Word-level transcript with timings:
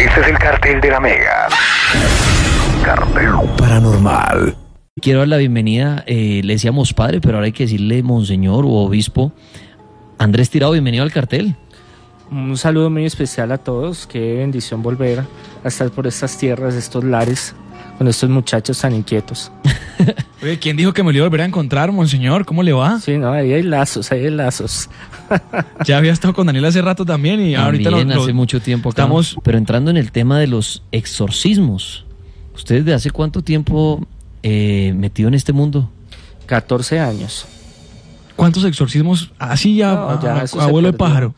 Este 0.00 0.18
es 0.22 0.28
el 0.28 0.38
cartel 0.38 0.80
de 0.80 0.88
la 0.88 0.98
Mega. 0.98 1.48
Cartel 2.82 3.32
Paranormal. 3.58 4.56
Quiero 5.02 5.18
dar 5.18 5.28
la 5.28 5.36
bienvenida, 5.36 6.04
eh, 6.06 6.40
le 6.42 6.54
decíamos 6.54 6.94
padre, 6.94 7.20
pero 7.20 7.34
ahora 7.36 7.44
hay 7.44 7.52
que 7.52 7.64
decirle 7.64 8.02
monseñor 8.02 8.64
o 8.64 8.70
obispo. 8.70 9.30
Andrés 10.16 10.48
Tirado, 10.48 10.72
bienvenido 10.72 11.04
al 11.04 11.12
cartel. 11.12 11.54
Un 12.30 12.56
saludo 12.56 12.88
muy 12.88 13.04
especial 13.04 13.52
a 13.52 13.58
todos. 13.58 14.06
Qué 14.06 14.36
bendición 14.36 14.82
volver 14.82 15.22
a 15.62 15.68
estar 15.68 15.90
por 15.90 16.06
estas 16.06 16.38
tierras, 16.38 16.76
estos 16.76 17.04
lares, 17.04 17.54
con 17.98 18.08
estos 18.08 18.30
muchachos 18.30 18.80
tan 18.80 18.94
inquietos. 18.94 19.52
Oye, 20.42 20.58
¿quién 20.58 20.78
dijo 20.78 20.94
que 20.94 21.02
me 21.02 21.12
lo 21.12 21.18
iba 21.18 21.26
a 21.26 21.28
volver 21.28 21.42
a 21.42 21.44
encontrar, 21.44 21.92
monseñor? 21.92 22.46
¿Cómo 22.46 22.62
le 22.62 22.72
va? 22.72 22.98
Sí, 23.00 23.18
no, 23.18 23.32
ahí 23.32 23.52
hay 23.52 23.62
lazos, 23.62 24.10
ahí 24.12 24.24
hay 24.24 24.30
lazos. 24.30 24.88
Ya 25.86 25.98
había 25.98 26.12
estado 26.12 26.34
con 26.34 26.46
Daniel 26.46 26.64
hace 26.64 26.82
rato 26.82 27.04
también 27.04 27.40
y 27.40 27.54
ahorita 27.54 27.90
También 27.90 28.08
lo- 28.08 28.14
lo- 28.16 28.22
hace 28.22 28.32
mucho 28.32 28.60
tiempo 28.60 28.90
acá. 28.90 29.02
estamos- 29.02 29.36
Pero 29.42 29.58
entrando 29.58 29.90
en 29.90 29.96
el 29.96 30.12
tema 30.12 30.38
de 30.38 30.46
los 30.46 30.82
exorcismos. 30.92 32.04
¿Usted 32.54 32.76
desde 32.84 32.94
hace 32.94 33.10
cuánto 33.10 33.42
tiempo 33.42 34.06
eh, 34.42 34.92
metido 34.96 35.28
en 35.28 35.34
este 35.34 35.52
mundo? 35.52 35.90
14 36.46 36.98
años. 37.00 37.46
¿Cuántos 38.36 38.64
exorcismos? 38.64 39.30
Así 39.38 39.76
ya, 39.76 39.94
No, 39.94 40.22
ya 40.22 40.36
a- 40.40 40.42
eso 40.44 40.58
se 40.58 40.64
abuelo 40.64 40.90
de 40.92 40.98
pájaro. 40.98 41.34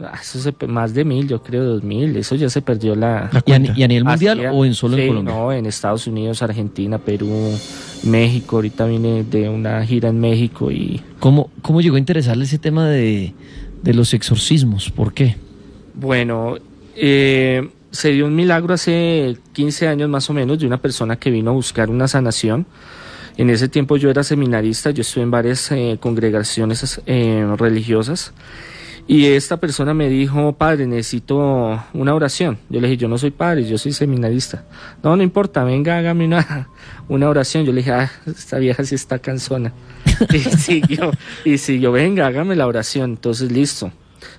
Ah, 0.00 0.12
Eso 0.22 0.38
se, 0.40 0.54
más 0.68 0.94
de 0.94 1.04
mil, 1.04 1.26
yo 1.26 1.42
creo, 1.42 1.64
dos 1.64 1.82
mil. 1.82 2.16
Eso 2.16 2.36
ya 2.36 2.48
se 2.48 2.62
perdió 2.62 2.94
la... 2.94 3.28
La 3.32 3.38
¿Y 3.38 3.38
a, 3.38 3.42
cuenta. 3.42 3.72
y 3.76 3.82
a 3.82 3.88
nivel 3.88 4.04
mundial 4.04 4.46
o 4.52 4.64
en 4.64 4.72
solo 4.74 4.94
Sí, 4.96 5.02
en 5.02 5.08
Colombia? 5.08 5.34
No, 5.34 5.52
en 5.52 5.66
Estados 5.66 6.06
Unidos, 6.06 6.40
Argentina, 6.40 6.98
Perú, 6.98 7.58
México. 8.04 8.56
Ahorita 8.56 8.86
vine 8.86 9.24
de 9.24 9.48
una 9.48 9.84
gira 9.84 10.08
en 10.08 10.20
México 10.20 10.70
y 10.70 11.00
¿Cómo, 11.20 11.50
¿Cómo 11.62 11.80
llegó 11.80 11.96
a 11.96 11.98
interesarle 11.98 12.44
ese 12.44 12.58
tema 12.58 12.88
de, 12.88 13.34
de 13.82 13.94
los 13.94 14.14
exorcismos? 14.14 14.90
¿Por 14.90 15.12
qué? 15.12 15.36
Bueno, 15.94 16.56
eh, 16.94 17.68
se 17.90 18.12
dio 18.12 18.26
un 18.26 18.36
milagro 18.36 18.74
hace 18.74 19.36
15 19.52 19.88
años 19.88 20.08
más 20.08 20.30
o 20.30 20.32
menos 20.32 20.58
de 20.58 20.66
una 20.66 20.80
persona 20.80 21.16
que 21.16 21.30
vino 21.30 21.50
a 21.50 21.54
buscar 21.54 21.90
una 21.90 22.06
sanación. 22.08 22.66
En 23.36 23.50
ese 23.50 23.68
tiempo 23.68 23.96
yo 23.96 24.10
era 24.10 24.24
seminarista, 24.24 24.90
yo 24.90 25.02
estuve 25.02 25.24
en 25.24 25.30
varias 25.30 25.70
eh, 25.70 25.96
congregaciones 26.00 27.00
eh, 27.06 27.46
religiosas 27.56 28.32
y 29.10 29.24
esta 29.24 29.56
persona 29.56 29.94
me 29.94 30.10
dijo, 30.10 30.52
padre, 30.52 30.86
necesito 30.86 31.82
una 31.94 32.14
oración. 32.14 32.58
Yo 32.68 32.78
le 32.78 32.88
dije, 32.88 32.98
yo 32.98 33.08
no 33.08 33.16
soy 33.16 33.30
padre, 33.30 33.64
yo 33.64 33.78
soy 33.78 33.92
seminarista. 33.92 34.66
No, 35.02 35.16
no 35.16 35.22
importa, 35.22 35.64
venga, 35.64 35.96
hágame 35.96 36.26
una, 36.26 36.68
una 37.08 37.26
oración. 37.30 37.64
Yo 37.64 37.72
le 37.72 37.78
dije, 37.78 37.92
ah, 37.92 38.12
esta 38.26 38.58
vieja 38.58 38.84
sí 38.84 38.94
está 38.94 39.18
cansona. 39.18 39.72
Y 40.30 40.38
siguió, 40.40 41.10
y 41.42 41.56
siguió, 41.56 41.90
venga, 41.90 42.26
hágame 42.26 42.54
la 42.54 42.66
oración. 42.66 43.12
Entonces, 43.12 43.50
listo. 43.50 43.90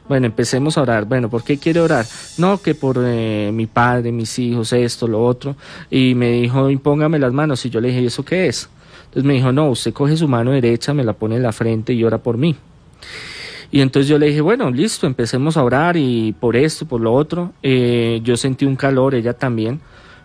Bueno, 0.07 0.27
empecemos 0.27 0.77
a 0.77 0.83
orar. 0.83 1.05
Bueno, 1.05 1.31
¿por 1.31 1.43
qué 1.43 1.57
quiere 1.57 1.79
orar? 1.79 2.05
No, 2.37 2.61
que 2.61 2.75
por 2.75 2.99
eh, 3.03 3.49
mi 3.51 3.65
padre, 3.65 4.11
mis 4.11 4.37
hijos, 4.37 4.71
esto, 4.73 5.07
lo 5.07 5.25
otro. 5.25 5.55
Y 5.89 6.13
me 6.13 6.29
dijo, 6.29 6.69
impóngame 6.69 7.17
las 7.17 7.33
manos. 7.33 7.65
Y 7.65 7.71
yo 7.71 7.81
le 7.81 7.87
dije, 7.87 8.01
¿y 8.01 8.05
eso 8.05 8.23
qué 8.23 8.47
es? 8.47 8.69
Entonces 9.05 9.23
me 9.23 9.33
dijo, 9.33 9.51
no, 9.51 9.67
usted 9.71 9.93
coge 9.93 10.15
su 10.15 10.27
mano 10.27 10.51
derecha, 10.51 10.93
me 10.93 11.03
la 11.03 11.13
pone 11.13 11.37
en 11.37 11.43
la 11.43 11.53
frente 11.53 11.93
y 11.93 12.03
ora 12.03 12.19
por 12.19 12.37
mí. 12.37 12.55
Y 13.71 13.81
entonces 13.81 14.09
yo 14.09 14.17
le 14.17 14.27
dije, 14.27 14.41
bueno, 14.41 14.71
listo, 14.71 15.05
empecemos 15.05 15.55
a 15.55 15.63
orar 15.63 15.95
y 15.95 16.33
por 16.39 16.55
esto, 16.55 16.87
por 16.87 17.01
lo 17.01 17.13
otro. 17.13 17.53
Eh, 17.61 18.19
yo 18.23 18.35
sentí 18.35 18.65
un 18.65 18.75
calor, 18.75 19.13
ella 19.13 19.33
también, 19.33 19.79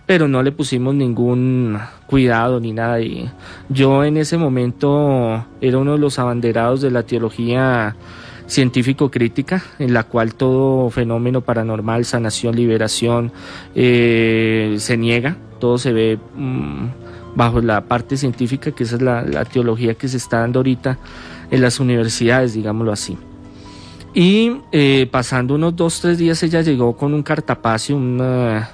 pero 0.06 0.28
no 0.28 0.42
le 0.42 0.50
pusimos 0.50 0.94
ningún 0.94 1.78
cuidado 2.06 2.58
ni 2.58 2.72
nada. 2.72 3.00
Y 3.00 3.30
yo 3.68 4.02
en 4.02 4.16
ese 4.16 4.38
momento 4.38 5.44
era 5.60 5.78
uno 5.78 5.92
de 5.92 5.98
los 5.98 6.18
abanderados 6.18 6.80
de 6.80 6.90
la 6.90 7.02
teología 7.02 7.96
científico-crítica, 8.46 9.62
en 9.78 9.92
la 9.92 10.04
cual 10.04 10.34
todo 10.34 10.88
fenómeno 10.90 11.42
paranormal, 11.42 12.04
sanación, 12.04 12.56
liberación, 12.56 13.32
eh, 13.74 14.76
se 14.78 14.96
niega, 14.96 15.36
todo 15.60 15.76
se 15.76 15.92
ve 15.92 16.18
mm, 16.34 16.86
bajo 17.36 17.60
la 17.60 17.82
parte 17.82 18.16
científica, 18.16 18.70
que 18.72 18.84
esa 18.84 18.96
es 18.96 19.02
la, 19.02 19.22
la 19.22 19.44
teología 19.44 19.94
que 19.94 20.08
se 20.08 20.16
está 20.16 20.40
dando 20.40 20.60
ahorita 20.60 20.98
en 21.50 21.60
las 21.60 21.80
universidades, 21.80 22.54
digámoslo 22.54 22.92
así. 22.92 23.18
Y 24.14 24.58
eh, 24.70 25.08
pasando 25.10 25.54
unos 25.56 25.74
dos, 25.74 26.00
tres 26.00 26.18
días 26.18 26.42
ella 26.42 26.60
llegó 26.62 26.96
con 26.96 27.12
un 27.14 27.22
cartapacio, 27.22 27.96
una- 27.96 28.70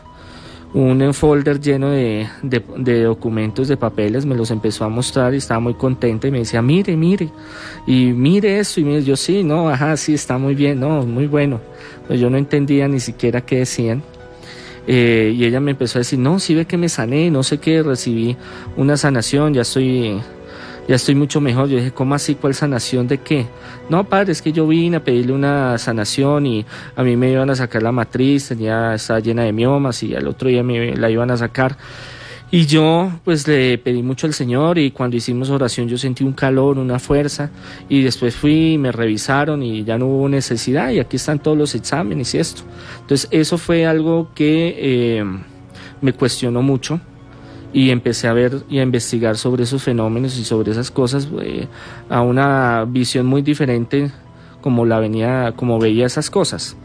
un 0.73 1.13
folder 1.15 1.61
lleno 1.61 1.91
de, 1.91 2.29
de- 2.43 3.03
documentos, 3.03 3.67
de 3.67 3.77
papeles, 3.77 4.25
me 4.25 4.37
los 4.37 4.51
empezó 4.53 4.85
a 4.85 4.89
mostrar 4.89 5.35
y 5.35 5.39
estaba 5.39 5.59
muy 5.59 5.75
contenta 5.75 6.29
y 6.29 6.31
me 6.31 6.39
decía, 6.41 6.63
mire, 6.63 6.97
mire, 6.97 7.29
y 7.89 8.13
mire 8.13 8.61
esto, 8.61 8.81
y 8.81 8.85
mire, 8.85 9.03
yo 9.03 9.17
sí, 9.17 9.43
no, 9.43 9.69
ajá, 9.69 9.97
sí, 9.97 10.15
está 10.15 10.39
muy 10.39 10.55
bien, 10.55 10.79
no, 10.79 11.03
muy 11.05 11.27
bueno. 11.27 11.61
Pues 12.07 12.21
yo 12.21 12.31
no 12.31 12.37
entendía 12.37 12.87
ni 12.87 13.01
siquiera 13.01 13.41
qué 13.41 13.59
decían. 13.61 14.03
Eh, 14.87 15.33
y 15.37 15.45
ella 15.45 15.59
me 15.61 15.73
empezó 15.73 15.99
a 15.99 16.01
decir, 16.01 16.19
no, 16.19 16.39
sí 16.39 16.55
ve 16.55 16.67
que 16.67 16.77
me 16.77 16.89
sané, 16.89 17.31
no 17.31 17.43
sé 17.43 17.59
qué, 17.59 17.83
recibí 17.83 18.37
una 18.77 18.97
sanación, 18.97 19.55
ya 19.55 19.63
estoy, 19.63 20.21
ya 20.91 20.97
estoy 20.97 21.15
mucho 21.15 21.41
mejor. 21.41 21.69
Yo 21.69 21.77
dije, 21.77 21.93
¿cómo 21.93 22.17
así? 22.17 22.35
¿Cuál 22.35 22.53
sanación 22.53 23.07
de 23.07 23.19
qué? 23.19 23.47
No, 23.89 24.09
padre, 24.09 24.33
es 24.33 24.43
que 24.43 24.51
yo 24.51 24.67
vine 24.67 24.97
a 24.97 25.05
pedirle 25.05 25.33
una 25.33 25.79
sanación 25.79 26.47
y 26.47 26.67
a 26.97 27.05
mí 27.05 27.17
me 27.17 27.31
iban 27.31 27.49
a 27.49 27.55
sacar 27.55 27.81
la 27.81 27.93
matriz, 27.93 28.49
tenía, 28.49 28.95
estaba 28.97 29.21
llena 29.21 29.45
de 29.45 29.53
miomas 29.53 30.03
y 30.03 30.17
al 30.17 30.27
otro 30.27 30.49
día 30.49 30.65
me 30.65 30.97
la 30.97 31.09
iban 31.09 31.31
a 31.31 31.37
sacar. 31.37 31.77
Y 32.51 32.67
yo 32.67 33.09
pues 33.23 33.47
le 33.47 33.79
pedí 33.79 34.03
mucho 34.03 34.27
al 34.27 34.35
Señor 34.35 34.79
y 34.79 34.91
cuando 34.91 35.17
hicimos 35.17 35.49
oración 35.51 35.87
yo 35.87 35.97
sentí 35.97 36.25
un 36.25 36.33
calor, 36.33 36.77
una 36.77 36.99
fuerza 36.99 37.51
y 37.89 38.03
después 38.03 38.35
fui 38.35 38.73
y 38.73 38.79
me 38.79 38.91
revisaron 38.91 39.63
y 39.63 39.85
ya 39.85 39.97
no 39.97 40.07
hubo 40.07 40.29
necesidad 40.29 40.91
y 40.91 40.99
aquí 40.99 41.15
están 41.15 41.39
todos 41.39 41.57
los 41.57 41.77
exámenes 41.77 42.35
y 42.35 42.39
esto. 42.39 42.63
Entonces 43.03 43.29
eso 43.31 43.59
fue 43.59 43.87
algo 43.87 44.33
que 44.35 44.75
eh, 44.77 45.25
me 46.01 46.13
cuestionó 46.15 46.63
mucho 46.63 47.01
y 47.73 47.91
empecé 47.91 48.29
a 48.29 48.33
ver 48.33 48.65
y 48.69 48.79
a 48.79 48.83
investigar 48.83 49.37
sobre 49.37 49.65
esos 49.65 49.83
fenómenos 49.83 50.39
y 50.39 50.45
sobre 50.45 50.73
esas 50.73 50.91
cosas 50.91 51.29
eh, 51.41 51.69
a 52.09 52.23
una 52.23 52.85
visión 52.87 53.27
muy 53.27 53.43
diferente 53.43 54.11
como 54.61 54.85
la 54.85 54.99
venía 54.99 55.53
como 55.57 55.79
veía 55.79 56.07
esas 56.07 56.31
cosas. 56.31 56.77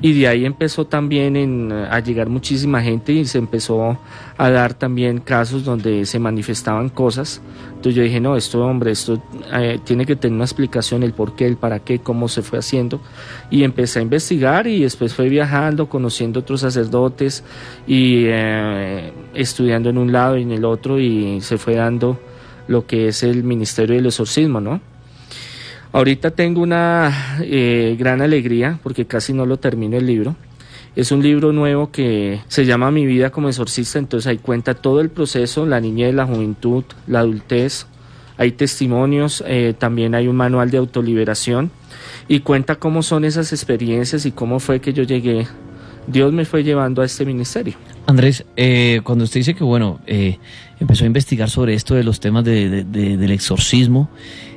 Y 0.00 0.18
de 0.18 0.28
ahí 0.28 0.44
empezó 0.44 0.84
también 0.84 1.72
a 1.72 2.00
llegar 2.00 2.28
muchísima 2.28 2.82
gente 2.82 3.12
y 3.12 3.24
se 3.24 3.38
empezó 3.38 3.98
a 4.36 4.50
dar 4.50 4.74
también 4.74 5.18
casos 5.18 5.64
donde 5.64 6.04
se 6.06 6.18
manifestaban 6.18 6.88
cosas 6.88 7.40
entonces 7.82 7.96
yo 7.96 8.04
dije 8.04 8.20
no 8.20 8.36
esto 8.36 8.64
hombre 8.64 8.92
esto 8.92 9.20
eh, 9.52 9.80
tiene 9.82 10.06
que 10.06 10.14
tener 10.14 10.36
una 10.36 10.44
explicación 10.44 11.02
el 11.02 11.12
por 11.14 11.34
qué 11.34 11.46
el 11.48 11.56
para 11.56 11.80
qué 11.80 11.98
cómo 11.98 12.28
se 12.28 12.42
fue 12.42 12.60
haciendo 12.60 13.00
y 13.50 13.64
empecé 13.64 13.98
a 13.98 14.02
investigar 14.02 14.68
y 14.68 14.82
después 14.82 15.14
fue 15.14 15.28
viajando 15.28 15.88
conociendo 15.88 16.38
otros 16.38 16.60
sacerdotes 16.60 17.42
y 17.88 18.26
eh, 18.26 19.12
estudiando 19.34 19.90
en 19.90 19.98
un 19.98 20.12
lado 20.12 20.36
y 20.36 20.42
en 20.42 20.52
el 20.52 20.64
otro 20.64 21.00
y 21.00 21.40
se 21.40 21.58
fue 21.58 21.74
dando 21.74 22.20
lo 22.68 22.86
que 22.86 23.08
es 23.08 23.24
el 23.24 23.42
ministerio 23.42 23.96
del 23.96 24.06
exorcismo 24.06 24.60
no 24.60 24.80
Ahorita 25.94 26.30
tengo 26.30 26.62
una 26.62 27.36
eh, 27.42 27.96
gran 27.98 28.22
alegría 28.22 28.78
porque 28.82 29.04
casi 29.04 29.34
no 29.34 29.44
lo 29.44 29.58
termino 29.58 29.98
el 29.98 30.06
libro. 30.06 30.36
Es 30.94 31.10
un 31.10 31.22
libro 31.22 31.52
nuevo 31.52 31.90
que 31.90 32.40
se 32.48 32.66
llama 32.66 32.90
Mi 32.90 33.06
vida 33.06 33.30
como 33.30 33.48
exorcista, 33.48 33.98
entonces 33.98 34.26
ahí 34.26 34.36
cuenta 34.38 34.74
todo 34.74 35.00
el 35.00 35.08
proceso, 35.08 35.64
la 35.64 35.80
niñez, 35.80 36.14
la 36.14 36.26
juventud, 36.26 36.84
la 37.06 37.20
adultez, 37.20 37.86
hay 38.36 38.52
testimonios, 38.52 39.42
eh, 39.46 39.74
también 39.78 40.14
hay 40.14 40.28
un 40.28 40.36
manual 40.36 40.70
de 40.70 40.76
autoliberación 40.78 41.70
y 42.28 42.40
cuenta 42.40 42.74
cómo 42.76 43.02
son 43.02 43.24
esas 43.24 43.52
experiencias 43.52 44.26
y 44.26 44.32
cómo 44.32 44.60
fue 44.60 44.80
que 44.80 44.92
yo 44.92 45.02
llegué, 45.02 45.46
Dios 46.06 46.30
me 46.32 46.44
fue 46.44 46.62
llevando 46.62 47.00
a 47.00 47.06
este 47.06 47.24
ministerio. 47.24 47.74
Andrés, 48.06 48.44
eh, 48.56 49.00
cuando 49.04 49.24
usted 49.24 49.40
dice 49.40 49.54
que, 49.54 49.64
bueno, 49.64 50.00
eh, 50.06 50.38
empezó 50.78 51.04
a 51.04 51.06
investigar 51.06 51.48
sobre 51.48 51.72
esto 51.72 51.94
de 51.94 52.04
los 52.04 52.20
temas 52.20 52.44
de- 52.44 52.68
de- 52.68 52.84
de- 52.84 53.16
del 53.16 53.30
exorcismo, 53.30 54.10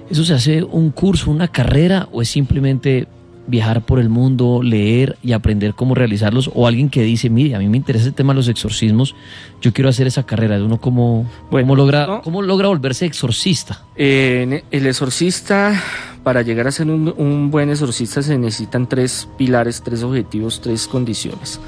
¿eso 0.09 0.25
se 0.25 0.34
hace 0.34 0.63
un 0.63 0.90
curso, 0.91 1.31
una 1.31 1.47
carrera 1.47 2.09
o 2.12 2.22
es 2.22 2.28
simplemente 2.29 3.07
viajar 3.47 3.85
por 3.85 4.00
el 4.00 4.09
mundo, 4.09 4.61
leer 4.63 5.17
y 5.23 5.33
aprender 5.33 5.73
cómo 5.73 5.95
realizarlos? 5.95 6.50
O 6.53 6.67
alguien 6.67 6.89
que 6.89 7.03
dice, 7.03 7.29
mire, 7.29 7.56
a 7.56 7.59
mí 7.59 7.69
me 7.69 7.78
interesa 7.78 8.07
el 8.07 8.13
tema 8.13 8.33
de 8.33 8.38
los 8.38 8.47
exorcismos, 8.47 9.15
yo 9.62 9.74
quiero 9.74 9.89
hacer 9.89 10.07
esa 10.07 10.25
carrera. 10.25 10.63
¿Uno 10.63 10.80
cómo, 10.80 11.30
Bueno, 11.51 11.68
cómo 11.68 11.75
logra, 11.75 12.07
no. 12.07 12.21
cómo 12.21 12.42
logra 12.42 12.68
volverse 12.68 13.06
exorcista? 13.06 13.83
Eh, 13.95 14.63
el 14.71 14.88
exorcista, 14.88 15.81
para 16.24 16.42
llegar 16.42 16.68
a 16.68 16.71
ser 16.71 16.88
un, 16.89 17.13
un 17.18 17.51
buen 17.51 17.69
exorcista 17.69 18.21
se 18.24 18.38
necesitan 18.38 18.88
tres 18.88 19.27
pilares, 19.38 19.81
tres 19.83 20.01
objetivos, 20.03 20.59
tres 20.62 20.88
condiciones. 20.88 21.59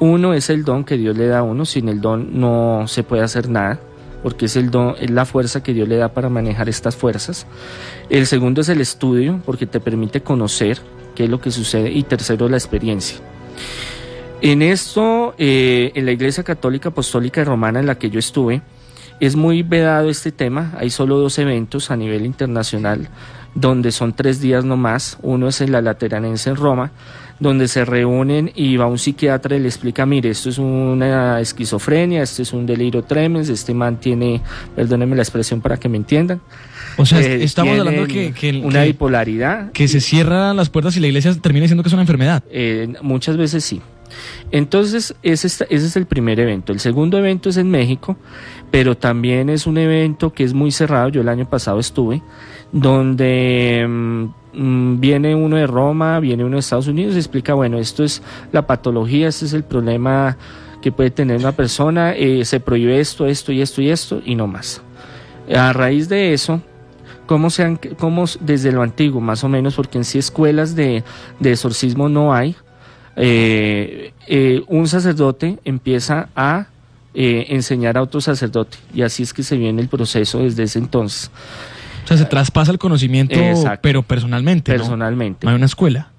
Uno 0.00 0.34
es 0.34 0.50
el 0.50 0.64
don 0.64 0.84
que 0.84 0.96
Dios 0.98 1.16
le 1.16 1.26
da 1.28 1.38
a 1.38 1.42
uno, 1.42 1.64
sin 1.64 1.88
el 1.88 2.00
don 2.00 2.38
no 2.38 2.84
se 2.88 3.04
puede 3.04 3.22
hacer 3.22 3.48
nada, 3.48 3.80
porque 4.22 4.46
es 4.46 4.56
el 4.56 4.70
don, 4.70 4.94
es 5.00 5.10
la 5.10 5.24
fuerza 5.24 5.62
que 5.62 5.72
Dios 5.72 5.88
le 5.88 5.96
da 5.96 6.08
para 6.08 6.28
manejar 6.28 6.68
estas 6.68 6.94
fuerzas. 6.94 7.46
El 8.10 8.26
segundo 8.26 8.60
es 8.60 8.68
el 8.68 8.80
estudio, 8.80 9.40
porque 9.46 9.66
te 9.66 9.80
permite 9.80 10.20
conocer 10.20 10.80
qué 11.14 11.24
es 11.24 11.30
lo 11.30 11.40
que 11.40 11.50
sucede. 11.50 11.90
Y 11.90 12.02
tercero, 12.02 12.48
la 12.48 12.56
experiencia. 12.56 13.18
En 14.40 14.62
esto, 14.62 15.34
eh, 15.38 15.92
en 15.94 16.06
la 16.06 16.12
Iglesia 16.12 16.42
Católica 16.42 16.88
Apostólica 16.88 17.40
y 17.40 17.44
Romana 17.44 17.80
en 17.80 17.86
la 17.86 17.96
que 17.96 18.10
yo 18.10 18.18
estuve, 18.18 18.62
es 19.20 19.36
muy 19.36 19.62
vedado 19.62 20.10
este 20.10 20.32
tema. 20.32 20.72
Hay 20.78 20.90
solo 20.90 21.18
dos 21.18 21.38
eventos 21.38 21.90
a 21.90 21.96
nivel 21.96 22.26
internacional 22.26 23.08
donde 23.54 23.92
son 23.92 24.14
tres 24.14 24.40
días 24.40 24.64
no 24.64 24.76
más. 24.76 25.18
Uno 25.22 25.48
es 25.48 25.60
en 25.60 25.72
la 25.72 25.80
Lateranense 25.82 26.50
en 26.50 26.56
Roma 26.56 26.90
donde 27.42 27.66
se 27.66 27.84
reúnen 27.84 28.52
y 28.54 28.76
va 28.76 28.86
un 28.86 28.98
psiquiatra 28.98 29.56
y 29.56 29.60
le 29.60 29.66
explica, 29.66 30.06
mire, 30.06 30.30
esto 30.30 30.48
es 30.48 30.58
una 30.58 31.40
esquizofrenia, 31.40 32.22
esto 32.22 32.42
es 32.42 32.52
un 32.52 32.66
delirio 32.66 33.02
tremens, 33.02 33.48
este 33.48 33.74
man 33.74 33.98
tiene, 33.98 34.40
perdónenme 34.76 35.16
la 35.16 35.22
expresión 35.22 35.60
para 35.60 35.76
que 35.76 35.88
me 35.88 35.96
entiendan. 35.96 36.40
O 36.96 37.06
sea, 37.06 37.20
eh, 37.20 37.42
estamos 37.42 37.78
hablando 37.78 38.06
que, 38.06 38.32
que, 38.32 38.60
una 38.64 38.80
que- 38.80 38.86
bipolaridad. 38.88 39.72
que 39.72 39.88
se 39.88 40.00
cierran 40.00 40.56
las 40.56 40.68
puertas 40.70 40.96
y 40.96 41.00
la 41.00 41.06
iglesia 41.08 41.34
termina 41.40 41.62
diciendo 41.64 41.82
que 41.82 41.88
es 41.88 41.92
una 41.92 42.02
enfermedad. 42.02 42.42
Eh, 42.50 42.92
muchas 43.02 43.36
veces 43.36 43.64
sí. 43.64 43.80
Entonces, 44.50 45.14
ese, 45.22 45.46
es- 45.46 45.64
ese 45.70 45.86
es 45.86 45.96
el 45.96 46.06
primer 46.06 46.38
evento. 46.38 46.72
El 46.72 46.80
segundo 46.80 47.16
evento 47.18 47.48
es 47.48 47.56
en 47.56 47.70
México, 47.70 48.16
pero 48.70 48.96
también 48.96 49.48
es 49.48 49.66
un 49.66 49.78
evento 49.78 50.32
que 50.32 50.44
es 50.44 50.52
muy 50.52 50.70
cerrado. 50.70 51.08
Yo 51.08 51.22
el 51.22 51.28
año 51.28 51.48
pasado 51.48 51.78
estuve, 51.80 52.20
donde 52.72 53.86
mm, 53.88 54.24
mm, 54.52 55.00
viene 55.00 55.34
uno 55.34 55.56
de 55.56 55.66
Roma, 55.66 56.20
viene 56.20 56.44
uno 56.44 56.56
de 56.56 56.60
Estados 56.60 56.88
Unidos 56.88 57.14
y 57.14 57.18
explica, 57.18 57.54
bueno, 57.54 57.78
esto 57.78 58.04
es 58.04 58.22
la 58.52 58.66
patología, 58.66 59.28
este 59.28 59.46
es 59.46 59.52
el 59.54 59.64
problema 59.64 60.36
que 60.82 60.90
puede 60.92 61.10
tener 61.10 61.36
una 61.38 61.52
persona, 61.52 62.12
eh, 62.12 62.44
se 62.44 62.58
prohíbe 62.60 62.98
esto, 63.00 63.26
esto 63.26 63.52
y 63.52 63.62
esto 63.62 63.80
y 63.80 63.88
esto 63.90 64.20
y 64.24 64.34
no 64.34 64.46
más. 64.46 64.82
A 65.54 65.72
raíz 65.72 66.08
de 66.08 66.32
eso, 66.32 66.60
cómo 67.32 67.48
se 67.48 67.62
han, 67.62 67.76
cómo 67.98 68.26
desde 68.40 68.72
lo 68.72 68.82
antiguo 68.82 69.18
más 69.18 69.42
o 69.42 69.48
menos, 69.48 69.74
porque 69.74 69.96
en 69.96 70.04
sí 70.04 70.18
escuelas 70.18 70.76
de, 70.76 71.02
de 71.40 71.52
exorcismo 71.52 72.10
no 72.10 72.34
hay, 72.34 72.54
eh, 73.16 74.12
eh, 74.26 74.62
un 74.66 74.86
sacerdote 74.86 75.58
empieza 75.64 76.28
a 76.36 76.66
eh, 77.14 77.46
enseñar 77.48 77.96
a 77.96 78.02
otro 78.02 78.20
sacerdote 78.20 78.76
y 78.92 79.00
así 79.00 79.22
es 79.22 79.32
que 79.32 79.42
se 79.42 79.56
viene 79.56 79.80
el 79.80 79.88
proceso 79.88 80.40
desde 80.40 80.64
ese 80.64 80.78
entonces, 80.78 81.30
O 82.04 82.08
sea, 82.08 82.18
se 82.18 82.26
traspasa 82.26 82.70
el 82.70 82.78
conocimiento, 82.78 83.34
Exacto. 83.34 83.80
pero 83.80 84.02
personalmente. 84.02 84.70
¿no? 84.70 84.76
personalmente. 84.76 85.46
No 85.46 85.52
hay 85.52 85.56
una 85.56 85.64
escuela. 85.64 86.11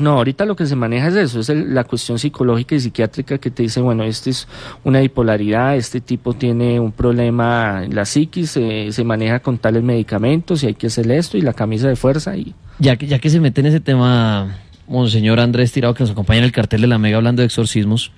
No, 0.00 0.12
ahorita 0.12 0.46
lo 0.46 0.56
que 0.56 0.64
se 0.64 0.76
maneja 0.76 1.08
es 1.08 1.14
eso, 1.14 1.40
es 1.40 1.50
la 1.50 1.84
cuestión 1.84 2.18
psicológica 2.18 2.74
y 2.74 2.80
psiquiátrica 2.80 3.36
que 3.36 3.50
te 3.50 3.64
dice, 3.64 3.82
bueno, 3.82 4.02
este 4.02 4.30
es 4.30 4.48
una 4.82 5.00
bipolaridad, 5.00 5.76
este 5.76 6.00
tipo 6.00 6.32
tiene 6.32 6.80
un 6.80 6.90
problema 6.90 7.84
en 7.84 7.94
la 7.94 8.06
psiquis, 8.06 8.52
se 8.52 9.04
maneja 9.04 9.40
con 9.40 9.58
tales 9.58 9.82
medicamentos 9.82 10.62
y 10.62 10.68
hay 10.68 10.74
que 10.74 10.86
hacerle 10.86 11.18
esto 11.18 11.36
y 11.36 11.42
la 11.42 11.52
camisa 11.52 11.86
de 11.86 11.96
fuerza 11.96 12.34
y 12.34 12.54
Ya 12.78 12.96
que, 12.96 13.06
ya 13.06 13.18
que 13.18 13.28
se 13.28 13.40
mete 13.40 13.60
en 13.60 13.66
ese 13.66 13.80
tema, 13.80 14.56
Monseñor 14.88 15.38
Andrés 15.38 15.70
Tirado, 15.70 15.92
que 15.92 16.02
nos 16.02 16.12
acompaña 16.12 16.38
en 16.38 16.44
el 16.44 16.52
cartel 16.52 16.80
de 16.80 16.86
la 16.86 16.96
Mega 16.96 17.18
hablando 17.18 17.42
de 17.42 17.46
exorcismos, 17.46 18.10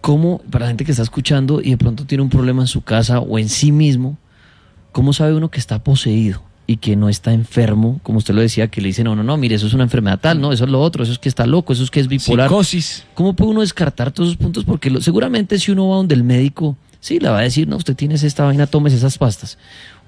¿cómo, 0.00 0.40
para 0.50 0.64
la 0.64 0.68
gente 0.68 0.86
que 0.86 0.92
está 0.92 1.02
escuchando 1.02 1.60
y 1.60 1.68
de 1.68 1.76
pronto 1.76 2.06
tiene 2.06 2.22
un 2.22 2.30
problema 2.30 2.62
en 2.62 2.68
su 2.68 2.80
casa 2.80 3.20
o 3.20 3.38
en 3.38 3.50
sí 3.50 3.72
mismo, 3.72 4.16
cómo 4.90 5.12
sabe 5.12 5.34
uno 5.34 5.50
que 5.50 5.60
está 5.60 5.84
poseído 5.84 6.42
y 6.72 6.76
que 6.76 6.96
no 6.96 7.08
está 7.08 7.32
enfermo? 7.32 8.00
Como 8.02 8.18
usted 8.18 8.34
lo 8.34 8.40
decía, 8.40 8.68
que 8.68 8.80
le 8.80 8.88
dicen, 8.88 9.04
no, 9.04 9.14
no, 9.16 9.22
no, 9.22 9.36
mire, 9.36 9.54
eso 9.56 9.66
es 9.66 9.74
una 9.74 9.84
enfermedad 9.84 10.18
tal, 10.20 10.40
no, 10.40 10.52
eso 10.52 10.64
es 10.64 10.70
lo 10.70 10.80
otro, 10.80 11.02
eso 11.02 11.12
es 11.12 11.18
que 11.18 11.28
está 11.28 11.46
loco, 11.46 11.72
eso 11.72 11.82
es 11.84 11.90
que 11.90 12.00
es 12.00 12.08
bipolar. 12.08 12.48
Psicosis. 12.48 13.04
¿Cómo 13.14 13.34
puede 13.34 13.50
uno 13.52 13.60
descartar 13.60 14.10
todos 14.12 14.30
esos 14.30 14.38
puntos? 14.42 14.64
Porque 14.64 14.90
lo- 14.90 15.00
seguramente 15.00 15.58
si 15.58 15.70
uno 15.70 15.88
va 15.88 15.96
donde 15.96 16.14
el 16.14 16.24
médico, 16.24 16.76
sí, 17.00 17.18
le 17.20 17.28
va 17.28 17.38
a 17.38 17.42
decir, 17.42 17.68
no, 17.68 17.76
usted 17.76 17.94
tiene 17.96 18.14
esta 18.14 18.44
vaina, 18.44 18.66
tomes 18.66 18.92
esas 18.92 19.18
pastas. 19.18 19.58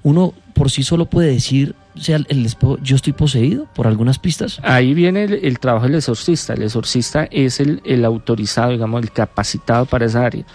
Uno 0.03 0.33
por 0.53 0.69
sí 0.69 0.83
solo 0.83 1.07
puede 1.07 1.29
decir, 1.31 1.73
o 1.95 1.99
sea, 1.99 2.17
el 2.17 2.45
espo- 2.45 2.77
yo 2.83 2.95
estoy 2.95 3.13
poseído 3.13 3.65
por 3.73 3.87
algunas 3.87 4.19
pistas. 4.19 4.59
Ahí 4.63 4.93
viene 4.93 5.23
el, 5.23 5.33
el 5.43 5.57
trabajo 5.59 5.85
del 5.87 5.95
exorcista. 5.95 6.53
El 6.53 6.61
exorcista 6.61 7.27
es 7.31 7.59
el, 7.59 7.81
el 7.85 8.05
autorizado, 8.05 8.71
digamos, 8.71 9.01
el 9.01 9.11
capacitado 9.11 9.85
para 9.85 10.05
esa 10.05 10.23
área. 10.25 10.45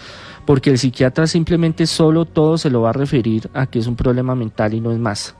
Porque 0.45 0.69
el 0.69 0.77
psiquiatra 0.79 1.27
simplemente 1.27 1.85
solo 1.85 2.25
todo 2.25 2.57
se 2.57 2.69
lo 2.69 2.81
va 2.81 2.91
a 2.91 2.93
referir 2.93 3.49
a 3.53 3.67
que 3.67 3.79
es 3.79 3.87
un 3.87 3.95
problema 3.97 4.35
mental 4.35 4.73
y 4.73 4.79
no 4.79 4.91
es 4.93 4.97
más. 4.99 5.35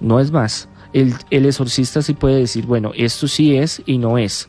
No 0.00 0.20
es 0.20 0.30
más. 0.30 0.68
El, 0.92 1.14
el 1.30 1.46
exorcista 1.46 2.02
sí 2.02 2.14
puede 2.14 2.36
decir, 2.40 2.66
bueno, 2.66 2.92
esto 2.96 3.28
sí 3.28 3.56
es 3.56 3.82
y 3.86 3.98
no 3.98 4.18
es. 4.18 4.48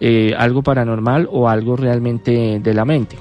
eh, 0.00 0.34
algo 0.36 0.62
paranormal 0.62 1.28
o 1.30 1.48
algo 1.48 1.76
realmente 1.76 2.60
de 2.62 2.74
la 2.74 2.84
mente. 2.84 3.16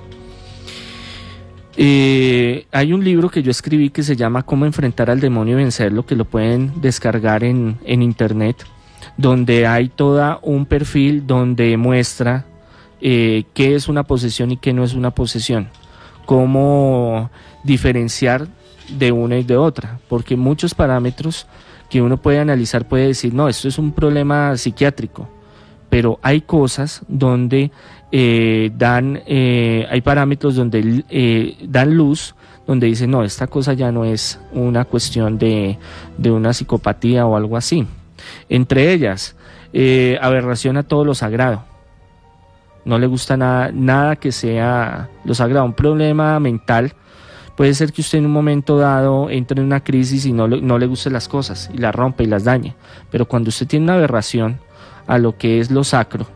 Eh, 1.78 2.66
hay 2.72 2.94
un 2.94 3.04
libro 3.04 3.30
que 3.30 3.44
yo 3.44 3.52
escribí 3.52 3.90
que 3.90 4.04
se 4.04 4.16
llama 4.16 4.44
Cómo 4.44 4.66
enfrentar 4.66 5.10
al 5.10 5.20
demonio 5.20 5.60
y 5.60 5.64
vencerlo, 5.64 6.06
que 6.06 6.16
lo 6.16 6.26
pueden 6.26 6.72
descargar 6.82 7.44
en, 7.44 7.78
en 7.86 8.02
internet, 8.02 8.66
donde 9.18 9.68
hay 9.68 9.90
toda 9.90 10.40
un 10.42 10.66
perfil 10.66 11.28
donde 11.28 11.76
muestra 11.78 12.46
eh, 13.02 13.44
qué 13.54 13.76
es 13.76 13.90
una 13.90 14.04
posesión 14.04 14.52
y 14.52 14.58
qué 14.58 14.72
no 14.74 14.84
es 14.86 14.94
una 14.94 15.12
posesión, 15.12 15.70
cómo 16.26 17.30
diferenciar 17.64 18.48
de 18.90 19.12
una 19.12 19.38
y 19.38 19.44
de 19.44 19.58
otra, 19.58 20.00
porque 20.08 20.36
muchos 20.36 20.74
parámetros 20.74 21.48
que 21.90 22.02
uno 22.02 22.18
puede 22.18 22.40
analizar 22.40 22.88
puede 22.88 23.08
decir, 23.08 23.34
no, 23.34 23.48
esto 23.48 23.68
es 23.68 23.78
un 23.78 23.92
problema 23.92 24.58
psiquiátrico, 24.58 25.28
pero 25.90 26.20
hay 26.22 26.42
cosas 26.42 27.04
donde 27.08 27.72
eh, 28.12 28.72
dan, 28.76 29.22
eh, 29.28 29.86
hay 29.90 30.02
parámetros 30.02 30.56
donde 30.56 31.04
eh, 31.10 31.58
dan 31.68 31.96
luz, 31.96 32.36
donde 32.66 32.88
dicen, 32.88 33.12
no, 33.12 33.24
esta 33.24 33.48
cosa 33.48 33.74
ya 33.74 33.92
no 33.92 34.06
es 34.06 34.40
una 34.52 34.86
cuestión 34.86 35.38
de, 35.38 35.78
de 36.18 36.32
una 36.32 36.54
psicopatía 36.54 37.26
o 37.26 37.36
algo 37.36 37.58
así. 37.58 37.86
Entre 38.50 38.92
ellas, 38.92 39.36
aberración 40.22 40.78
a 40.78 40.84
todo 40.84 41.06
lo 41.06 41.14
sagrado. 41.14 41.64
No 42.86 42.98
le 42.98 43.08
gusta 43.08 43.36
nada, 43.36 43.72
nada 43.72 44.16
que 44.16 44.32
sea 44.32 45.10
lo 45.24 45.34
sagrado. 45.36 45.66
Un 45.66 45.74
problema 45.74 46.40
mental 46.40 46.94
puede 47.56 47.74
ser 47.74 47.94
que 47.94 48.02
usted 48.02 48.20
en 48.20 48.26
un 48.26 48.32
momento 48.34 48.78
dado 48.78 49.30
entre 49.30 49.60
en 49.60 49.68
una 49.68 49.84
crisis 49.84 50.26
y 50.26 50.34
no 50.34 50.48
no 50.48 50.78
le 50.78 50.86
gusten 50.88 51.14
las 51.14 51.28
cosas 51.28 51.70
y 51.74 51.78
las 51.78 51.96
rompe 51.96 52.24
y 52.24 52.28
las 52.28 52.44
dañe. 52.44 52.76
Pero 53.12 53.28
cuando 53.28 53.50
usted 53.50 53.68
tiene 53.68 53.86
una 53.86 53.96
aberración 53.96 54.60
a 55.08 55.18
lo 55.18 55.38
que 55.38 55.60
es 55.60 55.72
lo 55.72 55.84
sacro, 55.84 56.28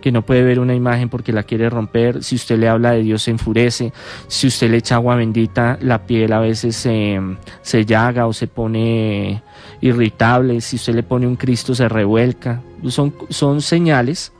que 0.00 0.12
no 0.12 0.22
puede 0.22 0.42
ver 0.42 0.58
una 0.58 0.74
imagen 0.74 1.08
porque 1.08 1.32
la 1.32 1.42
quiere 1.42 1.70
romper, 1.70 2.24
si 2.24 2.34
usted 2.36 2.58
le 2.58 2.68
habla 2.68 2.92
de 2.92 3.02
Dios 3.02 3.22
se 3.22 3.30
enfurece, 3.30 3.92
si 4.28 4.46
usted 4.46 4.70
le 4.70 4.78
echa 4.78 4.96
agua 4.96 5.14
bendita, 5.14 5.78
la 5.82 6.06
piel 6.06 6.32
a 6.32 6.40
veces 6.40 6.74
se, 6.76 7.20
se 7.62 7.84
llaga 7.84 8.26
o 8.26 8.32
se 8.32 8.46
pone 8.46 9.42
irritable, 9.80 10.60
si 10.60 10.76
usted 10.76 10.94
le 10.94 11.02
pone 11.02 11.26
un 11.26 11.36
Cristo 11.36 11.74
se 11.74 11.88
revuelca, 11.88 12.62
son, 12.88 13.14
son 13.28 13.60
señales. 13.60 14.32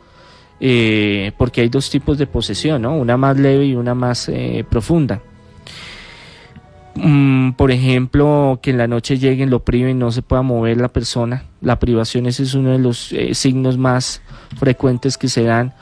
eh, 0.62 1.32
porque 1.38 1.62
hay 1.62 1.69
dos 1.71 1.88
tipos 1.88 2.19
de 2.19 2.27
posesión, 2.27 2.82
¿no? 2.82 2.94
una 2.94 3.17
más 3.17 3.38
leve 3.38 3.65
y 3.65 3.75
una 3.75 3.94
más 3.94 4.29
eh, 4.29 4.65
profunda. 4.69 5.23
Mm, 6.97 7.53
por 7.53 7.71
ejemplo, 7.71 8.59
que 8.63 8.71
en 8.71 8.79
la 8.79 8.89
noche 8.89 9.19
lleguen, 9.19 9.49
lo 9.51 9.61
priven, 9.65 9.99
no 9.99 10.11
se 10.11 10.23
pueda 10.23 10.43
mover 10.43 10.79
la 10.81 10.89
persona. 10.89 11.45
La 11.61 11.79
privación 11.79 12.27
ese 12.27 12.43
es 12.43 12.55
uno 12.55 12.71
de 12.73 12.79
los 12.79 13.13
eh, 13.13 13.35
signos 13.35 13.79
más 13.79 14.23
frecuentes 14.59 15.17
que 15.17 15.29
se 15.29 15.45
dan. 15.45 15.73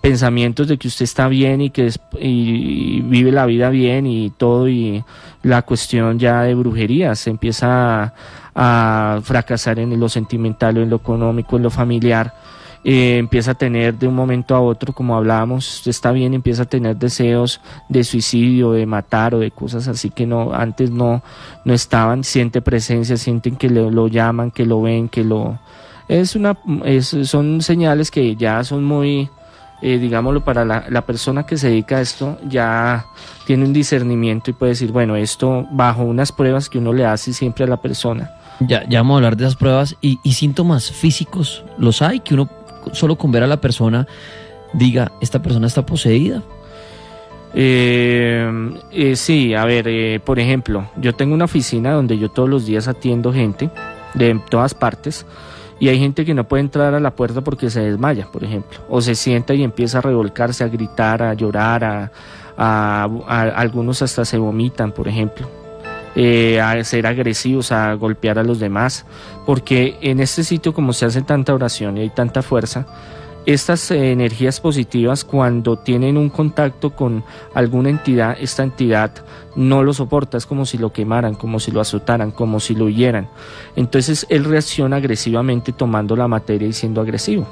Pensamientos 0.00 0.68
de 0.68 0.78
que 0.78 0.88
usted 0.88 1.04
está 1.04 1.28
bien 1.28 1.60
y 1.60 1.70
que 1.70 1.86
es- 1.86 2.00
y 2.20 3.00
vive 3.02 3.30
la 3.32 3.46
vida 3.46 3.70
bien 3.70 4.06
y 4.06 4.30
todo 4.30 4.68
y 4.68 5.04
la 5.42 5.62
cuestión 5.62 6.18
ya 6.18 6.42
de 6.42 6.54
brujería 6.54 7.14
se 7.14 7.30
empieza 7.30 8.14
a, 8.54 9.20
fracasar 9.22 9.78
en 9.78 9.98
lo 9.98 10.08
sentimental 10.08 10.76
en 10.76 10.90
lo 10.90 10.96
económico, 10.96 11.56
en 11.56 11.62
lo 11.64 11.70
familiar. 11.70 12.34
Eh, 12.84 13.18
empieza 13.18 13.52
a 13.52 13.54
tener 13.54 13.96
de 13.96 14.08
un 14.08 14.14
momento 14.16 14.56
a 14.56 14.60
otro, 14.60 14.92
como 14.92 15.16
hablábamos, 15.16 15.86
está 15.86 16.10
bien, 16.10 16.34
empieza 16.34 16.62
a 16.64 16.66
tener 16.66 16.96
deseos 16.96 17.60
de 17.88 18.02
suicidio, 18.02 18.72
de 18.72 18.86
matar 18.86 19.36
o 19.36 19.38
de 19.38 19.52
cosas 19.52 19.86
así 19.86 20.10
que 20.10 20.26
no 20.26 20.52
antes 20.52 20.90
no, 20.90 21.22
no 21.64 21.74
estaban, 21.74 22.24
siente 22.24 22.60
presencia, 22.60 23.16
sienten 23.16 23.54
que 23.54 23.70
le- 23.70 23.88
lo 23.90 24.08
llaman, 24.08 24.50
que 24.50 24.66
lo 24.66 24.82
ven, 24.82 25.08
que 25.08 25.22
lo 25.22 25.60
es 26.08 26.34
una 26.34 26.56
es- 26.84 27.16
son 27.24 27.62
señales 27.62 28.10
que 28.10 28.34
ya 28.34 28.64
son 28.64 28.82
muy 28.82 29.30
eh, 29.80 29.98
digámoslo 29.98 30.44
para 30.44 30.64
la, 30.64 30.84
la 30.90 31.02
persona 31.02 31.44
que 31.46 31.56
se 31.56 31.68
dedica 31.68 31.98
a 31.98 32.00
esto 32.00 32.38
ya 32.48 33.06
tiene 33.46 33.64
un 33.64 33.72
discernimiento 33.72 34.50
y 34.50 34.54
puede 34.54 34.70
decir 34.72 34.90
bueno 34.90 35.14
esto 35.16 35.66
bajo 35.70 36.02
unas 36.02 36.32
pruebas 36.32 36.68
que 36.68 36.78
uno 36.78 36.92
le 36.92 37.04
hace 37.06 37.32
siempre 37.32 37.64
a 37.64 37.68
la 37.68 37.76
persona 37.78 38.30
Ya, 38.60 38.82
ya 38.88 38.98
vamos 39.00 39.14
a 39.14 39.16
hablar 39.18 39.36
de 39.36 39.44
esas 39.44 39.56
pruebas 39.56 39.96
y, 40.00 40.18
y 40.22 40.32
síntomas 40.34 40.90
físicos, 40.92 41.64
¿los 41.78 42.00
hay? 42.02 42.20
Que 42.20 42.34
uno 42.34 42.48
solo 42.92 43.16
con 43.16 43.30
ver 43.32 43.42
a 43.42 43.46
la 43.46 43.60
persona 43.60 44.06
diga, 44.72 45.12
esta 45.20 45.40
persona 45.42 45.66
está 45.66 45.84
poseída. 45.86 46.42
Eh, 47.54 48.50
eh, 48.92 49.16
sí, 49.16 49.54
a 49.54 49.64
ver, 49.66 49.86
eh, 49.88 50.20
por 50.24 50.38
ejemplo, 50.38 50.86
yo 50.96 51.12
tengo 51.14 51.34
una 51.34 51.44
oficina 51.44 51.92
donde 51.92 52.18
yo 52.18 52.30
todos 52.30 52.48
los 52.48 52.64
días 52.64 52.88
atiendo 52.88 53.32
gente 53.32 53.68
de 54.14 54.40
todas 54.48 54.72
partes 54.72 55.26
y 55.78 55.88
hay 55.88 55.98
gente 55.98 56.24
que 56.24 56.32
no 56.32 56.44
puede 56.44 56.62
entrar 56.62 56.94
a 56.94 57.00
la 57.00 57.10
puerta 57.10 57.42
porque 57.42 57.68
se 57.68 57.80
desmaya, 57.80 58.26
por 58.32 58.42
ejemplo, 58.44 58.78
o 58.88 59.00
se 59.02 59.14
sienta 59.14 59.52
y 59.52 59.62
empieza 59.62 59.98
a 59.98 60.00
revolcarse, 60.02 60.64
a 60.64 60.68
gritar, 60.68 61.22
a 61.22 61.34
llorar, 61.34 61.84
a, 61.84 62.10
a- 62.56 63.08
a- 63.26 63.42
algunos 63.42 64.00
hasta 64.00 64.24
se 64.24 64.38
vomitan, 64.38 64.92
por 64.92 65.08
ejemplo. 65.08 65.46
Eh, 66.14 66.60
a 66.60 66.82
ser 66.84 67.06
agresivos, 67.06 67.72
a 67.72 67.94
golpear 67.94 68.38
a 68.38 68.44
los 68.44 68.58
demás, 68.58 69.06
porque 69.46 69.96
en 70.00 70.20
este 70.20 70.44
sitio 70.44 70.74
como 70.74 70.92
se 70.92 71.06
hace 71.06 71.22
tanta 71.22 71.54
oración 71.54 71.96
y 71.98 72.02
hay 72.02 72.10
tanta 72.10 72.42
fuerza, 72.42 72.86
estas 73.44 73.90
eh, 73.90 74.12
energías 74.12 74.60
positivas 74.60 75.24
cuando 75.24 75.76
tienen 75.76 76.16
un 76.16 76.30
contacto 76.30 76.90
con 76.90 77.24
alguna 77.54 77.90
entidad, 77.90 78.36
esta 78.40 78.62
entidad 78.62 79.12
no 79.56 79.82
lo 79.82 79.92
soporta, 79.92 80.38
es 80.38 80.46
como 80.46 80.64
si 80.64 80.78
lo 80.78 80.92
quemaran, 80.92 81.34
como 81.34 81.58
si 81.58 81.72
lo 81.72 81.80
azotaran, 81.80 82.30
como 82.30 82.60
si 82.60 82.74
lo 82.74 82.88
hieran. 82.88 83.28
Entonces 83.74 84.26
él 84.28 84.44
reacciona 84.44 84.96
agresivamente 84.96 85.72
tomando 85.72 86.14
la 86.14 86.28
materia 86.28 86.68
y 86.68 86.72
siendo 86.72 87.00
agresivo. 87.00 87.46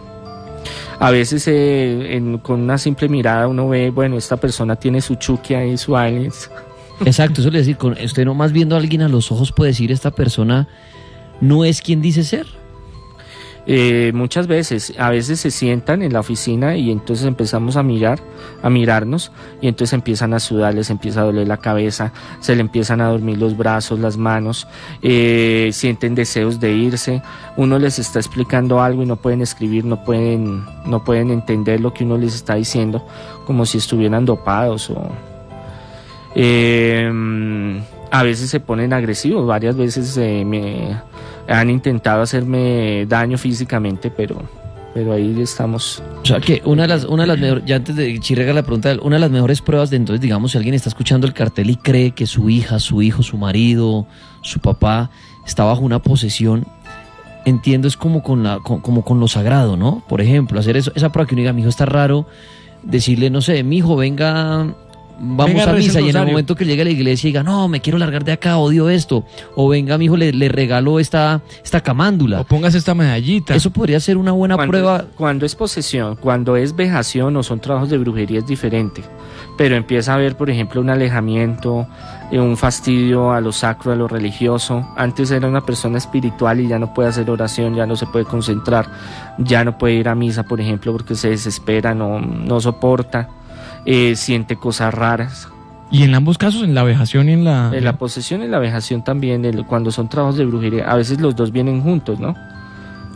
A 1.00 1.10
veces 1.10 1.44
eh, 1.48 2.38
con 2.42 2.60
una 2.60 2.78
simple 2.78 3.08
mirada 3.08 3.48
uno 3.48 3.68
ve, 3.68 3.90
bueno, 3.90 4.16
esta 4.16 4.36
persona 4.36 4.76
tiene 4.76 5.00
su 5.00 5.16
chuki 5.16 5.54
ahí, 5.54 5.76
su 5.76 5.96
aliens. 5.96 6.50
Exacto, 7.04 7.40
eso 7.40 7.50
le 7.50 7.58
decir, 7.58 7.76
con 7.76 7.92
usted 7.92 8.24
nomás 8.24 8.52
viendo 8.52 8.76
a 8.76 8.78
alguien 8.78 9.02
a 9.02 9.08
los 9.08 9.32
ojos 9.32 9.52
puede 9.52 9.70
decir 9.70 9.90
esta 9.90 10.10
persona 10.10 10.68
no 11.40 11.64
es 11.64 11.80
quien 11.80 12.02
dice 12.02 12.24
ser. 12.24 12.46
Eh, 13.66 14.10
muchas 14.14 14.46
veces, 14.46 14.94
a 14.98 15.10
veces 15.10 15.38
se 15.40 15.50
sientan 15.50 16.02
en 16.02 16.12
la 16.12 16.20
oficina 16.20 16.76
y 16.76 16.90
entonces 16.90 17.26
empezamos 17.26 17.76
a 17.76 17.82
mirar, 17.82 18.18
a 18.62 18.70
mirarnos 18.70 19.32
y 19.60 19.68
entonces 19.68 19.92
empiezan 19.92 20.32
a 20.34 20.40
sudar, 20.40 20.74
les 20.74 20.90
empieza 20.90 21.20
a 21.20 21.24
doler 21.24 21.46
la 21.46 21.58
cabeza, 21.58 22.12
se 22.40 22.54
le 22.54 22.62
empiezan 22.62 23.00
a 23.00 23.08
dormir 23.08 23.38
los 23.38 23.56
brazos, 23.56 24.00
las 24.00 24.16
manos, 24.16 24.66
eh, 25.02 25.70
sienten 25.72 26.14
deseos 26.14 26.58
de 26.58 26.72
irse, 26.72 27.22
uno 27.56 27.78
les 27.78 27.98
está 27.98 28.18
explicando 28.18 28.82
algo 28.82 29.02
y 29.02 29.06
no 29.06 29.16
pueden 29.16 29.42
escribir, 29.42 29.84
no 29.84 30.04
pueden, 30.04 30.64
no 30.86 31.04
pueden 31.04 31.30
entender 31.30 31.80
lo 31.80 31.92
que 31.92 32.04
uno 32.04 32.16
les 32.16 32.34
está 32.34 32.54
diciendo, 32.54 33.06
como 33.46 33.66
si 33.66 33.78
estuvieran 33.78 34.24
dopados 34.24 34.90
o 34.90 35.10
eh, 36.34 37.80
a 38.10 38.22
veces 38.22 38.50
se 38.50 38.60
ponen 38.60 38.92
agresivos, 38.92 39.46
varias 39.46 39.76
veces 39.76 40.16
eh, 40.16 40.44
me 40.44 40.96
han 41.48 41.70
intentado 41.70 42.22
hacerme 42.22 43.06
daño 43.08 43.38
físicamente, 43.38 44.10
pero, 44.10 44.42
pero 44.94 45.12
ahí 45.12 45.40
estamos. 45.40 46.02
O 46.22 46.26
sea 46.26 46.40
que 46.40 46.62
una 46.64 46.82
de 46.82 46.88
las, 46.88 47.04
una 47.04 47.22
de 47.24 47.26
las 47.28 47.38
mejores, 47.38 47.64
ya 47.66 47.76
antes 47.76 47.96
de 47.96 48.18
Chirrega 48.20 48.52
la 48.52 48.62
pregunta, 48.62 48.96
una 49.02 49.16
de 49.16 49.20
las 49.20 49.30
mejores 49.30 49.60
pruebas 49.60 49.90
de 49.90 49.96
entonces, 49.96 50.20
digamos, 50.20 50.52
si 50.52 50.58
alguien 50.58 50.74
está 50.74 50.88
escuchando 50.88 51.26
el 51.26 51.32
cartel 51.34 51.70
y 51.70 51.76
cree 51.76 52.12
que 52.12 52.26
su 52.26 52.50
hija, 52.50 52.78
su 52.78 53.02
hijo, 53.02 53.22
su 53.22 53.36
marido, 53.36 54.06
su 54.42 54.60
papá 54.60 55.10
está 55.46 55.64
bajo 55.64 55.80
una 55.82 56.00
posesión, 56.00 56.66
entiendo 57.44 57.88
es 57.88 57.96
como 57.96 58.22
con 58.22 58.42
la, 58.42 58.58
con- 58.58 58.80
como 58.80 59.04
con 59.04 59.18
lo 59.18 59.26
sagrado, 59.28 59.76
¿no? 59.76 60.02
Por 60.08 60.20
ejemplo, 60.20 60.60
hacer 60.60 60.76
eso, 60.76 60.92
esa 60.94 61.10
prueba 61.10 61.28
que 61.28 61.34
uno 61.34 61.40
diga, 61.40 61.52
mi 61.52 61.62
hijo 61.62 61.70
está 61.70 61.86
raro, 61.86 62.26
decirle, 62.82 63.30
no 63.30 63.40
sé, 63.40 63.62
mi 63.64 63.78
hijo, 63.78 63.96
venga, 63.96 64.66
vamos 65.20 65.54
Venga, 65.54 65.70
a 65.70 65.74
misa, 65.74 66.00
y 66.00 66.08
en 66.08 66.16
el 66.16 66.26
momento 66.26 66.56
que 66.56 66.64
llegue 66.64 66.82
a 66.82 66.84
la 66.86 66.90
iglesia 66.90 67.28
y 67.28 67.32
diga, 67.32 67.42
no, 67.42 67.68
me 67.68 67.80
quiero 67.80 67.98
largar 67.98 68.24
de 68.24 68.32
acá, 68.32 68.56
odio 68.56 68.88
esto, 68.88 69.24
o 69.54 69.68
venga, 69.68 69.98
mi 69.98 70.06
hijo, 70.06 70.16
le, 70.16 70.32
le 70.32 70.48
regalo 70.48 70.98
esta, 70.98 71.42
esta 71.62 71.80
camándula. 71.82 72.40
O 72.40 72.44
póngase 72.44 72.78
esta 72.78 72.94
medallita. 72.94 73.54
Eso 73.54 73.70
podría 73.70 74.00
ser 74.00 74.16
una 74.16 74.32
buena 74.32 74.56
Cuando, 74.56 74.70
prueba. 74.70 75.04
cuando 75.16 75.46
es 75.46 75.54
posesión, 75.54 76.16
cuando 76.16 76.56
es 76.56 76.74
vejación 76.74 77.36
o 77.36 77.42
son 77.42 77.60
trabajos 77.60 77.90
de 77.90 77.98
brujería 77.98 78.38
es 78.38 78.46
diferente. 78.46 79.02
Pero 79.58 79.76
empieza 79.76 80.12
a 80.12 80.14
haber, 80.14 80.36
por 80.36 80.48
ejemplo, 80.48 80.80
un 80.80 80.88
alejamiento, 80.88 81.86
eh, 82.32 82.40
un 82.40 82.56
fastidio 82.56 83.32
a 83.32 83.40
lo 83.42 83.52
sacro, 83.52 83.92
a 83.92 83.96
lo 83.96 84.08
religioso. 84.08 84.88
Antes 84.96 85.30
era 85.30 85.46
una 85.46 85.60
persona 85.60 85.98
espiritual 85.98 86.60
y 86.60 86.68
ya 86.68 86.78
no 86.78 86.94
puede 86.94 87.10
hacer 87.10 87.28
oración, 87.28 87.74
ya 87.74 87.84
no 87.84 87.94
se 87.96 88.06
puede 88.06 88.24
concentrar, 88.24 88.88
ya 89.36 89.62
no 89.64 89.76
puede 89.76 89.94
ir 89.94 90.08
a 90.08 90.14
misa, 90.14 90.44
por 90.44 90.60
ejemplo, 90.62 90.92
porque 90.92 91.14
se 91.14 91.28
desespera, 91.28 91.94
no, 91.94 92.20
no 92.20 92.58
soporta, 92.60 93.28
eh, 93.86 94.14
siente 94.16 94.56
cosas 94.56 94.92
raras. 94.94 95.48
Y 95.90 96.04
en 96.04 96.14
ambos 96.14 96.38
casos, 96.38 96.62
en 96.62 96.74
la 96.74 96.84
vejación 96.84 97.28
y 97.28 97.32
en 97.32 97.44
la... 97.44 97.70
Eh, 97.74 97.80
la 97.80 97.94
posesión 97.98 98.42
y 98.42 98.46
la 98.46 98.58
vejación 98.60 99.02
también, 99.02 99.44
el- 99.44 99.64
cuando 99.66 99.90
son 99.90 100.08
trabajos 100.08 100.36
de 100.36 100.44
brujería, 100.44 100.90
a 100.90 100.94
veces 100.96 101.20
los 101.20 101.34
dos 101.34 101.50
vienen 101.50 101.82
juntos, 101.82 102.20
¿no? 102.20 102.36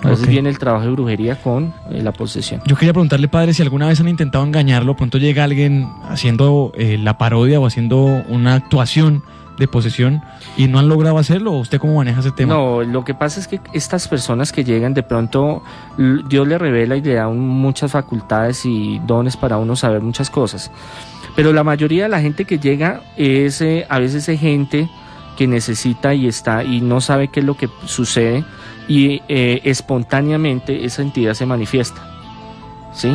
A 0.02 0.08
veces 0.08 0.26
viene 0.28 0.50
el 0.50 0.58
trabajo 0.58 0.84
de 0.84 0.90
brujería 0.90 1.40
con 1.40 1.72
eh, 1.90 2.02
la 2.02 2.12
posesión. 2.12 2.60
Yo 2.66 2.76
quería 2.76 2.92
preguntarle, 2.92 3.28
padre, 3.28 3.54
si 3.54 3.62
alguna 3.62 3.86
vez 3.86 4.00
han 4.00 4.08
intentado 4.08 4.44
engañarlo, 4.44 4.96
pronto 4.96 5.16
llega 5.18 5.44
alguien 5.44 5.88
haciendo 6.10 6.72
eh, 6.76 6.98
la 6.98 7.16
parodia 7.16 7.58
o 7.58 7.64
haciendo 7.66 8.22
una 8.28 8.54
actuación 8.54 9.22
de 9.58 9.68
posesión 9.68 10.22
y 10.56 10.68
no 10.68 10.78
han 10.78 10.88
logrado 10.88 11.18
hacerlo. 11.18 11.52
¿o 11.52 11.58
¿Usted 11.58 11.78
cómo 11.78 11.96
maneja 11.96 12.20
ese 12.20 12.32
tema? 12.32 12.54
No, 12.54 12.82
lo 12.82 13.04
que 13.04 13.14
pasa 13.14 13.40
es 13.40 13.48
que 13.48 13.60
estas 13.72 14.08
personas 14.08 14.52
que 14.52 14.64
llegan 14.64 14.94
de 14.94 15.02
pronto, 15.02 15.62
Dios 15.96 16.46
le 16.46 16.58
revela 16.58 16.96
y 16.96 17.02
le 17.02 17.14
da 17.14 17.28
muchas 17.28 17.92
facultades 17.92 18.64
y 18.64 19.00
dones 19.06 19.36
para 19.36 19.58
uno 19.58 19.76
saber 19.76 20.02
muchas 20.02 20.30
cosas. 20.30 20.70
Pero 21.36 21.52
la 21.52 21.64
mayoría 21.64 22.04
de 22.04 22.08
la 22.08 22.20
gente 22.20 22.44
que 22.44 22.58
llega 22.58 23.02
es 23.16 23.60
eh, 23.60 23.86
a 23.88 23.98
veces 23.98 24.28
es 24.28 24.40
gente 24.40 24.88
que 25.36 25.46
necesita 25.46 26.14
y 26.14 26.28
está 26.28 26.62
y 26.62 26.80
no 26.80 27.00
sabe 27.00 27.28
qué 27.28 27.40
es 27.40 27.46
lo 27.46 27.56
que 27.56 27.68
sucede 27.86 28.44
y 28.86 29.22
eh, 29.28 29.60
espontáneamente 29.64 30.84
esa 30.84 31.02
entidad 31.02 31.34
se 31.34 31.46
manifiesta. 31.46 32.00
¿Sí? 32.92 33.12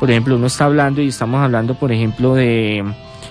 Por 0.00 0.10
ejemplo, 0.10 0.34
uno 0.34 0.48
está 0.48 0.64
hablando 0.64 1.00
y 1.00 1.08
estamos 1.08 1.40
hablando, 1.40 1.74
por 1.74 1.92
ejemplo, 1.92 2.34
de, 2.34 2.84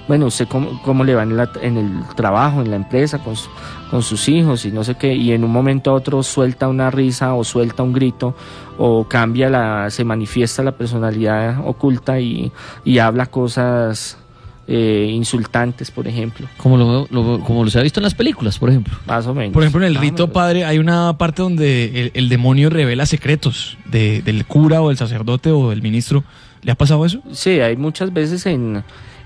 bueno, 0.07 0.25
usted 0.27 0.47
cómo, 0.47 0.81
cómo 0.83 1.03
le 1.03 1.15
va 1.15 1.23
en, 1.23 1.37
la- 1.37 1.49
en 1.61 1.77
el 1.77 1.91
trabajo, 2.15 2.61
en 2.61 2.69
la 2.69 2.75
empresa, 2.75 3.19
con, 3.19 3.35
su- 3.35 3.49
con 3.89 4.01
sus 4.03 4.27
hijos 4.29 4.65
y 4.65 4.71
no 4.71 4.83
sé 4.83 4.95
qué, 4.95 5.13
y 5.15 5.31
en 5.31 5.43
un 5.43 5.51
momento 5.51 5.91
a 5.91 5.93
otro 5.93 6.23
suelta 6.23 6.67
una 6.67 6.91
risa 6.91 7.33
o 7.35 7.43
suelta 7.43 7.83
un 7.83 7.93
grito 7.93 8.35
o 8.77 9.05
cambia 9.07 9.49
la, 9.49 9.89
se 9.89 10.03
manifiesta 10.03 10.63
la 10.63 10.71
personalidad 10.73 11.59
oculta 11.65 12.19
y, 12.19 12.51
y 12.83 12.97
habla 12.99 13.27
cosas 13.27 14.17
eh, 14.67 15.09
insultantes, 15.13 15.91
por 15.91 16.07
ejemplo, 16.07 16.47
Como 16.57 16.77
lo, 16.77 17.07
lo- 17.09 17.39
como 17.41 17.67
se 17.67 17.79
ha 17.79 17.83
visto 17.83 17.99
en 17.99 18.03
las 18.05 18.13
películas, 18.15 18.57
por 18.59 18.69
ejemplo. 18.69 18.93
más 19.05 19.27
o 19.27 19.33
menos. 19.33 19.53
Por 19.53 19.61
ejemplo, 19.63 19.85
en 19.85 19.87
el 19.93 19.99
rito, 19.99 20.31
padre, 20.31 20.63
hay 20.65 20.79
una 20.79 21.17
parte 21.17 21.41
donde 21.41 22.01
el, 22.01 22.11
el 22.13 22.29
demonio 22.29 22.69
revela 22.69 23.05
secretos 23.05 23.77
de- 23.85 24.21
del 24.21 24.45
cura 24.45 24.81
o 24.81 24.87
del 24.89 24.97
sacerdote 24.97 25.51
o 25.51 25.69
del 25.69 25.81
ministro. 25.81 26.23
¿Le 26.61 26.71
ha 26.71 26.75
pasado 26.75 27.05
eso? 27.05 27.19
Sí, 27.33 27.59
hay 27.59 27.75
muchas 27.75 28.13
veces 28.13 28.45
en 28.45 28.83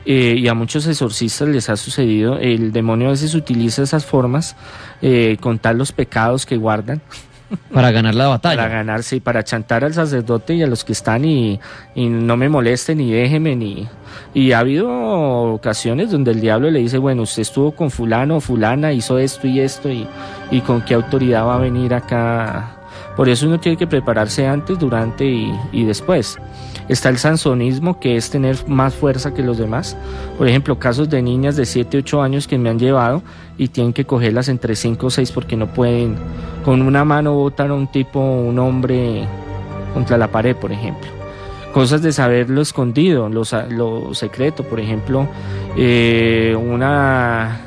eh, 0.09 0.35
y 0.37 0.47
a 0.47 0.53
muchos 0.53 0.87
exorcistas 0.87 1.49
les 1.49 1.69
ha 1.69 1.75
sucedido. 1.75 2.39
El 2.39 2.71
demonio 2.71 3.09
a 3.09 3.11
veces 3.11 3.35
utiliza 3.35 3.83
esas 3.83 4.05
formas, 4.05 4.55
eh, 5.01 5.35
contar 5.41 5.75
los 5.75 5.91
pecados 5.91 6.45
que 6.45 6.55
guardan 6.55 7.01
Para 7.73 7.91
ganar 7.91 8.15
la 8.15 8.27
batalla. 8.27 8.55
para 8.55 8.69
ganarse 8.69 9.17
y 9.17 9.19
para 9.19 9.43
chantar 9.43 9.83
al 9.83 9.93
sacerdote 9.93 10.55
y 10.55 10.63
a 10.63 10.67
los 10.67 10.85
que 10.85 10.93
están 10.93 11.25
y, 11.25 11.59
y 11.93 12.07
no 12.07 12.37
me 12.37 12.47
molesten 12.47 13.01
y 13.01 13.11
déjenme 13.11 13.55
ni 13.55 13.87
y 14.33 14.51
ha 14.51 14.59
habido 14.59 14.89
ocasiones 14.89 16.11
donde 16.11 16.31
el 16.31 16.41
diablo 16.41 16.69
le 16.69 16.79
dice 16.79 16.97
bueno 16.97 17.21
usted 17.23 17.43
estuvo 17.43 17.71
con 17.71 17.89
fulano 17.89 18.37
o 18.37 18.41
fulana 18.41 18.91
hizo 18.91 19.17
esto 19.17 19.47
y 19.47 19.59
esto 19.61 19.89
y, 19.89 20.07
y 20.51 20.61
con 20.61 20.81
qué 20.81 20.93
autoridad 20.95 21.45
va 21.45 21.55
a 21.55 21.59
venir 21.59 21.93
acá 21.93 22.76
por 23.17 23.29
eso 23.29 23.47
uno 23.47 23.59
tiene 23.59 23.77
que 23.77 23.87
prepararse 23.87 24.45
antes 24.45 24.77
durante 24.77 25.25
y, 25.25 25.83
después. 25.83 26.37
Está 26.87 27.09
el 27.09 27.17
sansonismo 27.17 27.99
que 27.99 28.15
es 28.15 28.29
tener 28.29 28.55
más 28.67 28.93
fuerza 28.93 29.33
que 29.33 29.41
los 29.41 29.57
demás. 29.57 29.97
Por 30.37 30.47
ejemplo 30.47 30.77
casos 30.77 31.09
de 31.09 31.23
niñas 31.23 31.55
de 31.55 31.65
7 31.65 31.97
8 31.97 32.21
años 32.21 32.47
que 32.47 32.59
me 32.59 32.69
han 32.69 32.77
llevado 32.77 33.23
y 33.57 33.69
tienen 33.69 33.91
que 33.91 34.05
cogerlas 34.05 34.49
entre 34.49 34.75
5 34.75 35.07
o 35.07 35.09
6 35.09 35.31
porque 35.31 35.57
no 35.57 35.73
pueden. 35.73 36.15
Con 36.63 36.83
una 36.83 37.03
mano 37.03 37.33
botar 37.33 37.71
a 37.71 37.73
un 37.73 37.87
tipo, 37.87 38.19
un 38.19 38.59
hombre 38.59 39.25
contra 39.95 40.15
la 40.19 40.27
pared, 40.27 40.55
por 40.55 40.71
ejemplo. 40.71 41.09
Cosas 41.73 42.03
de 42.03 42.11
saber 42.11 42.51
lo 42.51 42.61
escondido, 42.61 43.29
lo, 43.29 43.43
lo 43.69 44.13
secreto, 44.13 44.63
por 44.63 44.79
ejemplo, 44.79 45.27
eh, 45.75 46.55
una 46.55 47.66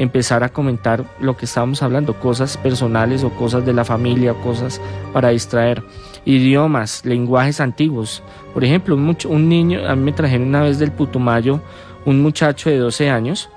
empezar 0.00 0.42
a 0.42 0.48
comentar 0.48 1.04
lo 1.20 1.36
que 1.36 1.44
estábamos 1.44 1.82
hablando, 1.82 2.14
cosas 2.14 2.56
personales 2.56 3.22
o 3.22 3.30
cosas 3.30 3.64
de 3.64 3.72
la 3.72 3.84
familia, 3.84 4.34
cosas 4.34 4.80
para 5.12 5.28
distraer, 5.28 5.82
idiomas, 6.24 7.04
lenguajes 7.04 7.60
antiguos. 7.60 8.22
Por 8.54 8.64
ejemplo, 8.64 8.94
un, 8.96 9.06
much- 9.06 9.26
un 9.28 9.48
niño, 9.48 9.86
a 9.86 9.94
mí 9.94 10.02
me 10.02 10.12
trajeron 10.12 10.48
una 10.48 10.62
vez 10.62 10.78
del 10.78 10.90
Putumayo 10.90 11.60
un 12.06 12.20
muchacho 12.22 12.70
de 12.70 12.78
12 12.78 13.10
años 13.10 13.50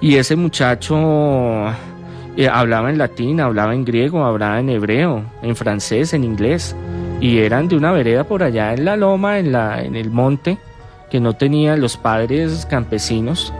y 0.00 0.16
ese 0.16 0.34
muchacho 0.34 0.96
eh, 2.36 2.48
hablaba 2.50 2.90
en 2.90 2.98
latín, 2.98 3.40
hablaba 3.40 3.74
en 3.74 3.84
griego, 3.84 4.24
hablaba 4.24 4.58
en 4.60 4.70
hebreo, 4.70 5.24
en 5.42 5.56
francés, 5.56 6.12
en 6.14 6.24
inglés. 6.24 6.74
Y 7.20 7.38
eran 7.38 7.68
de 7.68 7.76
una 7.76 7.92
vereda 7.92 8.24
por 8.24 8.42
allá 8.42 8.74
en 8.74 8.84
la 8.84 8.96
loma, 8.96 9.38
en, 9.38 9.52
la, 9.52 9.82
en 9.82 9.94
el 9.96 10.10
monte, 10.10 10.58
que 11.10 11.18
no 11.20 11.32
tenían 11.34 11.80
los 11.80 11.96
padres 11.96 12.66
campesinos. 12.66 13.52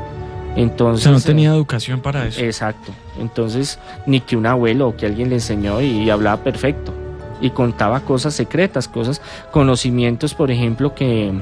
O 0.57 0.59
Entonces, 0.59 1.05
sea, 1.05 1.13
no 1.13 1.21
tenía 1.21 1.51
educación 1.51 2.01
para 2.01 2.27
eso. 2.27 2.41
Exacto. 2.41 2.93
Entonces, 3.21 3.79
ni 4.07 4.21
que 4.21 4.37
un 4.37 4.47
abuelo 4.47 4.89
o 4.89 4.97
que 4.97 5.07
alguien 5.07 5.29
le 5.29 5.37
enseñó 5.37 5.81
y, 5.81 5.87
y 5.87 6.11
hablaba 6.11 6.43
perfecto. 6.43 6.93
Y 7.41 7.51
contaba 7.51 8.01
cosas 8.01 8.35
secretas, 8.35 8.89
cosas, 8.89 9.21
conocimientos, 9.51 10.33
por 10.35 10.51
ejemplo, 10.51 10.95
que 10.95 11.33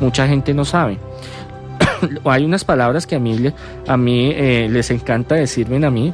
mucha 0.00 0.28
gente 0.28 0.52
no 0.52 0.64
sabe. 0.66 0.98
Hay 2.24 2.44
unas 2.44 2.64
palabras 2.64 3.06
que 3.06 3.16
a 3.16 3.18
mí, 3.18 3.52
a 3.86 3.96
mí 3.96 4.32
eh, 4.34 4.68
les 4.70 4.90
encanta 4.90 5.34
decirme 5.34 5.84
a 5.84 5.90
mí, 5.90 6.12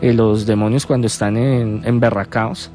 eh, 0.00 0.12
los 0.12 0.46
demonios 0.46 0.86
cuando 0.86 1.06
están 1.06 1.36
en, 1.36 1.82
emberracaos, 1.84 2.70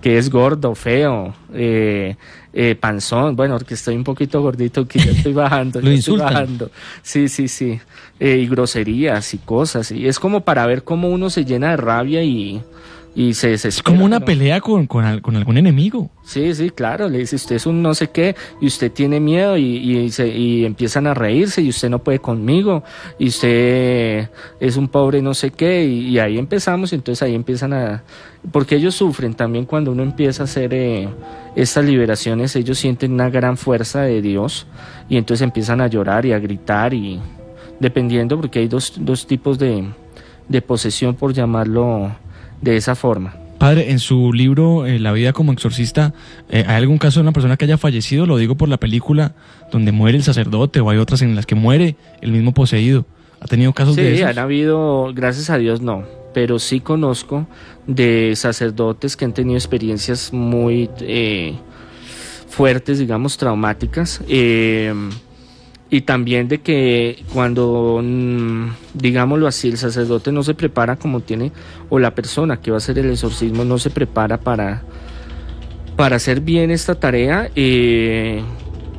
que 0.00 0.18
es 0.18 0.30
gordo, 0.30 0.74
feo, 0.74 1.34
eh, 1.52 2.16
eh, 2.52 2.76
panzón, 2.76 3.34
bueno, 3.36 3.56
porque 3.58 3.74
estoy 3.74 3.96
un 3.96 4.04
poquito 4.04 4.40
gordito, 4.40 4.86
que 4.86 4.98
ya 4.98 5.10
estoy 5.10 5.32
bajando. 5.32 5.80
Lo 5.82 5.90
ya 5.90 5.96
estoy 5.96 6.18
bajando. 6.18 6.70
Sí, 7.02 7.28
sí, 7.28 7.48
sí. 7.48 7.80
Eh, 8.20 8.38
y 8.38 8.46
groserías 8.46 9.34
y 9.34 9.38
cosas. 9.38 9.90
Y 9.90 10.06
es 10.06 10.18
como 10.20 10.42
para 10.42 10.66
ver 10.66 10.84
cómo 10.84 11.08
uno 11.08 11.30
se 11.30 11.44
llena 11.44 11.70
de 11.70 11.76
rabia 11.76 12.22
y 12.22 12.62
y 13.16 13.34
se 13.34 13.48
desespera. 13.50 13.78
Es 13.78 13.82
como 13.82 14.04
una 14.04 14.20
pelea 14.20 14.60
con, 14.60 14.86
con, 14.86 15.20
con 15.20 15.36
algún 15.36 15.56
enemigo. 15.56 16.10
Sí, 16.24 16.52
sí, 16.54 16.70
claro, 16.70 17.08
le 17.08 17.18
dice 17.18 17.36
usted 17.36 17.56
es 17.56 17.66
un 17.66 17.80
no 17.82 17.94
sé 17.94 18.08
qué 18.10 18.34
y 18.60 18.66
usted 18.66 18.90
tiene 18.90 19.20
miedo 19.20 19.56
y, 19.56 19.62
y, 19.64 20.10
se- 20.10 20.28
y 20.36 20.64
empiezan 20.64 21.06
a 21.06 21.14
reírse 21.14 21.62
y 21.62 21.68
usted 21.68 21.90
no 21.90 22.00
puede 22.00 22.18
conmigo 22.18 22.82
y 23.18 23.28
usted 23.28 24.28
es 24.58 24.76
un 24.76 24.88
pobre 24.88 25.22
no 25.22 25.32
sé 25.34 25.50
qué 25.50 25.84
y, 25.84 26.08
y 26.08 26.18
ahí 26.18 26.38
empezamos 26.38 26.92
y 26.92 26.96
entonces 26.96 27.22
ahí 27.22 27.34
empiezan 27.34 27.72
a... 27.72 28.02
Porque 28.50 28.76
ellos 28.76 28.94
sufren 28.94 29.34
también 29.34 29.64
cuando 29.64 29.92
uno 29.92 30.02
empieza 30.02 30.42
a 30.42 30.44
hacer 30.44 30.74
eh, 30.74 31.08
estas 31.56 31.84
liberaciones, 31.84 32.56
ellos 32.56 32.78
sienten 32.78 33.12
una 33.12 33.30
gran 33.30 33.56
fuerza 33.56 34.02
de 34.02 34.20
Dios 34.20 34.66
y 35.08 35.16
entonces 35.18 35.42
empiezan 35.42 35.80
a 35.80 35.86
llorar 35.86 36.26
y 36.26 36.32
a 36.32 36.38
gritar 36.38 36.92
y 36.94 37.20
dependiendo 37.80 38.40
porque 38.40 38.58
hay 38.60 38.68
dos, 38.68 38.94
dos 38.98 39.26
tipos 39.26 39.58
de, 39.58 39.84
de 40.48 40.62
posesión 40.62 41.14
por 41.14 41.32
llamarlo 41.32 42.10
de 42.60 42.76
esa 42.76 42.94
forma. 42.94 43.34
Padre, 43.58 43.92
en 43.92 43.98
su 43.98 44.32
libro 44.32 44.84
eh, 44.84 44.98
La 44.98 45.12
vida 45.12 45.32
como 45.32 45.52
exorcista, 45.52 46.12
eh, 46.50 46.64
¿hay 46.66 46.76
algún 46.76 46.98
caso 46.98 47.20
de 47.20 47.22
una 47.22 47.32
persona 47.32 47.56
que 47.56 47.64
haya 47.64 47.78
fallecido? 47.78 48.26
Lo 48.26 48.36
digo 48.36 48.56
por 48.56 48.68
la 48.68 48.76
película 48.78 49.34
donde 49.72 49.92
muere 49.92 50.18
el 50.18 50.24
sacerdote 50.24 50.80
o 50.80 50.90
hay 50.90 50.98
otras 50.98 51.22
en 51.22 51.34
las 51.34 51.46
que 51.46 51.54
muere 51.54 51.96
el 52.20 52.32
mismo 52.32 52.52
poseído. 52.52 53.06
¿Ha 53.40 53.46
tenido 53.46 53.72
casos 53.72 53.96
de 53.96 54.10
Sí, 54.16 54.22
esos? 54.22 54.30
han 54.30 54.38
habido, 54.38 55.12
gracias 55.14 55.50
a 55.50 55.56
Dios 55.58 55.80
no, 55.80 56.04
pero 56.34 56.58
sí 56.58 56.80
conozco 56.80 57.46
de 57.86 58.32
sacerdotes 58.36 59.16
que 59.16 59.24
han 59.24 59.32
tenido 59.34 59.56
experiencias 59.56 60.32
muy 60.32 60.90
eh, 61.00 61.54
fuertes, 62.48 62.98
digamos, 62.98 63.36
traumáticas. 63.36 64.20
Y 65.90 66.02
también 66.02 66.48
de 66.48 66.60
que 66.60 67.22
cuando, 67.32 68.00
mm, 68.02 68.68
digámoslo 68.94 69.46
así, 69.46 69.68
el 69.68 69.76
sacerdote 69.76 70.32
no 70.32 70.42
se 70.42 70.54
prepara 70.54 70.96
como 70.96 71.20
tiene, 71.20 71.52
o 71.88 71.98
la 71.98 72.14
persona 72.14 72.60
que 72.60 72.70
va 72.70 72.76
a 72.76 72.78
hacer 72.78 72.98
el 72.98 73.10
exorcismo 73.10 73.64
no 73.64 73.78
se 73.78 73.90
prepara 73.90 74.38
para, 74.40 74.82
para 75.96 76.16
hacer 76.16 76.40
bien 76.40 76.70
esta 76.70 76.94
tarea, 76.94 77.50
eh, 77.54 78.42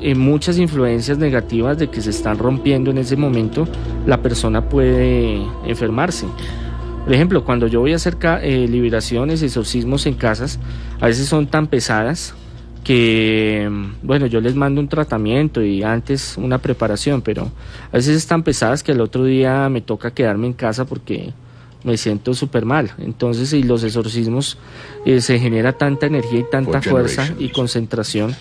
eh, 0.01 0.15
muchas 0.15 0.58
influencias 0.58 1.18
negativas 1.18 1.77
de 1.77 1.89
que 1.89 2.01
se 2.01 2.12
están 2.12 2.38
rompiendo 2.38 2.92
en 2.92 3.00
ese 3.00 3.15
momento, 3.15 3.68
la 4.06 4.22
persona 4.22 4.70
puede 4.70 5.42
enfermarse. 5.65 6.27
Por 7.06 7.13
ejemplo, 7.13 7.46
cuando 7.46 7.68
yo 7.68 7.82
voy 7.82 7.94
a 7.94 7.98
hacer 7.98 8.18
eh, 8.42 8.68
liberaciones, 8.70 9.42
exorcismos 9.42 10.06
en 10.06 10.15
casas, 10.15 10.60
a 11.00 11.08
veces 11.08 11.27
son 11.27 11.48
tan 11.48 11.68
pesadas 11.68 12.36
que, 12.86 13.68
bueno, 14.04 14.27
yo 14.27 14.39
les 14.39 14.56
mando 14.56 14.80
un 14.80 14.88
tratamiento 14.88 15.62
y 15.63 15.82
antes 15.84 16.36
una 16.38 16.60
preparación, 16.60 17.22
pero 17.22 17.51
a 17.92 17.98
veces 17.98 18.15
es 18.15 18.27
tan 18.27 18.44
pesadas 18.44 18.84
que 18.84 18.92
el 18.94 19.01
otro 19.01 19.25
día 19.25 19.68
me 19.70 19.82
toca 19.82 20.12
quedarme 20.12 20.48
en 20.48 20.54
casa 20.54 20.86
porque 20.86 21.34
me 21.84 21.98
siento 21.98 22.34
súper 22.36 22.63
mal. 22.63 22.92
Entonces, 23.00 23.51
y 23.54 23.63
los 23.63 23.84
exorcismos 23.84 24.58
eh, 25.06 25.20
se 25.20 25.39
genera 25.39 25.74
tanta 25.74 26.06
energía 26.06 26.39
y 26.39 26.46
tanta 26.50 26.80
fuerza 26.82 27.27
y 27.39 27.50
concentración 27.50 28.36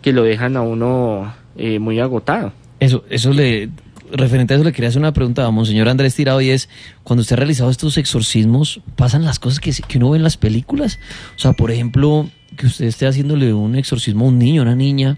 que 0.00 0.12
lo 0.12 0.22
dejan 0.22 0.56
a 0.56 0.62
uno 0.62 1.34
eh, 1.56 1.80
muy 1.80 1.98
agotado. 1.98 2.52
Eso, 2.78 3.04
eso 3.10 3.32
le, 3.32 3.68
referente 4.12 4.54
a 4.54 4.56
eso 4.58 4.64
le 4.64 4.72
quería 4.72 4.90
hacer 4.90 5.00
una 5.00 5.12
pregunta 5.12 5.44
a 5.44 5.50
Monseñor 5.50 5.88
Andrés 5.88 6.14
Tirado 6.14 6.40
y 6.40 6.50
es, 6.50 6.68
cuando 7.02 7.22
usted 7.22 7.34
ha 7.34 7.38
realizado 7.38 7.68
estos 7.68 7.98
exorcismos, 7.98 8.80
¿pasan 8.94 9.24
las 9.24 9.40
cosas 9.40 9.58
que, 9.58 9.72
se- 9.72 9.82
que 9.82 9.98
uno 9.98 10.10
ve 10.10 10.18
en 10.18 10.22
las 10.22 10.36
películas? 10.36 11.00
O 11.36 11.38
sea, 11.40 11.52
por 11.52 11.72
ejemplo, 11.72 12.28
que 12.58 12.66
usted 12.66 12.84
esté 12.84 13.06
haciéndole 13.06 13.54
un 13.54 13.76
exorcismo 13.76 14.26
a 14.26 14.28
un 14.28 14.38
niño, 14.38 14.60
a 14.60 14.64
una 14.64 14.74
niña, 14.74 15.16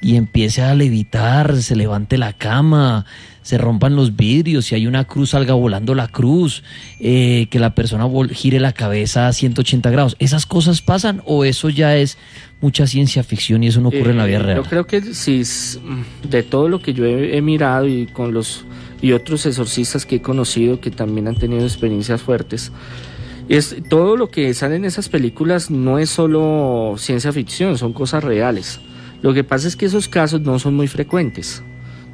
y 0.00 0.16
empiece 0.16 0.62
a 0.62 0.74
levitar, 0.74 1.56
se 1.62 1.74
levante 1.74 2.18
la 2.18 2.34
cama, 2.34 3.06
se 3.42 3.56
rompan 3.58 3.96
los 3.96 4.16
vidrios, 4.16 4.66
si 4.66 4.74
hay 4.74 4.86
una 4.86 5.04
cruz 5.04 5.30
salga 5.30 5.54
volando 5.54 5.94
la 5.94 6.08
cruz, 6.08 6.62
eh, 7.00 7.46
que 7.50 7.58
la 7.58 7.74
persona 7.74 8.06
gire 8.30 8.60
la 8.60 8.72
cabeza 8.72 9.26
a 9.26 9.32
180 9.32 9.90
grados. 9.90 10.16
¿Esas 10.18 10.44
cosas 10.46 10.82
pasan 10.82 11.22
o 11.24 11.44
eso 11.44 11.70
ya 11.70 11.96
es 11.96 12.18
mucha 12.60 12.86
ciencia 12.86 13.24
ficción 13.24 13.64
y 13.64 13.68
eso 13.68 13.80
no 13.80 13.88
ocurre 13.88 14.10
en 14.10 14.18
la 14.18 14.26
vida 14.26 14.38
Eh, 14.38 14.42
real? 14.42 14.56
Yo 14.58 14.64
creo 14.64 14.86
que 14.86 15.00
si 15.14 15.40
mm, 15.40 16.28
de 16.28 16.42
todo 16.42 16.68
lo 16.68 16.80
que 16.80 16.92
yo 16.92 17.06
he, 17.06 17.36
he 17.36 17.42
mirado 17.42 17.88
y 17.88 18.06
con 18.06 18.34
los 18.34 18.64
y 19.00 19.12
otros 19.12 19.44
exorcistas 19.44 20.06
que 20.06 20.16
he 20.16 20.22
conocido 20.22 20.80
que 20.80 20.90
también 20.90 21.28
han 21.28 21.36
tenido 21.36 21.64
experiencias 21.64 22.22
fuertes, 22.22 22.72
es 23.48 23.76
todo 23.88 24.16
lo 24.16 24.30
que 24.30 24.54
sale 24.54 24.76
en 24.76 24.84
esas 24.84 25.08
películas 25.08 25.70
no 25.70 25.98
es 25.98 26.10
solo 26.10 26.94
ciencia 26.96 27.32
ficción, 27.32 27.76
son 27.76 27.92
cosas 27.92 28.24
reales. 28.24 28.80
Lo 29.22 29.34
que 29.34 29.44
pasa 29.44 29.68
es 29.68 29.76
que 29.76 29.86
esos 29.86 30.08
casos 30.08 30.40
no 30.40 30.58
son 30.58 30.74
muy 30.74 30.88
frecuentes. 30.88 31.62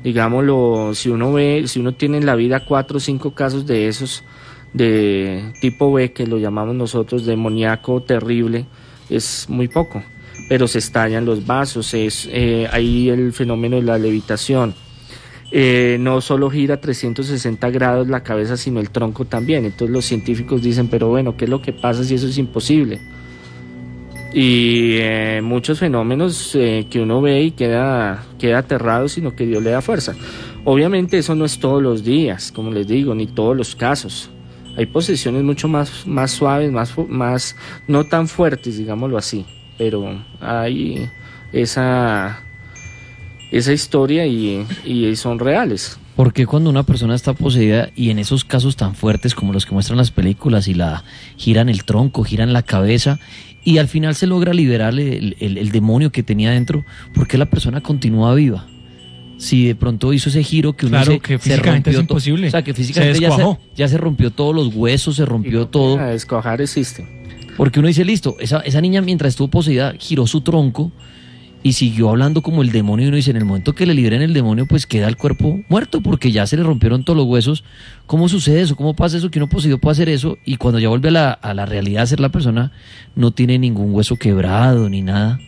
Digámoslo, 0.03 0.93
si 0.95 1.09
uno 1.09 1.33
ve, 1.33 1.65
si 1.67 1.81
uno 1.81 1.95
tiene 1.95 2.19
en 2.19 2.27
la 2.27 2.35
vida 2.35 2.65
cuatro 2.65 2.97
o 2.97 3.01
cinco 3.01 3.35
casos 3.35 3.67
de 3.67 3.89
esos 3.89 4.25
de 4.73 5.53
tipo 5.61 5.93
B, 5.93 6.13
que 6.13 6.27
lo 6.27 6.39
llamamos 6.39 6.75
nosotros 6.75 7.27
demoníaco 7.27 8.03
terrible, 8.03 8.67
es 9.09 9.47
muy 9.49 9.69
poco. 9.69 10.03
Pero 10.49 10.67
se 10.69 10.79
estallan 10.79 11.27
los 11.27 11.47
vasos, 11.47 11.93
es 11.95 12.29
eh, 12.33 12.69
ahí 12.73 13.09
el 13.09 13.33
fenómeno 13.33 13.77
de 13.77 13.83
la 13.83 13.99
levitación. 13.99 14.75
Eh, 15.53 15.97
no 15.99 16.21
solo 16.21 16.49
gira 16.49 16.81
360 16.81 17.71
grados 17.71 18.09
la 18.09 18.23
cabeza, 18.23 18.57
sino 18.57 18.81
el 18.81 18.91
tronco 18.91 19.25
también. 19.25 19.65
Entonces 19.65 19.93
los 19.93 20.05
científicos 20.05 20.63
dicen, 20.63 20.89
pero 20.89 21.09
bueno, 21.09 21.37
¿qué 21.37 21.45
es 21.45 21.51
lo 21.51 21.61
que 21.61 21.73
pasa 21.73 22.05
si 22.05 22.15
eso 22.15 22.29
es 22.29 22.39
imposible? 22.39 23.01
Y 24.33 24.99
eh, 24.99 25.41
muchos 25.43 25.81
fenómenos 25.81 26.55
eh, 26.55 26.87
que 26.89 27.01
uno 27.01 27.21
ve 27.21 27.43
y 27.43 27.51
queda, 27.51 28.25
queda 28.39 28.59
aterrado, 28.59 29.09
sino 29.09 29.35
que 29.35 29.45
Dios 29.45 29.63
le 29.63 29.71
da 29.71 29.81
fuerza. 29.81 30.15
Obviamente 30.65 31.19
eso 31.19 31.35
no 31.35 31.45
es 31.45 31.59
todos 31.59 31.83
los 31.83 32.05
días, 32.05 32.53
como 32.53 32.71
les 32.71 32.87
digo, 32.87 33.15
ni 33.15 33.27
todos 33.27 33.57
los 33.57 33.75
casos. 33.75 34.31
Hay 34.77 34.87
posesiones 34.87 35.43
mucho 35.43 35.67
más, 35.67 36.07
más 36.07 36.31
suaves, 36.31 36.71
más, 36.71 36.95
más, 37.09 37.57
no 37.89 38.05
tan 38.05 38.29
fuertes, 38.29 38.79
digámoslo 38.79 39.19
así, 39.19 39.45
pero 39.77 40.23
hay 40.41 41.11
esa, 41.53 42.41
esa 43.51 43.73
historia 43.73 44.27
y, 44.27 44.65
y 44.85 45.15
son 45.17 45.39
reales. 45.39 45.99
Porque 46.17 46.47
cuando 46.47 46.69
una 46.71 46.83
persona 46.83 47.15
está 47.15 47.33
poseída 47.33 47.91
y 47.97 48.11
en 48.11 48.19
esos 48.19 48.45
casos 48.45 48.77
tan 48.77 48.95
fuertes 48.95 49.35
como 49.35 49.53
los 49.53 49.65
que 49.65 49.73
muestran 49.73 49.97
las 49.97 50.11
películas 50.11 50.69
y 50.69 50.75
la 50.75 51.03
giran 51.37 51.69
el 51.69 51.85
tronco, 51.85 52.25
giran 52.25 52.53
la 52.53 52.63
cabeza 52.63 53.19
y 53.65 53.79
al 53.79 53.89
final 53.89 54.15
se 54.15 54.27
logra 54.27 54.53
liberar 54.53 54.93
el, 54.99 55.37
el- 55.41 55.59
el 55.59 55.71
demonio 55.71 56.11
que 56.13 56.23
tenía 56.23 56.51
dentro, 56.51 56.85
¿por 57.15 57.27
qué 57.27 57.39
la 57.39 57.47
persona 57.47 57.81
continúa 57.81 58.35
viva? 58.35 58.67
Si 59.39 59.65
de 59.67 59.75
pronto 59.75 60.13
hizo 60.13 60.29
ese 60.29 60.43
giro 60.43 60.75
que 60.75 60.85
uno 60.85 60.99
Claro, 60.99 61.13
dice, 61.13 61.23
que 61.23 61.33
se 61.39 61.39
físicamente 61.39 61.91
es 61.91 61.97
rompió 61.97 62.07
to- 62.07 62.13
imposible. 62.13 62.49
O 62.49 62.51
sea, 62.51 62.63
que 62.63 62.73
Se 62.73 62.77
físicamente 62.77 63.21
ya, 63.21 63.31
se, 63.35 63.43
ya 63.75 63.89
se 63.89 63.97
rompió 63.97 64.31
todos 64.31 64.55
los 64.55 64.75
huesos, 64.75 65.17
se 65.17 65.25
rompió 65.25 65.67
todo. 65.69 65.99
A 65.99 66.07
descojar 66.09 66.61
existe. 66.61 67.07
Porque 67.57 67.79
uno 67.79 67.89
dice, 67.89 68.05
listo, 68.05 68.37
esa, 68.41 68.61
esa 68.61 68.81
niña 68.83 69.01
mientras 69.01 69.31
estuvo 69.31 69.49
poseída 69.49 69.95
giró 69.99 70.27
su 70.27 70.43
tronco 70.43 70.93
y 71.63 71.75
siguió 71.75 72.11
hablando 72.11 72.43
como 72.43 72.63
el 72.63 72.73
demonio. 72.73 73.07
Y 73.07 73.09
uno 73.09 73.17
dice, 73.17 73.31
en 73.31 73.37
el 73.37 73.45
momento 73.45 73.75
que 73.75 73.87
le 73.87 73.95
liberen 73.95 74.23
el 74.23 74.33
demonio, 74.33 74.67
pues 74.67 74.87
queda 74.87 75.09
el 75.09 75.17
cuerpo 75.17 75.61
muerto 75.69 76.01
porque 76.01 76.33
ya 76.33 76.47
se 76.47 76.57
le 76.57 76.63
rompieron 76.63 77.05
todos 77.05 77.17
los 77.17 77.27
huesos. 77.27 77.65
¿Cómo 78.07 78.29
sucede 78.29 78.63
eso? 78.63 78.77
¿Cómo 78.77 78.95
pasa 78.95 79.19
eso? 79.19 79.31
Que 79.31 79.39
uno 79.39 79.49
poseído 79.49 79.79
puede 79.79 79.93
hacer 79.93 80.09
eso 80.09 80.39
y 80.45 80.57
cuando 80.57 80.79
ya 80.79 80.89
vuelve 80.89 81.09
a 81.09 81.55
la, 81.55 81.67
realidad 81.67 82.05
a 82.05 82.07
ser 82.07 82.21
la 82.21 82.31
persona, 82.31 82.73
no 83.15 83.33
tiene 83.33 83.59
ningún 83.59 83.95
hueso 83.95 84.17
quebrado 84.17 84.89
ni 84.89 85.03
nada. 85.03 85.39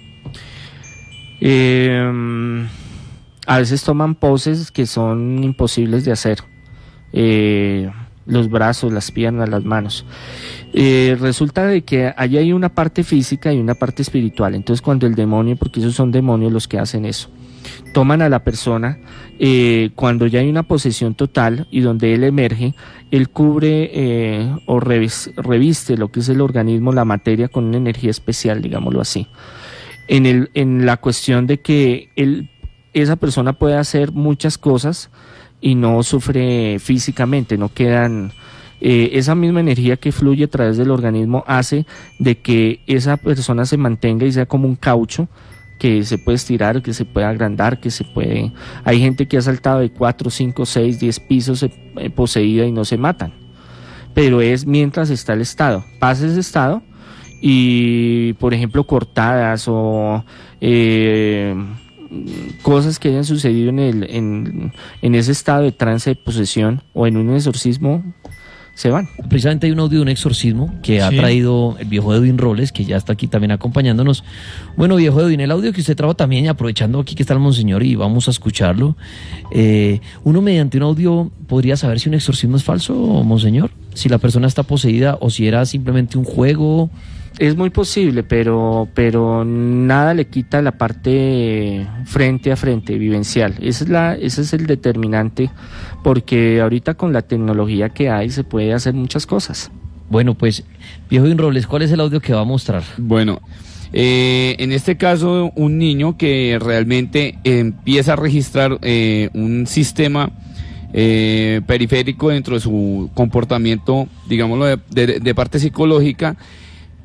Eh, 1.40 2.68
a 3.46 3.59
veces 3.59 3.83
toman 3.83 4.14
poses 4.14 4.70
que 4.70 4.87
son 4.87 5.42
imposibles 5.42 6.05
de 6.05 6.12
hacer. 6.12 6.38
Eh, 7.12 7.90
los 8.26 8.50
brazos, 8.50 8.92
las 8.92 9.11
piernas, 9.11 9.48
las 9.48 9.64
manos. 9.64 10.04
Eh, 10.72 11.16
resulta 11.20 11.66
de 11.66 11.82
que 11.82 12.12
allí 12.16 12.38
hay 12.38 12.52
una 12.52 12.68
parte 12.74 13.04
física 13.04 13.52
y 13.52 13.58
una 13.58 13.74
parte 13.74 14.02
espiritual. 14.02 14.54
Entonces 14.54 14.82
cuando 14.82 15.06
el 15.06 15.14
demonio, 15.14 15.56
porque 15.56 15.80
esos 15.80 15.94
son 15.94 16.12
demonios 16.12 16.52
los 16.52 16.68
que 16.68 16.78
hacen 16.78 17.04
eso, 17.04 17.28
toman 17.94 18.22
a 18.22 18.28
la 18.28 18.42
persona, 18.44 18.98
eh, 19.38 19.90
cuando 19.94 20.26
ya 20.26 20.40
hay 20.40 20.48
una 20.48 20.62
posesión 20.62 21.14
total 21.14 21.66
y 21.70 21.80
donde 21.80 22.14
él 22.14 22.24
emerge, 22.24 22.74
él 23.11 23.28
cubre 23.28 23.90
eh, 23.92 24.56
o 24.66 24.80
revis- 24.80 25.32
reviste 25.37 25.96
lo 25.96 26.11
que 26.11 26.20
es 26.20 26.28
el 26.28 26.40
organismo, 26.40 26.92
la 26.92 27.04
materia, 27.04 27.48
con 27.48 27.64
una 27.64 27.76
energía 27.76 28.11
especial, 28.11 28.62
digámoslo 28.62 29.00
así 29.00 29.28
en, 30.08 30.26
el, 30.26 30.50
en 30.54 30.87
la 30.87 30.96
cuestión 30.98 31.46
de 31.46 31.61
que 31.61 32.11
él, 32.16 32.50
esa 32.92 33.16
persona 33.16 33.54
puede 33.54 33.76
hacer 33.76 34.12
muchas 34.12 34.58
cosas 34.58 35.11
y 35.62 35.75
no 35.75 36.03
sufre 36.03 36.79
físicamente, 36.79 37.57
no 37.57 37.70
quedan... 37.72 38.33
eh, 38.83 39.11
esa 39.16 39.35
misma 39.37 39.61
energía 39.61 39.96
que 39.96 40.11
fluye 40.11 40.44
a 40.44 40.48
través 40.48 40.77
del 40.77 40.90
organismo 40.90 41.44
hace 41.46 41.87
de 42.18 42.38
que 42.38 42.81
esa 42.88 43.16
persona 43.16 43.64
se 43.64 43.77
mantenga 43.77 44.27
y 44.27 44.33
sea 44.33 44.44
como 44.44 44.66
un 44.66 44.75
caucho 44.75 45.29
que 45.79 46.05
se 46.05 46.18
puede 46.18 46.37
estirar, 46.37 46.83
que 46.83 46.92
se 46.92 47.05
puede 47.05 47.27
agrandar, 47.27 47.81
que 47.81 47.90
se 47.90 48.05
puede... 48.05 48.53
Hay 48.85 49.01
gente 49.01 49.27
que 49.27 49.37
ha 49.37 49.42
saltado 49.42 49.81
de 49.81 49.90
4, 49.90 50.31
5, 50.31 50.66
6, 50.66 51.01
10 51.01 51.20
pisos 51.20 51.62
eh, 51.62 52.11
poseída 52.11 52.64
y 52.66 52.72
no 52.72 52.85
se 52.85 52.96
matan. 52.96 53.33
Pero 54.14 54.40
es 54.40 54.66
mientras 54.66 55.11
está 55.11 55.33
el 55.33 55.40
estado. 55.40 55.85
Pasa 55.98 56.27
ese 56.27 56.40
estado 56.40 56.83
y 57.40 58.35
por 58.35 58.55
ejemplo 58.55 58.85
cortadas 58.85 59.64
o 59.66 60.25
eh, 60.61 61.55
cosas 62.62 62.98
que 62.98 63.09
hayan 63.09 63.25
sucedido 63.25 63.70
en, 63.70 63.79
el, 63.79 64.11
en, 64.11 64.72
en 65.01 65.14
ese 65.14 65.33
estado 65.33 65.62
de 65.62 65.72
trance 65.72 66.11
de 66.11 66.16
posesión 66.16 66.83
o 66.92 67.07
en 67.07 67.16
un 67.16 67.35
exorcismo 67.35 68.03
se 68.75 68.90
van. 68.90 69.09
Precisamente 69.29 69.66
hay 69.66 69.72
un 69.72 69.81
audio 69.81 69.98
de 69.98 70.03
un 70.03 70.09
exorcismo 70.09 70.75
que 70.83 71.03
ha 71.03 71.11
traído 71.11 71.77
el 71.79 71.87
viejo 71.88 72.14
Edwin 72.14 72.38
Robles, 72.38 72.72
que 72.72 72.87
ya 72.87 72.96
está 72.96 73.12
aquí 73.12 73.27
también 73.27 73.51
acompañándonos. 73.51 74.25
Bueno, 74.77 74.96
viejo 74.96 75.20
Edwin, 75.20 75.40
el 75.40 75.51
audio 75.51 75.72
que 75.75 75.83
usted 75.83 75.94
trajo 75.94 76.14
también, 76.14 76.46
y 76.46 76.48
aprovechando 76.48 76.98
aquí 76.98 77.14
que 77.14 77.22
está 77.22 77.35
el 77.35 77.40
monseñor 77.40 77.83
y 77.83 77.96
vamos 77.96 78.29
a 78.29 78.31
escucharlo. 78.31 78.96
eh, 79.51 80.01
uno 80.25 80.40
mediante 80.40 80.79
un 80.79 80.85
audio 80.85 81.31
podría 81.46 81.77
saber 81.77 82.01
si 82.01 82.09
un 82.09 82.14
exorcismo 82.14 82.57
es 82.57 82.64
falso, 82.64 82.94
monseñor, 82.94 83.70
si 83.92 84.09
la 84.09 84.16
persona 84.16 84.46
está 84.46 84.62
poseída 84.62 85.18
o 85.20 85.29
si 85.29 85.46
era 85.46 85.66
simplemente 85.66 86.16
un 86.16 86.25
juego. 86.25 86.88
Es 87.38 87.57
muy 87.57 87.71
posible, 87.71 88.23
pero, 88.23 88.88
pero 88.95 89.45
nada 89.45 90.14
le 90.14 90.27
quita 90.27 90.62
la 90.62 90.73
parte 90.73 91.87
frente 92.05 92.53
a 92.53 92.57
frente, 92.57 92.99
vivencial. 92.99 93.55
Ese 93.61 93.85
es, 93.85 93.90
la, 93.90 94.14
ese 94.14 94.42
es 94.42 94.53
el 94.53 94.66
determinante, 94.66 95.51
porque 96.05 96.61
ahorita 96.61 96.95
con 96.95 97.12
la 97.12 97.23
tecnología 97.23 97.88
que 97.88 98.11
hay 98.11 98.31
se 98.31 98.45
puede 98.45 98.73
hacer 98.73 98.95
muchas 98.95 99.27
cosas. 99.27 99.71
Bueno, 100.11 100.35
pues, 100.35 100.62
viejo 101.09 101.27
Robles, 101.37 101.66
¿cuál 101.66 101.83
es 101.83 101.90
el 101.90 102.01
audio 102.01 102.21
que 102.21 102.35
va 102.35 102.42
a 102.42 102.45
mostrar? 102.45 102.83
Bueno, 102.99 103.40
eh, 103.95 104.55
en 104.59 104.71
este 104.71 104.97
caso, 104.97 105.51
un 105.57 105.79
niño 105.79 106.16
que 106.18 106.59
realmente 106.61 107.38
empieza 107.45 108.12
a 108.12 108.16
registrar 108.16 108.79
eh, 108.83 109.31
un 109.33 109.66
sistema 109.66 110.31
eh, 110.92 111.62
periférico 111.66 112.29
dentro 112.29 112.55
de 112.55 112.61
su 112.61 113.11
comportamiento, 113.14 114.07
digámoslo, 114.29 114.66
de, 114.66 114.79
de- 114.90 115.18
de 115.21 115.35
parte 115.35 115.59
psicológica, 115.59 116.37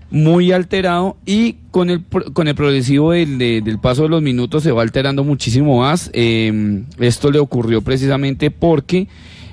muy 0.10 0.52
alterado 0.52 1.18
y 1.26 1.58
con 1.72 1.90
el, 1.90 2.04
con 2.34 2.48
el 2.48 2.56
progresivo 2.56 3.12
del, 3.12 3.38
de- 3.38 3.62
del 3.62 3.80
paso 3.80 4.04
de 4.04 4.10
los 4.10 4.22
minutos 4.22 4.64
se 4.64 4.72
va 4.72 4.82
alterando 4.82 5.24
muchísimo 5.24 5.80
más. 5.80 6.10
Eh, 6.14 6.84
esto 7.00 7.32
le 7.32 7.40
ocurrió 7.40 7.82
precisamente 7.82 8.50
porque 8.52 9.08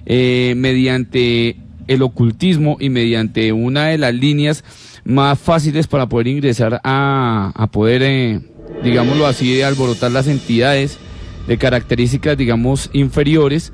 eh, 0.06 0.54
mediante 0.56 1.56
el 1.88 2.02
ocultismo 2.02 2.76
y 2.80 2.88
mediante 2.88 3.52
una 3.52 3.86
de 3.88 3.98
las 3.98 4.14
líneas 4.14 4.64
más 5.04 5.38
fáciles 5.38 5.86
para 5.86 6.08
poder 6.08 6.28
ingresar 6.28 6.80
a, 6.84 7.52
a 7.54 7.66
poder, 7.66 8.02
eh, 8.02 8.40
digámoslo 8.82 9.26
así, 9.26 9.54
de 9.54 9.64
alborotar 9.64 10.10
las 10.12 10.28
entidades 10.28 10.98
de 11.46 11.58
características, 11.58 12.38
digamos, 12.38 12.88
inferiores 12.94 13.72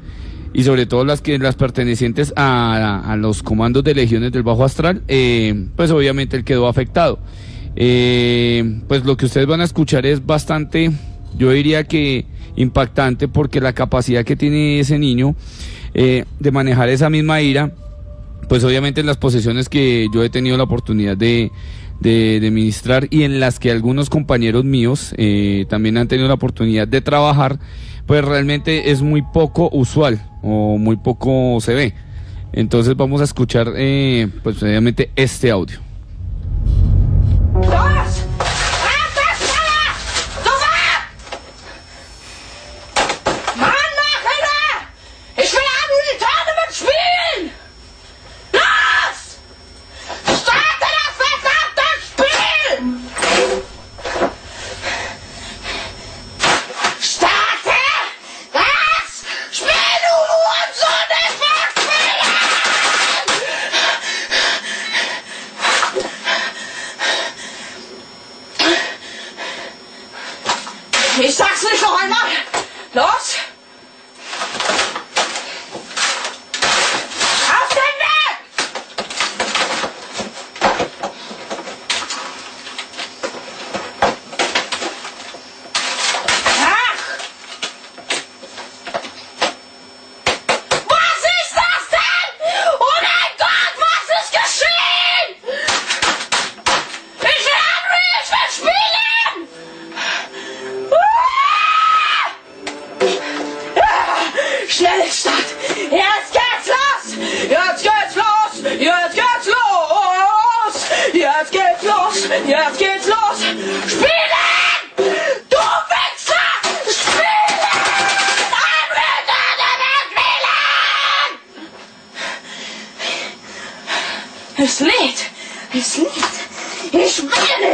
y 0.53 0.65
sobre 0.65 0.87
todo 0.87 1.05
las 1.05 1.21
que 1.21 1.39
las 1.39 1.55
pertenecientes 1.55 2.33
a, 2.37 3.03
a 3.11 3.17
los 3.17 3.43
comandos 3.43 3.85
de 3.85 3.95
legiones 3.95 4.33
del 4.33 4.43
bajo 4.43 4.65
astral, 4.65 5.03
eh, 5.09 5.67
pues 5.77 5.91
obviamente 5.91 6.37
él 6.37 6.45
quedó 6.45 6.67
afectado. 6.67 7.19
Eh, 7.77 8.81
pues 8.89 9.05
lo 9.05 9.17
que 9.17 9.27
ustedes 9.27 9.47
van 9.47 9.61
a 9.61 9.65
escuchar 9.65 10.07
es 10.07 10.27
bastante, 10.27 10.91
yo 11.39 11.51
diría 11.53 11.85
que 11.85 12.27
impactante 12.57 13.29
porque 13.29 13.61
la 13.61 13.73
capacidad 13.73 14.25
que 14.25 14.35
tiene 14.35 14.81
ese 14.81 14.99
niño 14.99 15.37
eh, 15.95 16.25
de 16.41 16.51
manejar 16.51 16.89
esa 16.89 17.09
misma 17.11 17.41
ira, 17.41 17.73
pues 18.49 18.65
obviamente 18.65 19.01
en 19.01 19.07
las 19.07 19.19
posesiones 19.19 19.69
que 19.69 20.09
yo 20.13 20.25
he 20.25 20.31
tenido 20.31 20.57
la 20.57 20.65
oportunidad 20.65 21.17
de, 21.17 21.53
de, 22.01 22.41
de 22.41 22.51
ministrar 22.51 23.07
y 23.11 23.23
en 23.23 23.39
las 23.39 23.61
que 23.61 23.71
algunos 23.71 24.11
compañeros 24.11 24.65
míos 24.65 25.15
eh, 25.17 25.65
también 25.69 25.97
han 25.97 26.09
tenido 26.09 26.27
la 26.27 26.35
oportunidad 26.35 26.89
de 26.89 27.01
trabajar, 27.01 27.61
pues 28.07 28.25
realmente 28.25 28.91
es 28.91 29.01
muy 29.01 29.23
poco 29.23 29.71
usual 29.73 30.21
o 30.43 30.79
muy 30.79 30.97
poco 30.97 31.59
se 31.61 31.75
ve. 31.75 31.95
Entonces 32.53 32.97
vamos 32.97 33.21
a 33.21 33.25
escuchar 33.25 33.73
eh, 33.77 34.29
pues 34.43 34.63
obviamente 34.63 35.11
este 35.17 35.51
audio. 35.51 35.79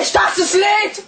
ich 0.07 0.13
das 0.37 0.55
Lied? 0.55 1.06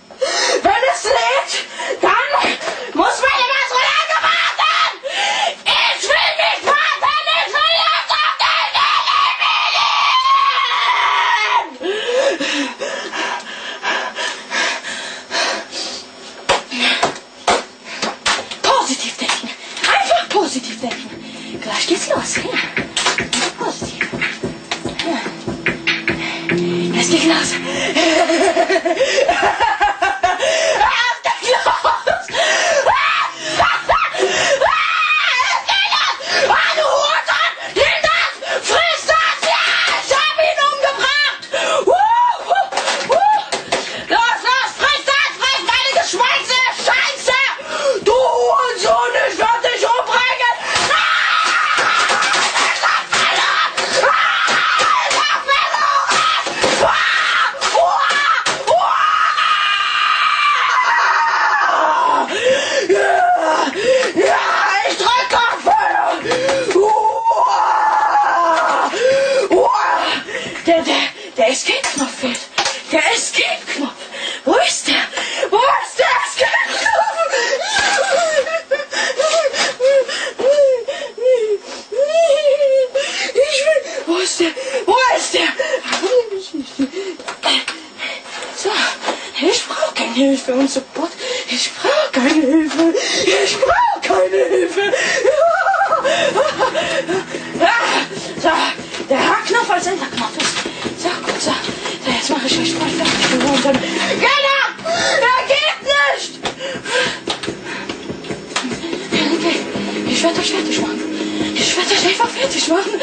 Schwamm. 112.68 112.97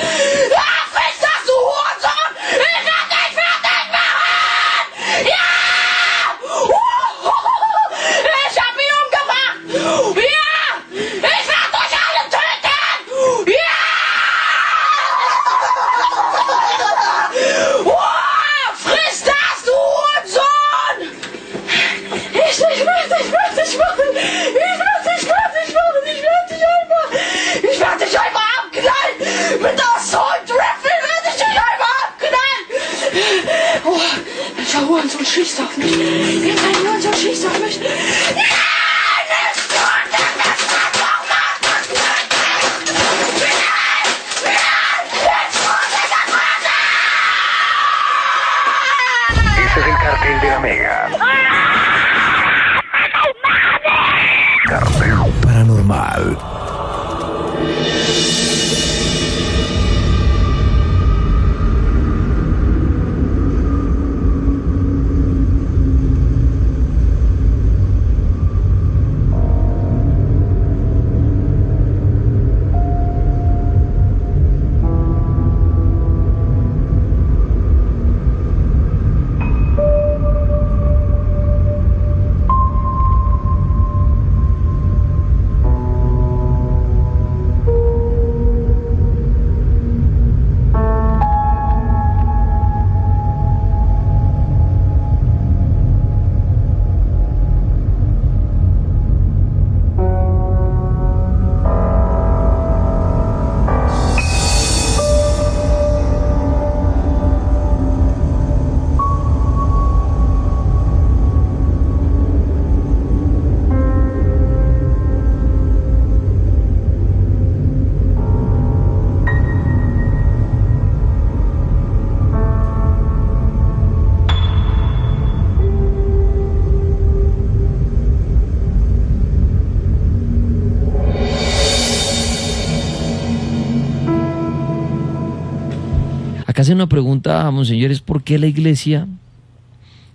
Hace 136.65 136.73
una 136.73 136.89
pregunta, 136.89 137.49
monseñor, 137.51 137.91
es 137.91 138.01
por 138.01 138.23
qué 138.23 138.39
la 138.39 138.47
iglesia 138.47 139.07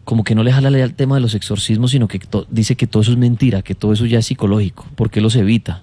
como 0.05 0.25
que 0.25 0.35
no 0.35 0.43
le 0.43 0.53
jala 0.53 0.69
al 0.69 0.95
tema 0.95 1.15
de 1.15 1.21
los 1.21 1.35
exorcismos, 1.35 1.93
sino 1.93 2.09
que 2.09 2.21
dice 2.51 2.75
que 2.75 2.89
todo 2.89 3.03
eso 3.03 3.13
es 3.13 3.19
mentira, 3.19 3.63
que 3.63 3.77
todo 3.77 3.93
eso 3.93 4.07
ya 4.07 4.19
es 4.19 4.27
psicológico. 4.27 4.85
¿Por 4.97 5.11
qué 5.11 5.21
los 5.21 5.37
evita? 5.37 5.83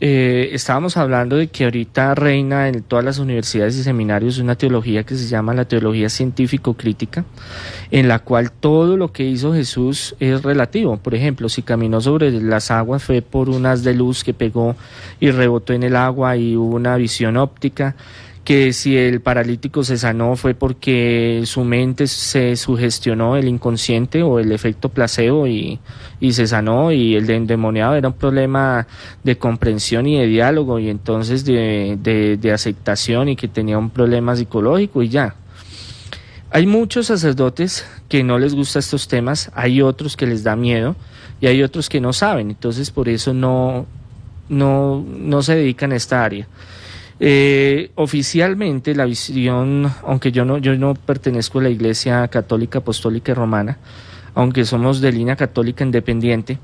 Eh, 0.00 0.50
estábamos 0.52 0.96
hablando 0.96 1.36
de 1.36 1.48
que 1.48 1.64
ahorita 1.64 2.14
reina 2.14 2.68
en 2.68 2.82
todas 2.82 3.04
las 3.04 3.18
universidades 3.18 3.76
y 3.76 3.82
seminarios 3.82 4.38
una 4.38 4.54
teología 4.54 5.02
que 5.02 5.16
se 5.16 5.26
llama 5.26 5.52
la 5.54 5.66
teología 5.66 6.08
científico-crítica, 6.08 7.24
en 7.90 8.06
la 8.06 8.20
cual 8.20 8.52
todo 8.52 8.96
lo 8.96 9.12
que 9.12 9.24
hizo 9.24 9.52
Jesús 9.52 10.14
es 10.20 10.42
relativo. 10.42 10.96
Por 10.96 11.16
ejemplo, 11.16 11.48
si 11.48 11.62
caminó 11.62 12.00
sobre 12.00 12.30
las 12.30 12.70
aguas 12.70 13.02
fue 13.02 13.22
por 13.22 13.50
un 13.50 13.66
haz 13.66 13.82
de 13.82 13.92
luz 13.92 14.24
que 14.24 14.32
pegó 14.32 14.76
y 15.18 15.32
rebotó 15.32 15.72
en 15.72 15.82
el 15.82 15.96
agua 15.96 16.36
y 16.36 16.56
hubo 16.56 16.76
una 16.76 16.96
visión 16.96 17.36
óptica 17.36 17.96
que 18.48 18.72
si 18.72 18.96
el 18.96 19.20
paralítico 19.20 19.84
se 19.84 19.98
sanó 19.98 20.34
fue 20.34 20.54
porque 20.54 21.42
su 21.44 21.64
mente 21.64 22.06
se 22.06 22.56
sugestionó 22.56 23.36
el 23.36 23.46
inconsciente 23.46 24.22
o 24.22 24.38
el 24.38 24.52
efecto 24.52 24.88
placebo 24.88 25.46
y, 25.46 25.78
y 26.18 26.32
se 26.32 26.46
sanó 26.46 26.90
y 26.90 27.14
el 27.14 27.26
de 27.26 27.36
endemoniado 27.36 27.94
era 27.94 28.08
un 28.08 28.14
problema 28.14 28.86
de 29.22 29.36
comprensión 29.36 30.06
y 30.06 30.18
de 30.18 30.26
diálogo 30.26 30.78
y 30.78 30.88
entonces 30.88 31.44
de, 31.44 31.98
de, 32.00 32.38
de 32.38 32.50
aceptación 32.50 33.28
y 33.28 33.36
que 33.36 33.48
tenía 33.48 33.76
un 33.76 33.90
problema 33.90 34.34
psicológico 34.34 35.02
y 35.02 35.10
ya. 35.10 35.34
Hay 36.50 36.66
muchos 36.66 37.08
sacerdotes 37.08 37.84
que 38.08 38.24
no 38.24 38.38
les 38.38 38.54
gustan 38.54 38.80
estos 38.80 39.08
temas, 39.08 39.50
hay 39.54 39.82
otros 39.82 40.16
que 40.16 40.26
les 40.26 40.42
da 40.42 40.56
miedo 40.56 40.96
y 41.42 41.48
hay 41.48 41.62
otros 41.62 41.90
que 41.90 42.00
no 42.00 42.14
saben, 42.14 42.48
entonces 42.48 42.90
por 42.92 43.10
eso 43.10 43.34
no, 43.34 43.84
no, 44.48 45.04
no 45.06 45.42
se 45.42 45.54
dedican 45.54 45.92
a 45.92 45.96
esta 45.96 46.24
área. 46.24 46.48
Eh, 47.20 47.90
oficialmente 47.96 48.94
la 48.94 49.04
visión, 49.04 49.92
aunque 50.06 50.30
yo 50.30 50.44
no, 50.44 50.58
yo 50.58 50.76
no 50.76 50.94
pertenezco 50.94 51.58
a 51.58 51.62
la 51.62 51.68
Iglesia 51.68 52.28
Católica 52.28 52.78
Apostólica 52.78 53.32
y 53.32 53.34
Romana, 53.34 53.78
aunque 54.34 54.64
somos 54.64 55.00
de 55.00 55.10
línea 55.10 55.34
católica 55.34 55.82
independiente, 55.84 56.58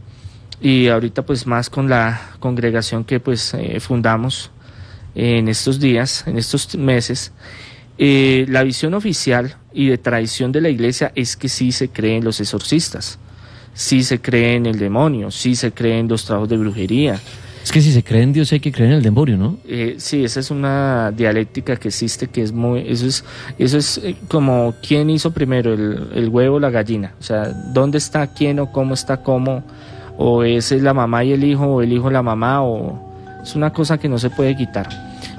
y 0.61 0.87
ahorita 0.87 1.23
pues 1.23 1.47
más 1.47 1.69
con 1.71 1.88
la 1.88 2.37
congregación 2.38 3.05
que 3.05 3.19
pues 3.19 3.53
eh, 3.55 3.81
fundamos 3.81 4.51
en 5.17 5.49
estos 5.49 5.81
días, 5.81 6.25
en 6.27 6.38
estos 6.38 6.77
meses, 6.77 7.33
eh, 7.99 8.47
la 8.49 8.62
visión 8.62 8.95
oficial 8.95 9.57
y 9.73 9.88
de 9.88 9.99
tradición 9.99 10.53
de 10.53 10.61
la 10.61 10.69
iglesia 10.69 11.12
es 11.14 11.37
que 11.37 11.49
sí 11.49 11.73
se 11.73 11.88
cree 11.88 12.17
en 12.17 12.25
los 12.25 12.40
exorcistas, 12.40 13.19
sí 13.73 14.03
se 14.05 14.21
cree 14.21 14.55
en 14.55 14.67
el 14.67 14.79
demonio, 14.79 15.31
sí 15.31 15.55
se 15.55 15.73
cree 15.73 15.99
en 15.99 16.09
los 16.09 16.25
trabajos 16.25 16.49
de 16.49 16.57
brujería, 16.57 17.21
Es 17.64 17.72
que 17.72 17.81
si 17.81 17.92
se 17.92 18.05
cree 18.05 18.22
en 18.22 18.35
Dios 18.35 18.53
hay 18.53 18.61
que 18.61 18.70
creer 18.70 18.90
en 18.90 18.96
el 18.98 19.03
demonio, 19.03 19.38
¿no? 19.38 19.57
eh, 19.66 19.94
sí, 19.96 20.22
esa 20.22 20.40
es 20.40 20.50
una 20.50 21.11
dialéctica 21.11 21.77
que 21.77 21.88
existe 21.88 22.27
que 22.27 22.42
es 22.42 22.53
muy, 22.53 22.85
eso 22.87 23.07
es, 23.07 23.24
eso 23.59 23.79
es 23.79 23.98
eh, 24.05 24.16
como 24.29 24.74
quién 24.87 25.09
hizo 25.09 25.31
primero 25.31 25.72
el, 25.72 26.11
el 26.14 26.29
huevo 26.29 26.57
o 26.57 26.61
la 26.61 26.68
gallina, 26.68 27.14
o 27.18 27.22
sea, 27.22 27.44
dónde 27.72 27.96
está 27.96 28.27
quién 28.27 28.61
o 28.61 28.70
cómo 28.70 28.92
está 28.92 29.22
cómo, 29.22 29.64
o 30.18 30.44
ese 30.44 30.77
es 30.77 30.83
la 30.83 30.92
mamá 30.92 31.24
y 31.24 31.33
el 31.33 31.42
hijo 31.42 31.64
o 31.64 31.81
el 31.81 31.90
hijo 31.90 32.11
la 32.11 32.22
mamá, 32.22 32.62
o 32.62 33.00
es 33.42 33.57
una 33.57 33.72
cosa 33.72 33.96
que 33.96 34.11
no 34.11 34.18
se 34.18 34.29
puede 34.29 34.55
quitar. 34.55 34.87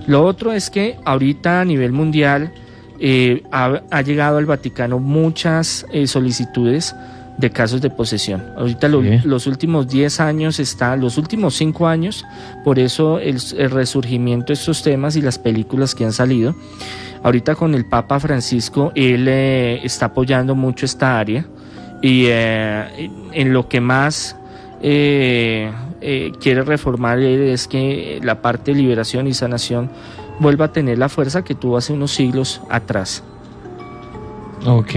Lo 0.08 0.26
otro 0.26 0.52
es 0.52 0.72
que 0.72 0.98
ahorita 1.06 1.62
a 1.62 1.66
nivel 1.66 1.92
mundial 1.92 2.52
eh, 3.00 3.44
ha, 3.52 3.84
ha 3.92 4.02
llegado 4.02 4.40
al 4.40 4.48
Vaticano 4.48 4.98
muchas 4.98 5.86
eh, 5.92 6.08
solicitudes 6.08 6.96
de 7.38 7.50
casos 7.50 7.82
de 7.82 7.90
posesión. 7.90 8.44
Ahorita 8.58 8.88
lo- 8.88 9.02
los 9.26 9.46
últimos 9.48 9.88
10 9.88 10.20
años 10.20 10.60
está, 10.60 10.96
los 10.96 11.18
últimos 11.18 11.54
5 11.56 11.88
años, 11.88 12.26
por 12.64 12.80
eso 12.80 13.20
el, 13.20 13.38
el 13.58 13.72
resurgimiento 13.72 14.48
de 14.48 14.54
estos 14.54 14.82
temas 14.84 15.16
y 15.16 15.22
las 15.22 15.38
películas 15.38 15.94
que 15.96 16.06
han 16.06 16.14
salido. 16.14 16.56
Ahorita 17.24 17.56
con 17.56 17.74
el 17.76 17.86
Papa 17.86 18.20
Francisco, 18.20 18.92
él 18.96 19.26
eh, 19.28 19.82
está 19.84 20.06
apoyando 20.08 20.56
mucho 20.56 20.86
esta 20.86 21.20
área 21.20 21.46
y 22.02 22.26
eh, 22.28 23.10
en 23.34 23.52
lo 23.52 23.68
que 23.68 23.82
más 23.82 24.36
eh, 24.82 25.72
quiere 26.40 26.62
reformar 26.62 27.20
él 27.20 27.42
es 27.50 27.68
que 27.68 28.20
la 28.24 28.42
parte 28.42 28.72
de 28.72 28.78
liberación 28.78 29.28
y 29.28 29.34
sanación 29.34 29.90
vuelva 30.40 30.66
a 30.66 30.72
tener 30.72 30.98
la 31.00 31.10
fuerza 31.10 31.44
que 31.44 31.56
tuvo 31.56 31.78
hace 31.78 31.94
unos 31.94 32.12
siglos 32.12 32.62
atrás. 32.70 33.24
Ok. 34.66 34.94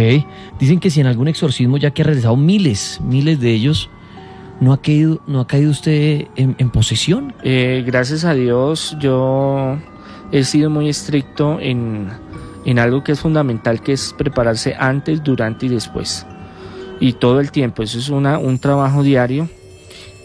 Dicen 0.58 0.80
que 0.80 0.90
si 0.90 1.00
en 1.00 1.06
algún 1.06 1.28
exorcismo, 1.28 1.76
ya 1.76 1.90
que 1.90 2.02
ha 2.02 2.06
realizado 2.06 2.36
miles, 2.36 3.00
miles 3.02 3.38
de 3.40 3.52
ellos, 3.52 3.90
¿no 4.60 4.72
ha 4.72 4.80
caído, 4.80 5.20
no 5.26 5.40
ha 5.40 5.46
caído 5.46 5.70
usted 5.70 6.26
en, 6.36 6.70
posesión? 6.70 7.34
Eh, 7.42 7.84
gracias 7.86 8.24
a 8.24 8.34
Dios 8.34 8.96
yo 8.98 9.76
he 10.32 10.44
sido 10.44 10.70
muy 10.70 10.88
estricto 10.88 11.58
en, 11.60 12.08
en 12.64 12.78
algo 12.78 13.04
que 13.04 13.12
es 13.12 13.20
fundamental, 13.20 13.82
que 13.82 13.92
es 13.92 14.14
prepararse 14.16 14.74
antes, 14.78 15.22
durante 15.22 15.66
y 15.66 15.68
después. 15.68 16.26
Y 17.00 17.14
todo 17.14 17.40
el 17.40 17.52
tiempo, 17.52 17.82
eso 17.82 17.98
es 17.98 18.08
una, 18.08 18.38
un 18.38 18.58
trabajo 18.58 19.02
diario. 19.02 19.48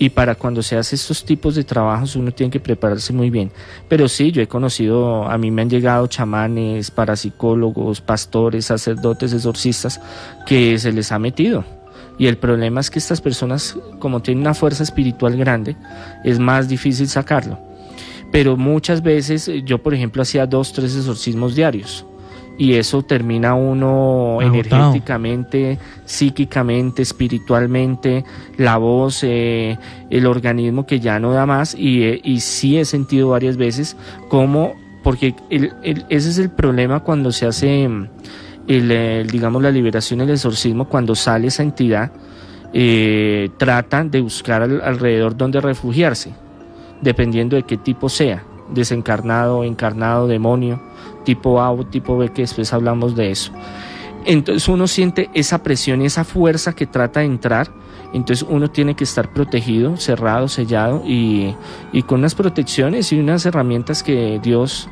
Y 0.03 0.09
para 0.09 0.35
cuando 0.35 0.61
se 0.61 0.75
hace 0.75 0.97
estos 0.97 1.23
tipos 1.23 1.55
de 1.55 1.63
trabajos 1.63 2.17
uno 2.17 2.33
tiene 2.33 2.51
que 2.51 2.59
prepararse 2.59 3.13
muy 3.13 3.29
bien. 3.29 3.49
Pero 3.87 4.09
sí, 4.09 4.33
yo 4.33 4.41
he 4.41 4.47
conocido, 4.49 5.23
a 5.23 5.37
mí 5.37 5.49
me 5.49 5.61
han 5.61 5.69
llegado 5.69 6.07
chamanes, 6.07 6.91
parapsicólogos, 6.91 8.01
pastores, 8.01 8.65
sacerdotes, 8.65 9.31
exorcistas, 9.31 10.01
que 10.45 10.77
se 10.77 10.91
les 10.91 11.09
ha 11.13 11.19
metido. 11.19 11.63
Y 12.17 12.27
el 12.27 12.37
problema 12.37 12.81
es 12.81 12.89
que 12.89 12.99
estas 12.99 13.21
personas, 13.21 13.77
como 13.99 14.21
tienen 14.21 14.41
una 14.41 14.53
fuerza 14.53 14.83
espiritual 14.83 15.37
grande, 15.37 15.77
es 16.25 16.37
más 16.37 16.67
difícil 16.67 17.07
sacarlo. 17.07 17.57
Pero 18.29 18.57
muchas 18.57 19.01
veces 19.03 19.47
eh, 19.47 19.63
yo, 19.63 19.81
por 19.81 19.93
ejemplo, 19.93 20.21
hacía 20.21 20.45
dos, 20.45 20.73
tres 20.73 20.97
exorcismos 20.97 21.55
diarios. 21.55 22.05
Y 22.57 22.73
eso 22.75 23.01
termina 23.01 23.55
uno 23.55 24.37
Agotado. 24.39 24.51
energéticamente, 24.91 25.79
psíquicamente, 26.05 27.01
espiritualmente, 27.01 28.23
la 28.57 28.77
voz, 28.77 29.23
eh, 29.23 29.77
el 30.09 30.25
organismo 30.27 30.85
que 30.85 30.99
ya 30.99 31.19
no 31.19 31.31
da 31.33 31.45
más. 31.45 31.75
Y, 31.75 32.03
eh, 32.03 32.21
y 32.23 32.39
sí 32.41 32.77
he 32.77 32.85
sentido 32.85 33.29
varias 33.29 33.57
veces 33.57 33.97
como, 34.29 34.73
porque 35.03 35.33
el- 35.49 35.73
el- 35.83 36.05
ese 36.09 36.29
es 36.29 36.37
el 36.37 36.51
problema 36.51 36.99
cuando 36.99 37.31
se 37.31 37.47
hace, 37.47 37.87
mm, 37.87 38.07
el, 38.67 38.91
el, 38.91 39.27
digamos, 39.31 39.61
la 39.63 39.71
liberación, 39.71 40.21
el 40.21 40.29
exorcismo, 40.29 40.87
cuando 40.87 41.15
sale 41.15 41.47
esa 41.47 41.63
entidad, 41.63 42.11
eh, 42.71 43.49
tratan 43.57 44.09
de 44.11 44.21
buscar 44.21 44.61
al- 44.61 44.81
alrededor 44.81 45.35
donde 45.37 45.59
refugiarse 45.61 46.33
dependiendo 47.01 47.55
de 47.55 47.63
qué 47.63 47.77
tipo 47.77 48.07
sea, 48.09 48.43
desencarnado, 48.73 49.63
encarnado, 49.65 50.25
demonio, 50.27 50.81
tipo 51.23 51.61
A 51.61 51.71
o 51.71 51.85
tipo 51.85 52.17
B, 52.17 52.29
que 52.29 52.43
después 52.43 52.73
hablamos 52.73 53.15
de 53.15 53.31
eso. 53.31 53.51
Entonces 54.25 54.67
uno 54.67 54.87
siente 54.87 55.29
esa 55.33 55.63
presión 55.63 56.01
y 56.01 56.05
esa 56.05 56.23
fuerza 56.23 56.73
que 56.73 56.85
trata 56.85 57.19
de 57.19 57.25
entrar, 57.25 57.69
entonces 58.13 58.47
uno 58.47 58.69
tiene 58.69 58.95
que 58.95 59.03
estar 59.03 59.33
protegido, 59.33 59.97
cerrado, 59.97 60.47
sellado 60.47 61.03
y, 61.05 61.55
y 61.91 62.03
con 62.03 62.19
unas 62.19 62.35
protecciones 62.35 63.11
y 63.11 63.19
unas 63.19 63.45
herramientas 63.45 64.03
que 64.03 64.39
Dios 64.41 64.87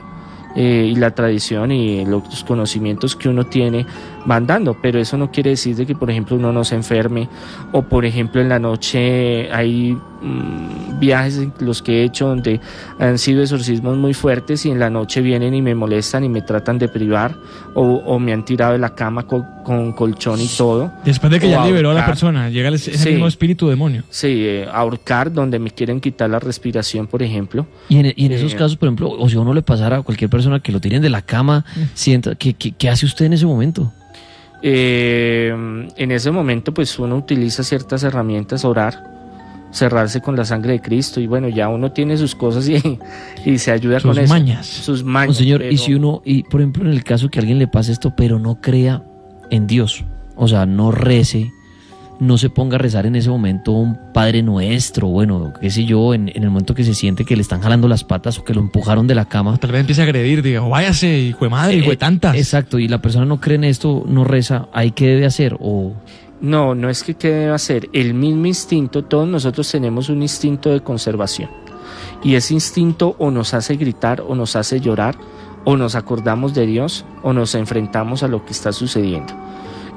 eh, 0.56 0.89
y 0.91 0.96
la 0.96 1.12
tradición 1.12 1.72
y 1.72 2.06
los 2.06 2.44
conocimientos 2.44 3.15
que 3.15 3.30
uno 3.30 3.46
tiene 3.46 3.86
van 4.26 4.46
dando, 4.46 4.76
pero 4.82 5.00
eso 5.00 5.18
no 5.18 5.32
quiere 5.32 5.52
decir 5.52 5.76
de 5.76 5.86
que 5.86 5.96
por 5.96 6.10
ejemplo 6.12 6.36
uno 6.36 6.52
no 6.52 6.64
se 6.64 6.76
enferme 6.76 7.28
o 7.72 7.82
por 7.82 8.06
ejemplo 8.06 8.40
en 8.42 8.50
la 8.50 8.60
noche 8.60 9.52
hay 9.52 9.94
mm, 10.22 11.00
viajes 11.00 11.38
en 11.40 11.54
los 11.62 11.82
que 11.82 12.02
he 12.02 12.04
hecho 12.04 12.28
donde 12.28 12.60
han 13.00 13.18
sido 13.18 13.42
exorcismos 13.42 13.98
muy 13.98 14.14
fuertes 14.14 14.66
y 14.66 14.70
en 14.70 14.80
la 14.80 14.90
noche 14.90 15.22
vienen 15.22 15.56
y 15.56 15.62
me 15.62 15.74
molestan 15.74 16.24
y 16.24 16.30
me 16.30 16.42
tratan 16.42 16.78
de 16.78 16.88
privar 16.88 17.36
o, 17.74 17.82
o 17.84 18.20
me 18.20 18.32
han 18.34 18.46
tirado 18.46 18.74
de 18.74 18.78
la 18.78 18.94
cama 18.94 19.24
con, 19.26 19.44
con 19.64 19.94
colchón 19.94 20.40
y 20.40 20.48
todo. 20.48 20.92
Después 21.06 21.32
de 21.32 21.40
que 21.40 21.48
O 21.48 21.50
ya 21.50 21.66
liberó 21.66 21.92
a 21.92 21.94
la 21.94 22.06
persona, 22.06 22.50
llega 22.50 22.68
el- 22.70 22.76
ese 22.76 22.96
Sí. 22.98 23.10
mismo 23.12 23.28
espíritu 23.28 23.68
demonio. 23.70 24.04
Sí, 24.10 24.28
eh, 24.46 24.68
ahorcar 24.72 25.32
donde 25.34 25.58
me 25.58 25.72
quieren 25.72 26.00
quitar 26.00 26.30
la 26.30 26.40
respiración, 26.40 27.08
por 27.08 27.24
ejemplo. 27.24 27.66
Y 27.90 27.98
en, 27.98 28.14
y 28.16 28.26
en 28.26 28.32
esos 28.34 28.54
Eh, 28.54 28.58
casos, 28.58 28.76
por 28.78 28.88
ejemplo, 28.88 29.10
o 29.10 29.30
si 29.30 29.36
a 29.38 29.40
uno 29.40 29.54
le 29.54 29.62
pasara 29.64 29.98
a 29.98 30.02
cualquier 30.04 30.30
persona 30.30 30.60
que 30.60 30.72
lo 30.72 30.80
tiren 30.80 31.02
de 31.02 31.10
la 31.10 31.22
cama, 31.24 31.66
sienta, 31.96 32.36
¿qué, 32.36 32.54
qué, 32.54 32.72
qué 32.74 32.90
hace 32.90 33.06
usted 33.06 33.26
en 33.26 33.34
ese 33.34 33.46
momento? 33.46 33.92
Eh, 34.63 35.50
en 35.95 36.12
ese 36.12 36.32
momento, 36.32 36.74
pues 36.74 36.97
uno 37.00 37.17
utiliza 37.17 37.63
ciertas 37.63 38.04
herramientas, 38.04 38.63
orar, 38.63 39.04
cerrarse 39.71 40.21
con 40.21 40.36
la 40.36 40.45
sangre 40.45 40.74
de 40.74 40.82
Cristo 40.82 41.19
y 41.19 41.28
bueno, 41.28 41.47
ya 41.47 41.69
uno 41.69 41.91
tiene 41.91 42.17
sus 42.17 42.36
cosas 42.36 42.67
y, 42.67 42.76
y 43.45 43.58
se 43.58 43.71
ayuda 43.71 44.00
Sus 44.00 44.12
con 44.12 44.24
eso. 44.24 44.34
mañas. 44.34 44.67
Sus 44.67 45.04
mañas. 45.04 45.30
Monseñor, 45.30 45.63
y 45.63 45.78
si 45.78 45.93
uno, 45.93 46.21
y 46.26 46.43
por 46.43 46.62
ejemplo, 46.62 46.84
en 46.86 46.91
el 46.91 47.04
caso 47.04 47.30
que 47.30 47.39
a 47.39 47.41
alguien 47.41 47.60
le 47.60 47.67
pase 47.67 47.91
esto, 47.91 48.13
pero 48.15 48.38
no 48.39 48.60
crea 48.62 49.04
en 49.50 49.67
Dios, 49.67 50.04
o 50.36 50.47
sea, 50.47 50.65
no 50.65 50.91
rece, 50.91 51.52
no 52.22 52.38
se 52.38 52.52
ponga 52.52 52.76
a 52.76 52.78
rezar 52.78 53.08
en 53.08 53.16
ese 53.16 53.30
momento 53.32 53.72
un 53.72 53.98
Padre 54.14 54.44
Nuestro, 54.44 55.08
bueno, 55.08 55.54
qué 55.60 55.72
sé 55.72 55.86
yo, 55.86 56.14
en, 56.14 56.30
en 56.30 56.44
el 56.44 56.52
momento 56.52 56.76
que 56.76 56.84
se 56.84 56.94
siente 56.94 57.26
que 57.26 57.36
le 57.36 57.42
están 57.42 57.62
jalando 57.62 57.88
las 57.88 58.04
patas 58.04 58.38
o 58.38 58.44
que 58.44 58.54
lo 58.54 58.62
empujaron 58.62 59.08
de 59.08 59.16
la 59.16 59.26
cama. 59.26 59.58
Tal 59.58 59.72
vez 59.72 59.82
empiece 59.82 60.02
a 60.02 60.04
agredir, 60.04 60.44
diga, 60.44 60.62
váyase, 60.62 61.18
hijo 61.18 61.46
de 61.46 61.50
madre, 61.50 61.78
hijo 61.78 61.88
de 61.88 61.94
Eh, 61.96 61.98
tantas. 61.98 62.36
Exacto, 62.36 62.78
y 62.78 62.88
la 62.88 63.02
persona 63.02 63.26
no 63.26 63.42
cree 63.42 63.56
en 63.56 63.64
esto, 63.64 64.06
no 64.08 64.24
reza, 64.24 64.68
¿ahí 64.72 64.92
qué 64.92 65.08
debe 65.08 65.26
hacer? 65.26 65.58
O, 65.60 65.94
No, 66.40 66.76
no 66.76 66.90
es 66.90 67.02
que 67.04 67.16
qué 67.16 67.30
debe 67.30 67.54
hacer. 67.54 67.90
El 67.92 68.14
mismo 68.14 68.46
instinto, 68.46 69.04
todos 69.04 69.28
nosotros 69.28 69.70
tenemos 69.72 70.10
un 70.10 70.22
instinto 70.22 70.70
de 70.70 70.82
conservación. 70.82 71.50
Y 72.24 72.36
ese 72.36 72.54
instinto 72.54 73.16
o 73.18 73.32
nos 73.32 73.56
hace 73.56 73.78
gritar 73.78 74.22
o 74.22 74.36
nos 74.36 74.56
hace 74.56 74.80
llorar 74.80 75.16
o 75.66 75.76
nos 75.76 75.96
acordamos 75.96 76.54
de 76.54 76.68
Dios 76.68 77.04
o 77.24 77.34
nos 77.34 77.56
enfrentamos 77.56 78.22
a 78.22 78.28
lo 78.28 78.46
que 78.46 78.52
está 78.54 78.72
sucediendo. 78.72 79.34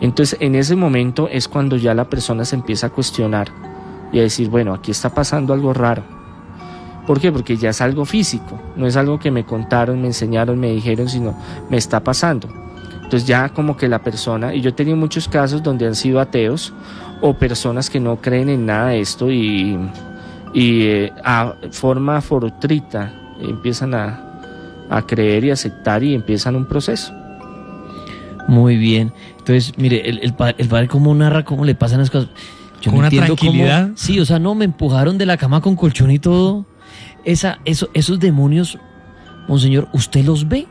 Entonces 0.01 0.39
en 0.41 0.55
ese 0.55 0.77
momento 0.77 1.29
es 1.29 1.49
cuando 1.49 1.77
ya 1.77 1.95
la 1.95 2.09
persona 2.09 2.45
se 2.45 2.57
empieza 2.57 2.89
a 2.89 2.91
cuestionar 2.91 3.49
y 4.13 4.19
a 4.19 4.23
decir, 4.23 4.49
bueno, 4.49 4.75
aquí 4.75 4.91
está 4.91 5.11
pasando 5.11 5.53
algo 5.53 5.73
raro. 5.73 6.03
¿Por 7.07 7.21
qué? 7.21 7.31
Porque 7.31 7.57
ya 7.57 7.71
es 7.71 7.81
algo 7.81 8.05
físico, 8.05 8.59
no 8.77 8.87
es 8.87 8.97
algo 8.97 9.19
que 9.19 9.31
me 9.31 9.45
contaron, 9.45 10.01
me 10.01 10.07
enseñaron, 10.07 10.59
me 10.59 10.73
dijeron, 10.73 11.09
sino 11.09 11.39
me 11.69 11.77
está 11.77 12.01
pasando. 12.01 12.49
Entonces 12.95 13.27
ya 13.27 13.51
como 13.51 13.77
que 13.77 13.89
la 13.89 13.99
persona, 13.99 14.55
y 14.55 14.63
yo 14.63 14.71
he 14.71 14.73
tenido 14.73 14.97
muchos 14.97 15.29
casos 15.29 15.63
donde 15.63 15.87
han 15.87 15.95
sido 15.95 16.21
ateos 16.21 16.73
o 17.21 17.35
personas 17.35 17.91
que 17.91 18.01
no 18.01 18.17
creen 18.17 18.49
en 18.49 18.67
nada 18.67 18.89
de 18.89 19.01
esto 19.01 19.31
y, 19.31 19.79
eh, 20.55 21.13
a 21.23 21.55
forma 21.71 22.21
fortuita 22.21 23.13
empiezan 23.41 23.95
a 23.95 25.03
creer 25.07 25.45
y 25.45 25.51
aceptar 25.51 26.03
y 26.03 26.15
empiezan 26.15 26.57
un 26.57 26.65
proceso. 26.65 27.13
Muy 28.49 28.77
bien. 28.77 29.13
Entonces, 29.39 29.73
mire, 29.79 30.09
el, 30.09 30.19
el, 30.23 30.35
pa- 30.35 30.51
el 30.51 30.69
padre 30.69 30.89
cómo 30.89 31.15
narra 31.15 31.45
cómo 31.45 31.65
le 31.65 31.75
pasan 31.75 31.99
las 32.01 32.11
cosas. 32.11 32.29
Yo 32.81 32.91
Con 32.91 32.95
no 32.95 32.99
una 32.99 33.07
entiendo 33.09 33.37
cómo- 33.37 33.53
tranquilidad. 33.53 33.91
sí, 33.95 34.21
o 34.21 34.25
sea, 34.27 34.39
no, 34.39 34.55
me 34.55 34.65
empujaron 34.67 35.17
de 35.19 35.27
la 35.27 35.37
cama 35.37 35.61
con 35.61 35.77
colchón 35.77 36.11
y 36.11 36.19
todo. 36.19 36.67
Esa, 37.25 37.59
eso, 37.65 37.89
esos 37.95 38.21
demonios, 38.21 38.79
monseñor, 39.49 39.89
¿usted 39.95 40.25
los 40.25 40.47
ve 40.47 40.67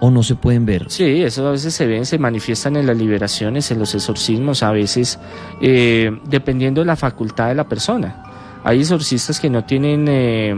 o 0.00 0.10
no 0.10 0.22
se 0.22 0.34
pueden 0.34 0.64
ver? 0.64 0.86
Sí, 0.88 1.04
eso 1.22 1.46
a 1.46 1.50
veces 1.50 1.74
se 1.74 1.86
ven, 1.86 2.06
se 2.06 2.18
manifiestan 2.18 2.76
en 2.76 2.86
las 2.86 2.96
liberaciones, 2.96 3.70
en 3.70 3.78
los 3.78 3.94
exorcismos, 3.94 4.62
a 4.62 4.70
veces 4.72 5.18
eh, 5.60 6.10
dependiendo 6.26 6.80
de 6.80 6.86
la 6.86 6.96
facultad 6.96 7.48
de 7.48 7.54
la 7.54 7.68
persona. 7.68 8.22
Hay 8.64 8.80
exorcistas 8.80 9.38
que 9.40 9.50
no 9.50 9.64
tienen 9.64 10.06
eh, 10.08 10.54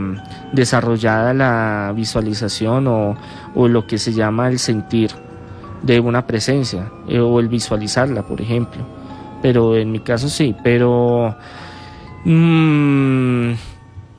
desarrollada 0.53 1.33
la 1.33 1.91
visualización 1.93 2.87
o, 2.87 3.15
o 3.53 3.67
lo 3.67 3.85
que 3.85 3.97
se 3.97 4.13
llama 4.13 4.47
el 4.47 4.59
sentir 4.59 5.11
de 5.83 5.99
una 5.99 6.25
presencia 6.27 6.91
eh, 7.07 7.19
o 7.19 7.39
el 7.39 7.47
visualizarla, 7.47 8.23
por 8.23 8.41
ejemplo. 8.41 8.85
Pero 9.41 9.75
en 9.77 9.91
mi 9.91 9.99
caso 9.99 10.29
sí, 10.29 10.55
pero 10.63 11.35
mm, 12.25 13.51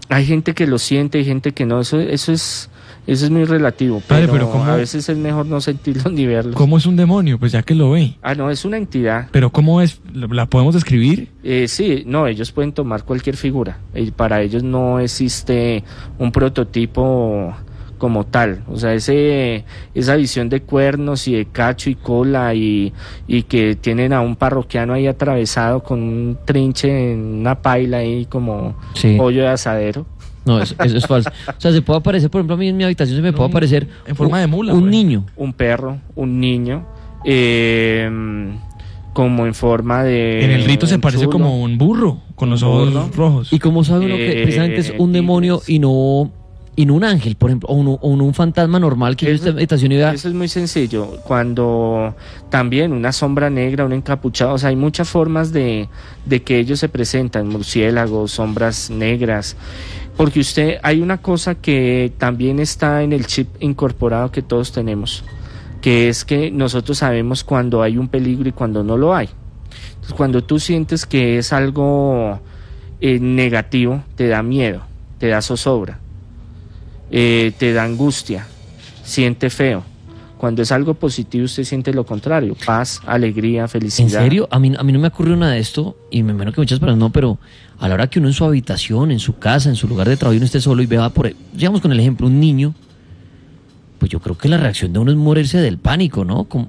hay 0.09 0.25
gente 0.27 0.55
que 0.55 0.67
lo 0.67 0.79
siente, 0.79 1.19
hay 1.19 1.25
gente 1.25 1.53
que 1.53 1.67
no. 1.67 1.81
Eso, 1.81 1.99
eso 2.01 2.33
es 2.33 2.71
eso 3.07 3.25
es 3.25 3.31
muy 3.31 3.45
relativo. 3.45 4.03
Pero, 4.07 4.31
pero 4.31 4.51
¿cómo- 4.51 4.65
a 4.67 4.77
veces 4.77 5.09
es 5.09 5.17
mejor 5.17 5.47
no 5.47 5.61
sentirlo 5.63 6.11
ni 6.11 6.27
verlo. 6.27 6.53
¿Cómo 6.55 6.77
es 6.77 6.85
un 6.85 6.95
demonio? 6.95 7.39
Pues 7.39 7.53
ya 7.53 7.63
que 7.63 7.75
lo 7.75 7.91
ve. 7.93 8.17
Ah, 8.23 8.35
no, 8.35 8.51
es 8.51 8.65
una 8.67 8.77
entidad. 8.77 9.29
Pero 9.33 9.51
¿cómo 9.51 9.81
es? 9.81 10.01
¿La 10.13 10.27
la 10.27 10.47
podemos 10.47 10.75
describir? 10.75 11.31
Eh, 11.43 11.69
sí, 11.69 12.03
no, 12.07 12.27
ellos 12.27 12.53
pueden 12.53 12.73
tomar 12.73 13.05
cualquier 13.05 13.37
figura. 13.37 13.79
Eh, 13.95 14.13
para 14.15 14.43
ellos 14.43 14.63
no 14.63 15.01
existe 15.01 15.85
un 16.19 16.31
prototipo 16.33 17.55
como 17.99 18.25
tal. 18.25 18.63
O 18.69 18.77
sea, 18.79 18.95
ese, 18.95 19.65
esa 19.95 20.17
visión 20.17 20.49
de 20.49 20.63
cuernos 20.63 21.29
y 21.29 21.35
de 21.35 21.45
cacho 21.47 21.91
y 21.91 21.95
cola 21.97 22.55
y, 22.55 22.93
y 23.27 23.43
que 23.43 23.75
tienen 23.77 24.13
a 24.13 24.21
un 24.21 24.37
parroquiano 24.37 24.95
ahí 24.95 25.07
atravesado 25.07 25.83
con 25.83 26.01
un 26.03 26.39
trinche 26.45 27.13
en 27.13 27.19
una 27.41 27.61
paila 27.61 27.99
ahí 27.99 28.25
como 28.27 28.77
Sí. 28.95 29.17
pollo 29.19 29.43
de 29.43 29.49
asadero. 29.49 30.07
No, 30.45 30.63
eso, 30.63 30.75
eso 30.83 30.97
es 30.97 31.07
falso. 31.07 31.31
O 31.49 31.61
sea, 31.61 31.73
se 31.73 31.83
puede 31.83 31.99
aparecer, 31.99 32.31
por 32.31 32.39
ejemplo, 32.41 32.55
a 32.55 32.59
mí 32.59 32.69
en 32.69 32.77
mi 32.77 32.85
habitación 32.85 33.17
se 33.17 33.23
me 33.23 33.33
puede 33.35 33.51
aparecer 33.51 33.87
en 34.07 34.17
forma 34.17 34.37
un- 34.37 34.41
de 34.41 34.47
mula, 34.47 34.73
un 34.73 34.81
pues. 34.81 34.91
niño. 34.91 35.27
un 35.37 35.53
perro, 35.53 35.99
un 36.15 36.41
niño, 36.41 36.87
eh, 37.25 38.09
como 39.13 39.47
en 39.47 39.55
forma 39.55 40.05
de... 40.05 40.45
en 40.45 40.51
el 40.53 40.65
rito 40.65 40.87
se 40.87 40.99
parece 40.99 41.25
chulo. 41.25 41.33
como 41.33 41.61
un 41.63 41.77
burro, 41.77 42.21
con 42.37 42.51
los 42.51 42.63
ojos 42.63 42.93
burro. 42.93 43.11
rojos. 43.17 43.53
¿Y 43.53 43.59
cómo 43.59 43.83
sabe 43.85 44.07
uno 44.07 44.17
que 44.17 44.41
Eh, 44.41 44.43
precisamente 44.45 44.81
es 44.81 44.95
un 44.97 45.13
demonio 45.13 45.61
y 45.67 45.81
no, 45.81 46.31
y 46.79 46.87
no 46.87 46.95
un 46.95 47.03
ángel, 47.03 47.35
por 47.35 47.51
ejemplo, 47.51 47.69
o 47.71 47.75
un, 47.75 47.89
o 47.89 47.99
un- 48.03 48.21
un 48.21 48.35
fantasma 48.35 48.79
normal 48.79 49.17
que 49.17 49.27
yo 49.27 49.33
Eso- 49.33 49.45
mi 49.47 49.51
habitación 49.51 49.91
y? 49.91 49.97
Eso 49.97 50.29
es 50.29 50.35
muy 50.35 50.47
sencillo. 50.47 51.07
Cuando 51.25 52.15
también 52.51 52.93
una 52.93 53.11
sombra 53.11 53.51
negra, 53.51 53.85
un 53.85 53.93
encapuchado, 53.93 54.55
o 54.55 54.59
sea, 54.59 54.69
hay 54.69 54.77
muchas 54.77 55.09
formas 55.09 55.53
de, 55.53 55.89
de 56.25 56.43
que 56.43 56.61
ellos 56.61 56.79
se 56.79 56.89
presentan, 56.89 57.49
murciélagos, 57.49 58.31
sombras 58.31 58.91
negras. 58.91 59.57
Porque 60.17 60.39
usted, 60.39 60.79
hay 60.85 61.01
una 61.01 61.19
cosa 61.19 61.57
que 61.57 62.13
también 62.17 62.61
está 62.61 63.03
en 63.03 63.13
el 63.13 63.27
chip 63.27 63.49
incorporado 63.61 64.31
que 64.31 64.43
todos 64.43 64.71
tenemos, 64.71 65.25
que 65.81 66.09
es 66.09 66.25
que 66.25 66.51
nosotros 66.53 66.99
sabemos 66.99 67.43
cuando 67.43 67.83
hay 67.83 67.99
un 67.99 68.07
peligro 68.07 68.49
y 68.49 68.53
cuando 68.53 68.85
no 68.85 68.97
lo 68.97 69.17
hay. 69.17 69.29
Entonces, 69.95 70.15
cuando 70.15 70.45
tú 70.45 70.61
sientes 70.61 71.07
que 71.07 71.39
es 71.39 71.53
algo 71.53 72.39
eh, 73.01 73.19
negativo, 73.21 74.03
te 74.15 74.29
da 74.29 74.43
miedo, 74.45 74.83
te 75.19 75.27
da 75.27 75.43
zozobra, 75.43 75.99
eh, 77.11 77.53
te 77.59 77.73
da 77.73 77.85
angustia, 77.85 78.47
siente 79.03 79.51
feo. 79.51 79.85
Cuando 80.39 80.63
es 80.63 80.71
algo 80.71 80.95
positivo, 80.95 81.47
usted 81.47 81.65
siente 81.65 81.93
lo 81.93 82.07
contrario: 82.07 82.57
paz, 82.65 83.01
alegría, 83.07 83.63
¿En 83.63 83.69
felicidad. 83.69 84.23
serio? 84.23 84.47
A 84.53 84.59
mí, 84.61 84.73
a 84.79 84.83
mí 84.85 84.93
no 84.93 85.01
me 85.01 85.09
ocurrió 85.09 85.35
nada 85.37 85.53
de 85.53 85.59
esto, 85.59 85.97
y 86.13 86.23
me 86.23 86.31
imagino 86.33 86.53
que 86.53 86.61
muchas 86.61 86.79
personas 86.79 86.99
no, 86.99 87.11
pero 87.11 87.39
a 87.81 87.89
la 87.89 87.95
hora 87.95 88.07
que 88.09 88.21
uno 88.21 88.29
en 88.29 88.35
su 88.35 88.45
habitación, 88.45 89.11
en 89.11 89.19
su 89.19 89.39
casa, 89.39 89.69
en 89.69 89.75
su 89.77 89.89
lugar 89.89 90.09
de 90.09 90.17
trabajo, 90.17 90.37
uno 90.37 90.45
esté 90.47 90.61
solo 90.61 90.81
y 90.83 90.87
vea 90.87 91.09
por, 91.11 91.35
digamos 91.53 91.81
con 91.81 91.91
el 91.91 91.99
ejemplo, 91.99 92.29
un 92.29 92.39
niño, 92.39 92.73
pues 93.99 94.11
yo 94.13 94.21
creo 94.21 94.39
que 94.39 94.49
la 94.49 94.59
reacción 94.59 94.93
de 94.93 95.01
uno 95.01 95.11
es 95.11 95.17
morirse 95.17 95.59
del 95.59 95.79
pánico, 95.79 96.25
¿no? 96.25 96.45
Como- 96.45 96.69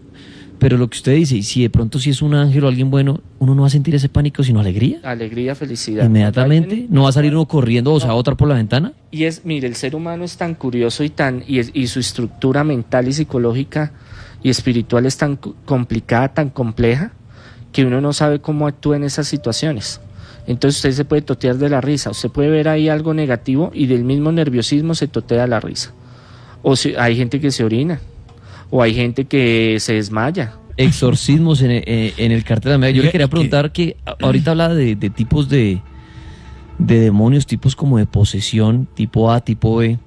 pero 0.60 0.78
lo 0.78 0.89
que 0.89 0.97
usted 0.97 1.16
dice, 1.16 1.38
y 1.38 1.43
si 1.43 1.62
de 1.62 1.70
pronto 1.70 1.97
si 1.99 2.10
es 2.10 2.22
un 2.22 2.34
ángel 2.36 2.64
o 2.66 2.68
alguien 2.68 2.91
bueno, 2.91 3.22
uno 3.39 3.55
no 3.55 3.62
va 3.62 3.68
a 3.68 3.72
sentir 3.72 3.95
ese 3.95 4.10
pánico, 4.10 4.43
sino 4.43 4.60
alegría. 4.60 4.99
Alegría, 5.03 5.55
felicidad. 5.55 6.05
Inmediatamente, 6.05 6.86
no 6.89 7.03
va 7.03 7.10
a 7.10 7.12
salir 7.14 7.34
uno 7.34 7.47
corriendo 7.47 7.93
o 7.93 7.99
se 7.99 8.05
va 8.07 8.12
a 8.12 8.16
botar 8.16 8.36
por 8.38 8.47
la 8.47 8.55
ventana. 8.55 8.93
Y 9.12 9.24
es, 9.24 9.45
mire, 9.45 9.68
el 9.68 9.76
ser 9.76 9.95
humano 9.95 10.24
es 10.26 10.38
tan 10.38 10.53
curioso 10.55 11.03
y 11.03 11.10
tan 11.10 11.43
y, 11.47 11.60
es- 11.60 11.72
y 11.74 11.88
su 11.88 11.99
estructura 11.99 12.64
mental 12.64 13.07
y 13.07 13.14
psicológica 13.14 13.93
y 14.43 14.49
espiritual 14.49 15.05
es 15.05 15.18
tan 15.18 15.38
co- 15.38 15.55
complicada, 15.66 16.34
tan 16.34 16.49
compleja, 16.49 17.14
que 17.72 17.86
uno 17.86 18.01
no 18.01 18.14
sabe 18.14 18.39
cómo 18.39 18.68
actúa 18.68 18.95
en 18.97 19.03
esas 19.03 19.28
situaciones. 19.28 20.01
Entonces 20.47 20.78
usted 20.80 20.91
se 20.93 21.05
puede 21.05 21.22
totear 21.22 21.57
de 21.57 21.70
la 21.70 21.80
risa, 21.82 22.10
usted 22.10 22.30
puede 22.30 22.49
ver 22.49 22.68
ahí 22.70 22.89
algo 22.89 23.14
negativo 23.14 23.72
y 23.74 23.86
del 23.86 24.03
mismo 24.03 24.32
nerviosismo 24.32 24.95
se 24.95 25.07
totea 25.07 25.45
la 25.47 25.60
risa. 25.60 25.91
O 26.64 26.76
si, 26.76 26.95
hay 26.95 27.16
gente 27.16 27.39
que 27.39 27.51
se 27.51 27.64
orina, 27.64 27.99
o 28.70 28.82
hay 28.82 28.93
gente 28.93 29.26
que 29.26 29.78
se 29.80 29.93
desmaya. 29.93 30.53
Exorcismos 30.78 31.61
en, 31.61 31.72
eh, 31.72 32.13
en 32.17 32.32
el 32.32 32.43
cartel 32.43 32.70
de 32.70 32.76
América. 32.76 32.97
Yo 32.97 33.03
le 33.03 33.11
quería 33.11 33.28
preguntar 33.28 33.72
que 33.72 33.97
ahorita 34.22 34.51
habla 34.51 34.70
de, 34.74 34.95
de 34.95 35.09
tipos 35.09 35.49
de, 35.49 35.82
de 36.78 36.99
demonios, 36.99 37.45
tipos 37.45 37.76
como 37.76 37.97
de 37.97 38.05
posesión, 38.05 38.88
tipo 38.93 39.32
A, 39.32 39.41
tipo 39.41 39.76
B. 39.78 39.97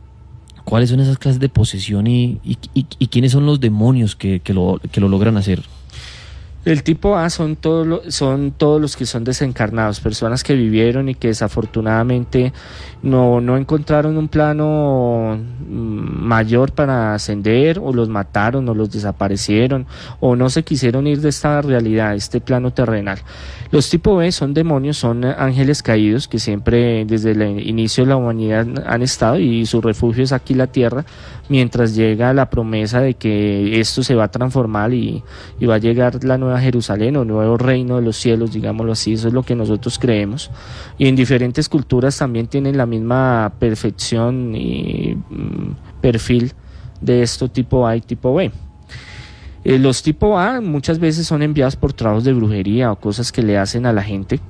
¿Cuáles 0.64 0.90
son 0.90 1.00
esas 1.00 1.18
clases 1.18 1.40
de 1.40 1.48
posesión 1.48 2.06
y, 2.06 2.38
y, 2.44 2.56
y- 2.72 2.86
y 2.98 3.06
quiénes 3.08 3.32
son 3.32 3.44
los 3.44 3.58
demonios 3.60 4.14
que, 4.16 4.40
que 4.40 4.54
lo, 4.54 4.80
que 4.92 5.00
lo 5.00 5.08
logran 5.08 5.36
hacer? 5.36 5.60
El 6.64 6.84
tipo 6.84 7.16
A 7.16 7.28
son 7.28 7.56
todos, 7.56 7.84
lo- 7.86 8.10
son 8.12 8.52
todos 8.56 8.80
los 8.80 8.96
que 8.96 9.04
son 9.04 9.24
desencarnados, 9.24 9.98
personas 9.98 10.44
que 10.44 10.54
vivieron 10.54 11.08
y 11.08 11.16
que 11.16 11.26
desafortunadamente 11.28 12.52
no, 13.02 13.40
no 13.40 13.56
encontraron 13.56 14.16
un 14.16 14.28
plano 14.28 15.36
mm, 15.68 15.72
mayor 16.24 16.70
para 16.70 17.14
ascender 17.14 17.80
o 17.82 17.92
los 17.92 18.08
mataron 18.08 18.68
o 18.68 18.74
los 18.74 18.92
desaparecieron 18.92 19.86
o 20.20 20.36
no 20.36 20.50
se 20.50 20.62
quisieron 20.62 21.08
ir 21.08 21.20
de 21.20 21.30
esta 21.30 21.60
realidad, 21.62 22.14
este 22.14 22.40
plano 22.40 22.70
terrenal. 22.72 23.18
Los 23.72 23.88
tipo 23.88 24.16
B 24.16 24.30
son 24.32 24.52
demonios, 24.52 24.98
son 24.98 25.24
ángeles 25.24 25.82
caídos 25.82 26.28
que 26.28 26.38
siempre 26.38 27.06
desde 27.06 27.30
el 27.30 27.66
inicio 27.66 28.04
de 28.04 28.10
la 28.10 28.16
humanidad 28.16 28.66
han 28.86 29.00
estado 29.00 29.38
y 29.38 29.64
su 29.64 29.80
refugio 29.80 30.22
es 30.24 30.32
aquí 30.32 30.52
la 30.52 30.66
tierra, 30.66 31.06
mientras 31.48 31.94
llega 31.96 32.34
la 32.34 32.50
promesa 32.50 33.00
de 33.00 33.14
que 33.14 33.80
esto 33.80 34.02
se 34.02 34.14
va 34.14 34.24
a 34.24 34.30
transformar 34.30 34.92
y, 34.92 35.24
y 35.58 35.64
va 35.64 35.76
a 35.76 35.78
llegar 35.78 36.22
la 36.22 36.36
nueva 36.36 36.60
Jerusalén 36.60 37.16
o 37.16 37.24
nuevo 37.24 37.56
reino 37.56 37.96
de 37.96 38.02
los 38.02 38.18
cielos, 38.18 38.52
digámoslo 38.52 38.92
así, 38.92 39.14
eso 39.14 39.28
es 39.28 39.34
lo 39.34 39.42
que 39.42 39.54
nosotros 39.54 39.98
creemos. 39.98 40.50
Y 40.98 41.08
en 41.08 41.16
diferentes 41.16 41.70
culturas 41.70 42.18
también 42.18 42.48
tienen 42.48 42.76
la 42.76 42.84
misma 42.84 43.54
perfección 43.58 44.54
y 44.54 45.16
mm, 45.30 46.00
perfil 46.02 46.52
de 47.00 47.22
esto 47.22 47.48
tipo 47.48 47.86
A 47.86 47.96
y 47.96 48.02
tipo 48.02 48.34
B. 48.34 48.52
Eh, 49.64 49.78
los 49.78 50.02
tipo 50.02 50.38
A 50.38 50.60
muchas 50.60 50.98
veces 50.98 51.26
son 51.26 51.42
enviados 51.42 51.76
por 51.76 51.92
trabajos 51.92 52.24
de 52.24 52.32
brujería 52.32 52.90
o 52.90 52.96
cosas 52.96 53.30
que 53.30 53.42
le 53.42 53.58
hacen 53.58 53.86
a 53.86 53.92
la 53.92 54.02
gente, 54.02 54.40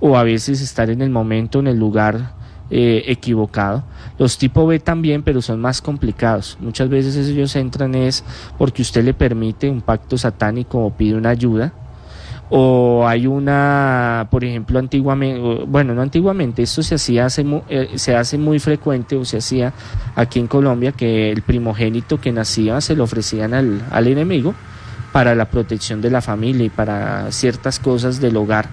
o 0.00 0.16
a 0.16 0.22
veces 0.22 0.60
estar 0.60 0.88
en 0.90 1.02
el 1.02 1.10
momento, 1.10 1.58
en 1.60 1.66
el 1.66 1.78
lugar 1.78 2.32
eh, 2.70 3.04
equivocado. 3.08 3.84
Los 4.18 4.38
tipo 4.38 4.66
B 4.66 4.78
también, 4.78 5.22
pero 5.22 5.42
son 5.42 5.60
más 5.60 5.82
complicados. 5.82 6.56
Muchas 6.60 6.88
veces 6.88 7.16
ellos 7.28 7.54
entran 7.56 7.94
es 7.94 8.24
porque 8.56 8.82
usted 8.82 9.04
le 9.04 9.12
permite 9.12 9.68
un 9.68 9.82
pacto 9.82 10.16
satánico 10.16 10.78
o 10.78 10.90
pide 10.90 11.16
una 11.16 11.30
ayuda. 11.30 11.74
O 12.50 13.06
hay 13.06 13.26
una, 13.26 14.28
por 14.30 14.44
ejemplo, 14.44 14.78
antiguamente, 14.78 15.64
bueno, 15.66 15.94
no 15.94 16.02
antiguamente, 16.02 16.62
esto 16.62 16.82
se 16.82 16.96
hacía 16.96 17.26
hace, 17.26 17.44
eh, 17.68 17.92
se 17.94 18.14
hace 18.14 18.36
muy 18.36 18.58
frecuente 18.58 19.16
o 19.16 19.24
se 19.24 19.38
hacía 19.38 19.72
aquí 20.14 20.40
en 20.40 20.46
Colombia 20.46 20.92
que 20.92 21.32
el 21.32 21.42
primogénito 21.42 22.20
que 22.20 22.32
nacía 22.32 22.80
se 22.80 22.94
lo 22.94 23.04
ofrecían 23.04 23.54
al, 23.54 23.82
al 23.90 24.06
enemigo 24.06 24.54
para 25.12 25.34
la 25.34 25.46
protección 25.46 26.02
de 26.02 26.10
la 26.10 26.20
familia 26.20 26.66
y 26.66 26.70
para 26.70 27.30
ciertas 27.32 27.78
cosas 27.78 28.20
del 28.20 28.36
hogar. 28.36 28.68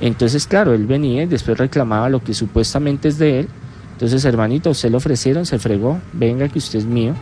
Entonces, 0.00 0.46
claro, 0.46 0.74
él 0.74 0.86
venía 0.86 1.22
y 1.22 1.26
después 1.26 1.56
reclamaba 1.56 2.08
lo 2.08 2.22
que 2.22 2.34
supuestamente 2.34 3.08
es 3.08 3.18
de 3.18 3.40
él. 3.40 3.48
Entonces, 3.92 4.24
hermanito, 4.24 4.70
usted 4.70 4.90
le 4.90 4.98
ofrecieron, 4.98 5.46
se 5.46 5.58
fregó, 5.58 5.98
venga 6.12 6.48
que 6.48 6.58
usted 6.58 6.80
es 6.80 6.84
mío. 6.84 7.14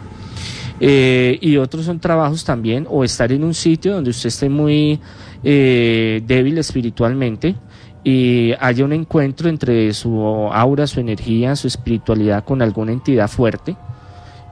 Eh, 0.81 1.39
y 1.41 1.57
otros 1.57 1.85
son 1.85 2.01
trabajos 2.01 2.45
también, 2.45 2.87
o 2.91 3.05
estar 3.05 3.31
en 3.31 3.45
un 3.45 3.55
sitio 3.55 3.95
donde 3.95 4.11
usted 4.11 4.29
esté 4.29 4.49
muy 4.49 4.99
eh, 5.45 6.23
débil 6.27 6.59
espiritualmente 6.59 7.55
y 8.03 8.53
haya 8.61 8.85
un 8.85 8.93
encuentro 8.93 9.49
entre 9.49 9.93
su 9.95 10.21
aura, 10.53 10.87
su 10.87 11.01
energía, 11.01 11.57
su 11.57 11.67
espiritualidad 11.67 12.45
con 12.45 12.63
alguna 12.63 12.93
entidad 12.93 13.29
fuerte. 13.29 13.77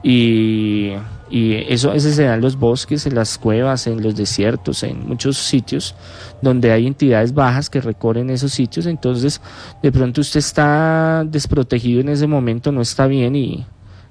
Y, 0.01 0.91
y 1.29 1.53
eso 1.69 1.93
ese 1.93 2.13
se 2.13 2.23
da 2.23 2.35
en 2.35 2.41
los 2.41 2.57
bosques, 2.57 3.05
en 3.05 3.15
las 3.15 3.37
cuevas, 3.37 3.87
en 3.87 4.03
los 4.03 4.15
desiertos, 4.15 4.83
en 4.83 5.07
muchos 5.07 5.37
sitios 5.37 5.95
donde 6.41 6.71
hay 6.71 6.85
entidades 6.87 7.33
bajas 7.33 7.69
que 7.69 7.79
recorren 7.79 8.29
esos 8.29 8.51
sitios. 8.51 8.85
Entonces, 8.85 9.39
de 9.81 9.91
pronto 9.91 10.21
usted 10.21 10.39
está 10.39 11.23
desprotegido 11.25 12.01
en 12.01 12.09
ese 12.09 12.27
momento, 12.27 12.71
no 12.71 12.81
está 12.81 13.07
bien 13.07 13.35
y, 13.35 13.65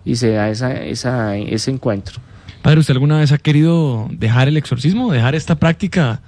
y 0.05 0.17
se 0.17 0.31
da 0.31 0.49
esa, 0.49 0.73
esa, 0.73 1.37
ese 1.37 1.71
encuentro. 1.71 2.21
Padre, 2.63 2.79
¿usted 2.79 2.93
alguna 2.95 3.19
vez 3.19 3.33
ha 3.33 3.39
querido 3.39 4.09
dejar 4.13 4.47
el 4.47 4.57
exorcismo, 4.57 5.11
dejar 5.13 5.35
esta 5.35 5.57
práctica 5.57 6.21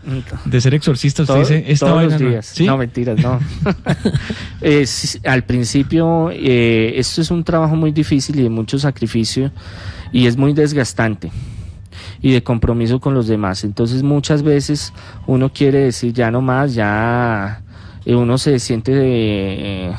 de 0.45 0.61
ser 0.61 0.74
exorcista? 0.74 1.22
Usted 1.22 1.32
Todo- 1.35 1.41
dice, 1.43 1.64
esta 1.68 1.87
todos 1.87 1.97
vaina 1.99 2.12
los 2.14 2.20
no- 2.22 2.28
días. 2.30 2.47
¿Sí? 2.47 2.66
No, 2.66 2.76
mentiras, 2.76 3.18
no. 3.22 3.39
Es- 4.61 5.20
al 5.24 5.45
principio, 5.45 6.30
eh, 6.32 6.95
esto 6.97 7.20
es 7.20 7.30
un 7.30 7.45
trabajo 7.45 7.76
muy 7.76 7.93
difícil 7.93 8.39
y 8.41 8.43
de 8.43 8.51
mucho 8.51 8.78
sacrificio 8.78 9.53
y 10.12 10.26
es 10.26 10.37
muy 10.37 10.53
desgastante 10.55 11.30
y 12.20 12.32
de 12.32 12.43
compromiso 12.43 12.99
con 13.01 13.14
los 13.14 13.28
demás. 13.28 13.62
Entonces 13.62 14.03
muchas 14.03 14.43
veces 14.43 14.93
uno 15.28 15.53
quiere 15.53 15.78
decir 15.78 16.12
ya 16.12 16.30
no 16.32 16.41
más, 16.41 16.74
ya 16.74 17.62
eh, 18.07 18.14
uno 18.14 18.39
se 18.39 18.59
siente 18.59 18.93
eh, 18.95 19.93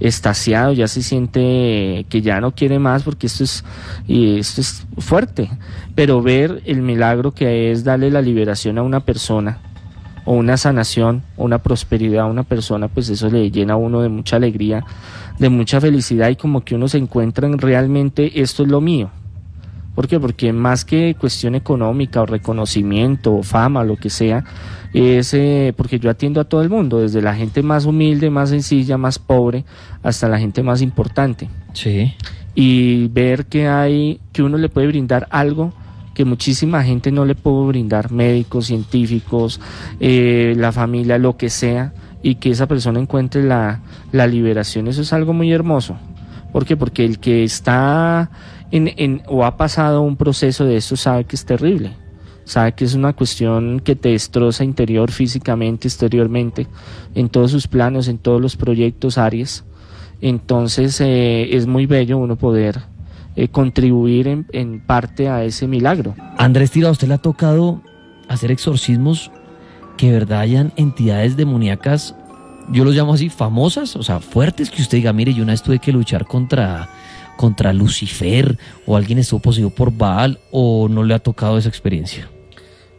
estaciado, 0.00 0.72
ya 0.72 0.88
se 0.88 1.02
siente 1.02 2.06
que 2.08 2.20
ya 2.22 2.40
no 2.40 2.52
quiere 2.52 2.78
más 2.78 3.02
porque 3.02 3.26
esto 3.26 3.44
es, 3.44 3.64
y 4.06 4.38
esto 4.38 4.60
es 4.60 4.86
fuerte. 4.98 5.50
Pero 5.94 6.22
ver 6.22 6.62
el 6.64 6.82
milagro 6.82 7.32
que 7.32 7.70
es 7.72 7.84
darle 7.84 8.10
la 8.10 8.22
liberación 8.22 8.78
a 8.78 8.82
una 8.82 9.00
persona 9.00 9.58
o 10.24 10.32
una 10.32 10.56
sanación 10.56 11.22
o 11.36 11.44
una 11.44 11.58
prosperidad 11.58 12.24
a 12.24 12.26
una 12.26 12.42
persona, 12.42 12.88
pues 12.88 13.08
eso 13.08 13.30
le 13.30 13.50
llena 13.50 13.74
a 13.74 13.76
uno 13.76 14.02
de 14.02 14.08
mucha 14.08 14.36
alegría, 14.36 14.84
de 15.38 15.48
mucha 15.48 15.80
felicidad 15.80 16.28
y 16.28 16.36
como 16.36 16.62
que 16.64 16.74
uno 16.74 16.88
se 16.88 16.98
encuentra 16.98 17.46
en 17.46 17.58
realmente 17.58 18.40
esto 18.40 18.62
es 18.62 18.68
lo 18.68 18.80
mío. 18.80 19.10
¿Por 19.98 20.06
qué? 20.06 20.20
Porque 20.20 20.52
más 20.52 20.84
que 20.84 21.16
cuestión 21.18 21.56
económica 21.56 22.22
o 22.22 22.26
reconocimiento 22.26 23.34
o 23.34 23.42
fama, 23.42 23.82
lo 23.82 23.96
que 23.96 24.10
sea, 24.10 24.44
es 24.94 25.34
eh, 25.34 25.74
porque 25.76 25.98
yo 25.98 26.08
atiendo 26.08 26.40
a 26.40 26.44
todo 26.44 26.62
el 26.62 26.70
mundo, 26.70 27.00
desde 27.00 27.20
la 27.20 27.34
gente 27.34 27.64
más 27.64 27.84
humilde, 27.84 28.30
más 28.30 28.50
sencilla, 28.50 28.96
más 28.96 29.18
pobre, 29.18 29.64
hasta 30.04 30.28
la 30.28 30.38
gente 30.38 30.62
más 30.62 30.82
importante. 30.82 31.50
Sí. 31.72 32.14
Y 32.54 33.08
ver 33.08 33.46
que 33.46 33.66
hay, 33.66 34.20
que 34.30 34.44
uno 34.44 34.56
le 34.56 34.68
puede 34.68 34.86
brindar 34.86 35.26
algo 35.30 35.72
que 36.14 36.24
muchísima 36.24 36.84
gente 36.84 37.10
no 37.10 37.24
le 37.24 37.34
puede 37.34 37.66
brindar, 37.66 38.12
médicos, 38.12 38.66
científicos, 38.66 39.60
eh, 39.98 40.54
la 40.56 40.70
familia, 40.70 41.18
lo 41.18 41.36
que 41.36 41.50
sea, 41.50 41.92
y 42.22 42.36
que 42.36 42.50
esa 42.50 42.68
persona 42.68 43.00
encuentre 43.00 43.42
la, 43.42 43.80
la 44.12 44.28
liberación, 44.28 44.86
eso 44.86 45.02
es 45.02 45.12
algo 45.12 45.32
muy 45.32 45.50
hermoso. 45.50 45.96
¿Por 46.52 46.64
qué? 46.64 46.76
Porque 46.76 47.04
el 47.04 47.18
que 47.18 47.44
está 47.44 48.30
o 49.28 49.44
ha 49.44 49.56
pasado 49.56 50.02
un 50.02 50.16
proceso 50.16 50.64
de 50.64 50.76
esto 50.76 50.96
sabe 50.96 51.24
que 51.24 51.36
es 51.36 51.44
terrible, 51.44 51.92
sabe 52.44 52.72
que 52.72 52.84
es 52.84 52.94
una 52.94 53.12
cuestión 53.12 53.80
que 53.80 53.96
te 53.96 54.10
destroza 54.10 54.64
interior, 54.64 55.10
físicamente, 55.10 55.88
exteriormente, 55.88 56.66
en 57.14 57.28
todos 57.28 57.50
sus 57.50 57.66
planos, 57.66 58.08
en 58.08 58.18
todos 58.18 58.40
los 58.40 58.56
proyectos, 58.56 59.18
áreas. 59.18 59.64
Entonces 60.20 61.00
eh, 61.00 61.56
es 61.56 61.66
muy 61.66 61.86
bello 61.86 62.18
uno 62.18 62.36
poder 62.36 62.80
eh, 63.36 63.48
contribuir 63.48 64.44
en, 64.52 64.80
parte 64.80 65.28
a 65.28 65.44
ese 65.44 65.68
milagro. 65.68 66.14
Andrés 66.36 66.70
Tira, 66.70 66.88
¿a 66.88 66.92
usted 66.92 67.08
le 67.08 67.14
ha 67.14 67.18
tocado 67.18 67.80
hacer 68.28 68.50
exorcismos 68.50 69.30
que 69.96 70.12
verdad 70.12 70.40
hayan 70.40 70.72
entidades 70.76 71.36
demoníacas, 71.36 72.14
yo 72.70 72.84
los 72.84 72.94
llamo 72.94 73.14
así, 73.14 73.28
famosas, 73.28 73.96
o 73.96 74.02
sea, 74.02 74.20
fuertes, 74.20 74.70
que 74.70 74.80
usted 74.80 74.98
diga, 74.98 75.12
mire, 75.12 75.34
yo 75.34 75.42
una 75.42 75.52
vez 75.52 75.62
tuve 75.62 75.78
que 75.78 75.92
luchar 75.92 76.24
contra, 76.26 76.88
contra 77.38 77.72
Lucifer, 77.72 78.58
o 78.84 78.96
alguien 78.96 79.18
estuvo 79.18 79.40
poseído 79.40 79.70
por 79.70 79.92
Baal, 79.92 80.40
o 80.50 80.88
no 80.90 81.04
le 81.04 81.14
ha 81.14 81.20
tocado 81.20 81.56
esa 81.56 81.68
experiencia? 81.68 82.28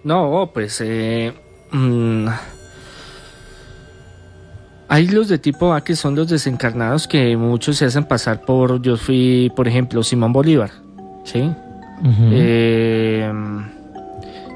No, 0.03 0.49
pues 0.53 0.81
eh, 0.81 1.33
mm, 1.71 2.27
hay 4.87 5.07
los 5.07 5.27
de 5.27 5.37
tipo 5.37 5.73
A 5.73 5.83
que 5.83 5.95
son 5.95 6.15
los 6.15 6.29
desencarnados 6.29 7.05
que 7.05 7.35
muchos 7.35 7.75
se 7.77 7.85
hacen 7.85 8.05
pasar 8.05 8.41
por, 8.45 8.81
yo 8.81 8.95
fui, 8.95 9.51
por 9.55 9.67
ejemplo, 9.67 10.01
Simón 10.01 10.31
Bolívar, 10.31 10.71
¿sí? 11.25 11.51
Eh, 12.31 13.29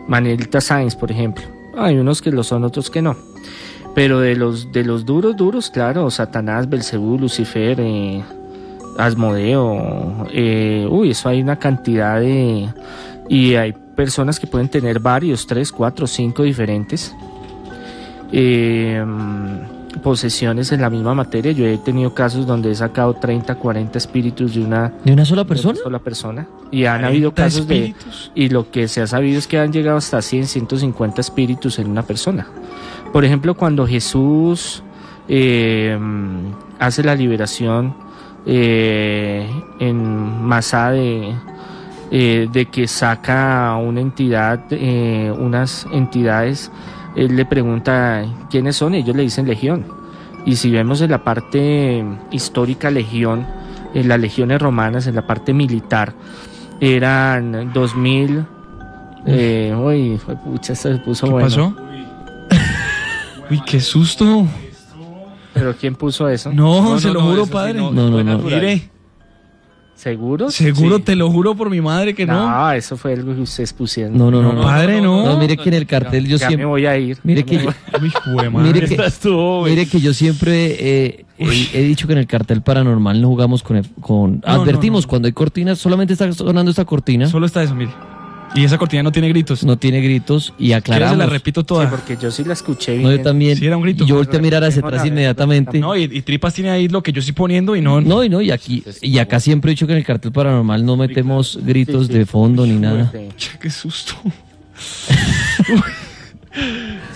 Manuelita 0.08 0.62
Sáenz, 0.62 0.96
por 0.96 1.12
ejemplo. 1.12 1.44
Hay 1.78 1.98
unos 1.98 2.22
que 2.22 2.32
lo 2.32 2.44
son, 2.44 2.64
otros 2.64 2.90
que 2.90 3.02
no. 3.02 3.18
Pero 3.94 4.22
de 4.22 4.36
los 4.36 4.72
de 4.72 4.86
los 4.86 5.06
duros, 5.06 5.36
duros, 5.36 5.70
claro, 5.70 6.10
Satanás, 6.10 6.70
Belcebú, 6.70 7.20
Lucifer, 7.20 7.80
eh, 7.82 8.24
Asmodeo, 8.98 10.28
eh, 10.32 10.88
uy, 10.90 11.12
eso 11.12 11.30
hay 11.30 11.42
una 11.42 11.58
cantidad 11.58 12.20
de... 12.20 12.70
Y 13.30 13.56
hay 13.56 13.74
personas 13.96 14.40
que 14.40 14.48
pueden 14.48 14.70
tener 14.70 15.00
varios, 15.00 15.48
tres, 15.48 15.72
cuatro, 15.72 16.08
cinco 16.08 16.44
diferentes. 16.44 17.16
Eh, 18.32 19.04
posesiones 20.02 20.72
en 20.72 20.82
la 20.82 20.90
misma 20.90 21.14
materia. 21.14 21.52
Yo 21.52 21.66
he 21.66 21.78
tenido 21.78 22.14
casos 22.14 22.46
donde 22.46 22.72
he 22.72 22.76
sacado 22.76 23.14
30, 23.14 23.56
40 23.56 23.98
espíritus 23.98 24.56
de 24.56 24.64
una, 24.64 24.94
¿De 25.04 25.14
una 25.14 25.26
sola 25.26 25.44
de 25.44 25.50
persona? 25.50 25.74
una 25.74 25.84
sola 25.84 26.00
persona. 26.00 26.48
Y 26.72 26.86
han 26.86 27.06
habido 27.06 27.34
casos 27.34 27.68
de... 27.68 27.96
Y 28.36 28.50
lo 28.50 28.70
que 28.72 28.88
se 28.88 29.02
ha 29.02 29.08
sabido 29.08 29.40
es 29.40 29.48
que 29.48 29.60
han 29.60 29.72
llegado 29.72 29.98
hasta 29.98 30.22
100, 30.22 30.48
150 30.48 31.22
espíritus 31.22 31.80
en 31.80 31.90
una 31.90 32.04
persona. 32.04 32.48
Por 33.12 33.26
ejemplo, 33.26 33.56
cuando 33.56 33.88
Jesús 33.88 34.84
eh, 35.28 35.98
hace 36.80 37.04
la 37.04 37.16
liberación 37.16 37.96
eh, 38.46 39.50
en 39.80 40.46
Masá 40.46 40.92
de, 40.92 41.34
eh, 42.12 42.48
de 42.52 42.66
que 42.68 42.88
saca 42.88 43.76
una 43.76 44.02
entidad, 44.02 44.66
eh, 44.72 45.34
unas 45.38 45.88
entidades, 45.92 46.72
él 47.16 47.36
le 47.36 47.46
pregunta 47.46 48.24
quiénes 48.50 48.76
son, 48.76 48.94
ellos 48.94 49.16
le 49.16 49.24
dicen 49.24 49.48
legión. 49.48 49.86
Y 50.46 50.58
si 50.58 50.70
vemos 50.72 51.02
en 51.02 51.12
la 51.12 51.24
parte 51.24 52.04
histórica 52.32 52.92
legión, 52.92 53.48
en 53.94 54.08
las 54.08 54.20
legiones 54.20 54.62
romanas, 54.62 55.08
en 55.08 55.16
la 55.16 55.26
parte 55.26 55.54
militar, 55.54 56.14
eran 56.80 57.72
2000. 57.74 58.46
Eh, 59.26 59.74
uy, 59.76 60.18
fue 60.18 60.36
pucha, 60.36 60.76
se 60.76 60.96
puso 60.98 61.28
¿Qué 61.28 61.32
bueno. 61.32 61.48
pasó? 61.48 61.76
Uy, 63.50 63.62
qué 63.66 63.80
susto. 63.80 64.46
¿Pero 65.64 65.78
quién 65.80 65.96
puso 65.96 66.28
eso? 66.28 66.52
No, 66.52 66.82
No, 66.84 67.00
se 67.00 67.08
no, 67.08 67.14
lo 67.14 67.22
no, 67.22 67.28
juro, 67.28 67.46
padre. 67.48 67.74
no, 67.76 67.92
No, 67.92 68.22
no. 68.22 68.38
Mire, 68.40 68.90
¿Seguro? 69.96 70.52
seguro 70.52 70.98
Sí. 70.98 71.04
te 71.04 71.16
lo 71.16 71.32
juro 71.32 71.56
por 71.56 71.70
mi 71.70 71.80
madre 71.80 72.14
que 72.14 72.26
no. 72.26 72.34
No, 72.50 72.72
eso 72.74 72.98
fue 72.98 73.14
algo 73.14 73.34
que 73.34 73.40
ustedes 73.40 73.72
pusieron. 73.72 74.18
No, 74.18 74.30
no, 74.30 74.42
no. 74.42 74.52
No, 74.52 74.62
padre, 74.62 75.00
no. 75.00 75.26
No, 75.26 75.38
mire 75.38 75.56
que 75.56 75.70
en 75.70 75.76
el 75.76 75.86
cartel 75.86 76.26
yo 76.28 76.36
ya 76.36 76.48
siempre... 76.48 76.66
me 76.66 76.70
voy 76.70 76.86
a 76.86 76.98
ir. 76.98 77.18
Mire 77.24 77.46
que 77.46 77.64
yo-. 77.64 77.72
Mire 78.02 78.82
que, 78.82 78.98
mire 79.70 79.86
que 79.88 80.00
yo 80.02 80.14
siempre 80.14 80.76
eh, 80.80 81.26
he, 81.38 81.70
he 81.74 81.84
dicho 81.84 82.08
que 82.08 82.14
en 82.14 82.20
el 82.20 82.28
cartel 82.28 82.62
paranormal 82.62 83.22
no 83.22 83.30
jugamos 83.30 83.64
con... 83.64 83.82
con 84.02 84.42
No, 84.46 84.52
advertimos, 84.52 85.04
no, 85.04 85.08
no. 85.08 85.10
cuando 85.10 85.26
hay 85.28 85.32
cortinas, 85.32 85.80
solamente 85.80 86.12
está 86.12 86.30
sonando 86.34 86.72
esta 86.72 86.84
cortina, 86.84 87.28
Solo 87.28 87.46
está 87.46 87.64
eso, 87.64 87.74
mire. 87.74 87.92
Y 88.56 88.64
esa 88.64 88.78
cortina 88.78 89.02
no 89.04 89.12
tiene 89.12 89.30
gritos. 89.30 89.64
no 89.64 89.78
tiene 89.78 90.00
gritos 90.02 90.54
y 90.60 90.68
Quiero 90.68 90.70
se 90.70 90.76
aclaramos. 90.76 91.18
la 91.18 91.26
repito 91.26 91.62
Sí, 91.62 91.66
toda. 91.68 91.90
porque 91.90 92.18
yo 92.22 92.30
sí 92.30 92.44
la 92.44 92.54
escuché 92.54 92.98
No, 93.00 93.08
bien. 93.10 93.18
yo 93.18 93.24
también. 93.24 93.58
Sí, 93.58 93.66
era 93.66 93.76
un 93.78 93.84
grito. 93.84 94.04
Y 94.04 94.08
yo 94.08 94.16
volteé 94.16 94.38
a 94.40 94.42
mirar 94.42 94.64
hacia 94.64 94.82
atrás 94.86 95.06
inmediatamente. 95.06 95.80
No, 95.80 95.96
y, 95.96 96.04
y 96.04 96.22
Tripas 96.22 96.54
tiene 96.54 96.70
ahí 96.70 96.88
lo 96.88 97.02
que 97.02 97.12
yo 97.12 97.20
estoy 97.20 97.34
poniendo 97.34 97.76
y 97.76 97.82
no. 97.82 98.00
No, 98.02 98.24
y 98.24 98.30
no, 98.30 98.42
y 98.42 98.52
aquí, 98.52 98.84
y 99.02 99.18
acá 99.18 99.40
siempre 99.40 99.72
he 99.72 99.74
dicho 99.74 99.88
que 99.88 99.94
en 99.94 100.00
el 100.00 100.06
cartel 100.06 100.32
paranormal 100.32 100.86
no 100.86 100.98
metemos 100.98 101.60
gritos 101.64 102.08
Sí, 102.08 102.14
sí. 102.14 102.20
de 102.20 102.26
fondo 102.26 102.66
ni 102.68 102.74
nada. 102.74 103.12
Sí, 103.12 103.28
Che, 103.38 103.58
Qué 103.60 103.70
susto. 103.72 104.14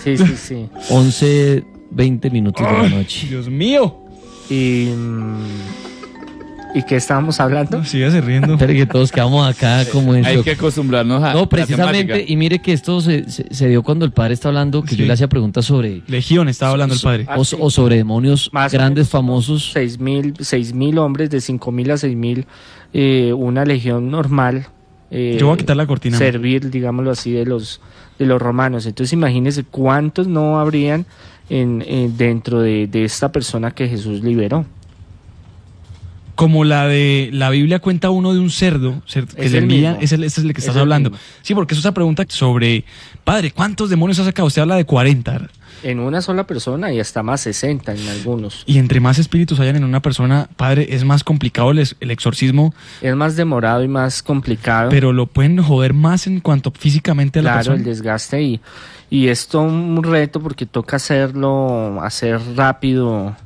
sí, 0.02 0.16
sí. 0.16 0.24
sí. 0.36 0.68
11, 0.90 1.64
20 1.90 2.30
minutos 2.30 2.66
de 2.66 2.72
la 2.72 2.88
noche. 2.88 3.26
Dios 3.28 3.48
mío. 3.48 3.96
Y, 4.50 4.88
¿Y 6.74 6.82
qué 6.82 6.96
estábamos 6.96 7.40
hablando? 7.40 7.78
No, 7.78 7.84
sígase 7.84 8.20
riendo. 8.20 8.52
Espere 8.52 8.74
que 8.74 8.86
todos 8.86 9.10
quedamos 9.10 9.46
acá 9.48 9.84
como 9.90 10.14
en 10.14 10.24
Hay 10.24 10.36
shock. 10.36 10.44
que 10.44 10.50
acostumbrarnos 10.52 11.22
a. 11.22 11.32
No, 11.32 11.48
precisamente, 11.48 12.24
y 12.28 12.36
mire 12.36 12.60
que 12.60 12.72
esto 12.72 13.00
se, 13.00 13.28
se- 13.30 13.46
se 13.52 13.68
dio 13.68 13.82
cuando 13.82 14.04
el 14.04 14.12
padre 14.12 14.34
está 14.34 14.48
hablando, 14.48 14.82
que 14.82 14.90
Sí. 14.90 14.96
yo 14.96 15.06
le 15.06 15.12
hacía 15.14 15.28
preguntas 15.28 15.64
sobre, 15.64 16.02
Legión, 16.06 16.48
estaba 16.48 16.72
hablando 16.72 16.94
el 16.94 17.00
padre. 17.00 17.26
o, 17.36 17.40
o 17.40 17.70
sobre 17.70 17.96
demonios 17.96 18.50
Más 18.52 18.70
grandes, 18.72 19.02
menos 19.04 19.08
famosos. 19.10 19.70
Seis 19.72 19.98
mil, 19.98 20.34
seis 20.40 20.74
mil 20.74 20.98
hombres, 20.98 21.30
de 21.30 21.40
cinco 21.40 21.72
mil 21.72 21.90
a 21.90 21.96
seis 21.96 22.14
mil, 22.16 22.46
eh, 22.92 23.32
una 23.32 23.64
legión 23.64 24.10
normal. 24.10 24.66
eh, 25.10 25.36
Yo 25.40 25.46
voy 25.46 25.54
a 25.54 25.58
quitar 25.58 25.76
la 25.76 25.86
cortina. 25.86 26.18
Servir, 26.18 26.70
digámoslo 26.70 27.10
así, 27.10 27.32
de 27.32 27.46
los, 27.46 27.80
de 28.18 28.26
los 28.26 28.40
romanos. 28.42 28.84
Entonces 28.84 29.14
imagínense 29.14 29.64
cuántos 29.64 30.28
no 30.28 30.60
habrían 30.60 31.06
en, 31.48 31.82
en- 31.88 32.16
dentro 32.18 32.60
de, 32.60 32.86
de 32.86 33.04
esta 33.04 33.32
persona 33.32 33.70
que 33.70 33.88
Jesús 33.88 34.22
liberó. 34.22 34.66
Como 36.38 36.62
la 36.62 36.86
de 36.86 37.30
la 37.32 37.50
Biblia 37.50 37.80
cuenta 37.80 38.10
uno 38.10 38.32
de 38.32 38.38
un 38.38 38.50
cerdo, 38.50 39.02
que 39.12 39.18
Es 39.18 39.50
le 39.50 39.58
el 39.58 39.64
envía, 39.64 39.90
mismo. 39.90 40.04
es 40.04 40.12
el, 40.12 40.22
ese 40.22 40.40
es 40.40 40.46
el 40.46 40.52
que 40.54 40.60
Es 40.60 40.68
estás 40.68 40.80
hablando. 40.80 41.10
Sí, 41.42 41.52
porque 41.52 41.74
es 41.74 41.80
esa 41.80 41.92
pregunta 41.92 42.24
sobre, 42.28 42.84
padre, 43.24 43.50
¿cuántos 43.50 43.90
demonios 43.90 44.20
ha 44.20 44.24
sacado? 44.24 44.46
Usted 44.46 44.62
habla 44.62 44.76
de 44.76 44.84
40. 44.84 45.32
¿verdad? 45.32 45.50
En 45.82 45.98
una 45.98 46.22
sola 46.22 46.46
persona 46.46 46.92
y 46.92 47.00
hasta 47.00 47.24
más 47.24 47.40
60 47.40 47.92
en 47.92 48.08
algunos. 48.08 48.62
Y 48.66 48.78
entre 48.78 49.00
más 49.00 49.18
espíritus 49.18 49.58
hayan 49.58 49.74
en 49.74 49.82
una 49.84 50.00
persona, 50.00 50.48
padre, 50.56 50.86
es 50.90 51.02
más 51.04 51.24
complicado 51.24 51.72
el, 51.72 51.80
exorcismo, 52.10 52.72
Es 53.02 53.16
más 53.16 53.34
demorado 53.34 53.82
y 53.82 53.88
más 53.88 54.22
complicado. 54.22 54.90
pero 54.90 55.12
lo 55.12 55.26
pueden 55.26 55.60
joder 55.60 55.92
más 55.92 56.28
en 56.28 56.38
cuanto 56.38 56.70
físicamente 56.70 57.40
a 57.40 57.42
la 57.42 57.52
claro, 57.54 57.72
el 57.72 57.78
persona. 57.78 57.88
desgaste 57.90 58.42
y, 58.42 58.60
y 59.10 59.26
esto 59.26 59.60
un 59.60 60.02
reto 60.04 60.40
porque 60.40 60.66
toca 60.66 60.96
hacerlo, 60.96 62.00
hacer 62.02 62.40
rápido 62.56 63.36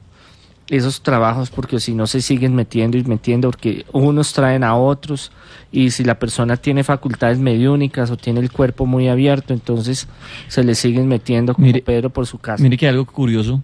esos 0.68 1.02
trabajos 1.02 1.50
porque 1.50 1.80
si 1.80 1.92
no 1.94 2.06
se 2.06 2.22
siguen 2.22 2.54
metiendo 2.54 2.96
y 2.96 3.04
metiendo 3.04 3.50
porque 3.50 3.84
unos 3.92 4.32
traen 4.32 4.64
a 4.64 4.74
otros 4.76 5.32
y 5.70 5.90
si 5.90 6.04
la 6.04 6.18
persona 6.18 6.56
tiene 6.56 6.84
facultades 6.84 7.38
mediúnicas 7.38 8.10
o 8.10 8.16
tiene 8.16 8.40
el 8.40 8.50
cuerpo 8.50 8.86
muy 8.86 9.08
abierto 9.08 9.52
entonces 9.52 10.06
se 10.48 10.64
le 10.64 10.74
siguen 10.74 11.08
metiendo 11.08 11.54
como 11.54 11.66
Mire- 11.66 11.82
Pedro 11.82 12.10
por 12.10 12.26
su 12.26 12.38
casa. 12.38 12.62
Mire 12.62 12.76
que 12.76 12.88
algo 12.88 13.04
curioso. 13.06 13.62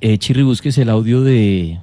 Eh, 0.00 0.16
Chirri, 0.18 0.42
busques 0.42 0.78
el 0.78 0.88
audio 0.88 1.22
de, 1.22 1.78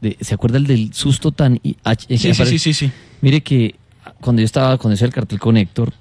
de- 0.00 0.16
¿Se 0.20 0.34
acuerda 0.34 0.56
el 0.58 0.66
del 0.66 0.92
susto 0.94 1.30
tan... 1.32 1.60
y- 1.62 1.76
ah, 1.84 1.92
eh, 2.08 2.18
Sí, 2.18 2.32
sí, 2.34 2.44
sí, 2.46 2.58
sí, 2.58 2.72
sí. 2.72 2.90
Mire 3.20 3.42
que 3.42 3.74
cuando 4.20 4.40
yo 4.40 4.46
estaba 4.46 4.78
con 4.78 4.90
ese 4.92 5.04
el 5.04 5.12
cartel 5.12 5.38
con 5.38 5.56
Héctor, 5.56 5.92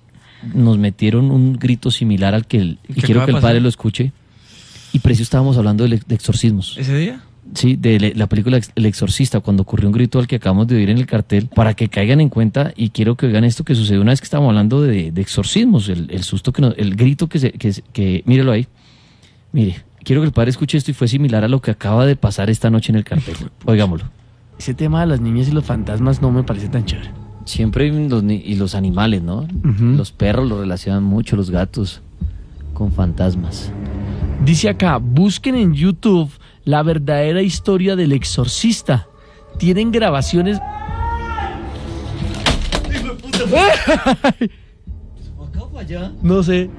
nos 0.56 0.78
metieron 0.80 1.30
un 1.30 1.54
grito 1.54 1.92
similar 1.92 2.34
al 2.34 2.48
que 2.48 2.58
el, 2.58 2.80
y 2.88 2.94
¿Qué 2.96 3.02
quiero 3.02 3.26
que 3.26 3.32
el 3.32 3.40
padre 3.40 3.60
lo 3.60 3.70
escuche. 3.70 4.12
Y 4.94 5.00
precio 5.00 5.24
estábamos 5.24 5.58
hablando 5.58 5.88
de, 5.88 6.02
de 6.06 6.16
exorcismos. 6.16 6.76
¿Ese 6.78 6.98
día? 6.98 7.22
Sí, 7.54 7.76
de 7.76 8.14
la 8.16 8.28
película 8.28 8.60
El 8.76 8.86
Exorcista, 8.86 9.42
cuando 9.42 9.64
ocurrió 9.64 9.88
un 9.90 9.94
grito 9.94 10.20
al 10.20 10.28
que 10.28 10.38
acabamos 10.38 10.68
de 10.68 10.76
oír 10.78 10.90
en 10.90 10.98
el 10.98 11.06
cartel, 11.06 11.48
para 11.54 11.74
que 11.74 11.90
caigan 11.90 12.22
en 12.22 12.30
cuenta 12.30 12.72
y 12.78 12.90
quiero 12.92 13.16
que 13.16 13.26
oigan 13.26 13.44
esto 13.44 13.66
que 13.66 13.76
sucedió 13.76 14.02
una 14.02 14.12
vez 14.12 14.22
que 14.22 14.26
estábamos 14.26 14.50
hablando 14.52 14.82
de, 14.82 15.12
de 15.12 15.22
exorcismos, 15.22 15.90
el, 15.90 16.08
el 16.12 16.24
susto 16.24 16.54
que 16.54 16.62
nos- 16.62 16.76
el 16.78 16.96
grito 16.96 17.28
que 17.28 17.40
se, 17.40 17.52
que, 17.52 17.74
que, 17.92 18.24
mírelo 18.26 18.54
ahí, 18.54 18.68
mire, 19.52 19.82
quiero 20.04 20.22
que 20.22 20.28
el 20.28 20.34
padre 20.34 20.52
escuche 20.52 20.78
esto 20.78 20.92
y 20.92 20.94
fue 20.94 21.08
similar 21.10 21.44
a 21.44 21.50
lo 21.50 21.62
que 21.62 21.72
acaba 21.72 22.06
de 22.06 22.16
pasar 22.16 22.50
esta 22.50 22.70
noche 22.70 22.92
en 22.94 22.96
el 22.98 23.04
cartel. 23.04 23.36
Oigámoslo. 23.66 24.08
Ese 24.58 24.74
tema 24.74 25.02
de 25.02 25.08
las 25.08 25.20
niñas 25.20 25.50
y 25.50 25.52
los 25.52 25.66
fantasmas 25.66 26.22
no 26.22 26.32
me 26.32 26.44
parece 26.44 26.70
tan 26.70 26.86
chévere. 26.86 27.10
Siempre 27.46 27.92
los, 28.08 28.24
ni- 28.24 28.36
y 28.46 28.56
los 28.56 28.76
animales, 28.76 29.24
¿no? 29.24 29.46
Los 29.98 30.12
perros 30.14 30.48
lo 30.48 30.62
relacionan 30.62 31.04
mucho, 31.04 31.36
los 31.36 31.50
gatos, 31.50 32.02
con 32.74 32.94
fantasmas. 32.94 33.72
Dice 34.46 34.70
acá, 34.70 34.98
busquen 34.98 35.56
en 35.56 35.74
YouTube 35.74 36.30
la 36.66 36.84
verdadera 36.84 37.42
historia 37.42 37.96
del 37.96 38.12
exorcista. 38.12 39.08
Tienen 39.58 39.92
grabaciones... 39.92 40.60
No 46.22 46.44
sé. 46.44 46.70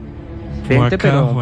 Pero, 0.69 0.89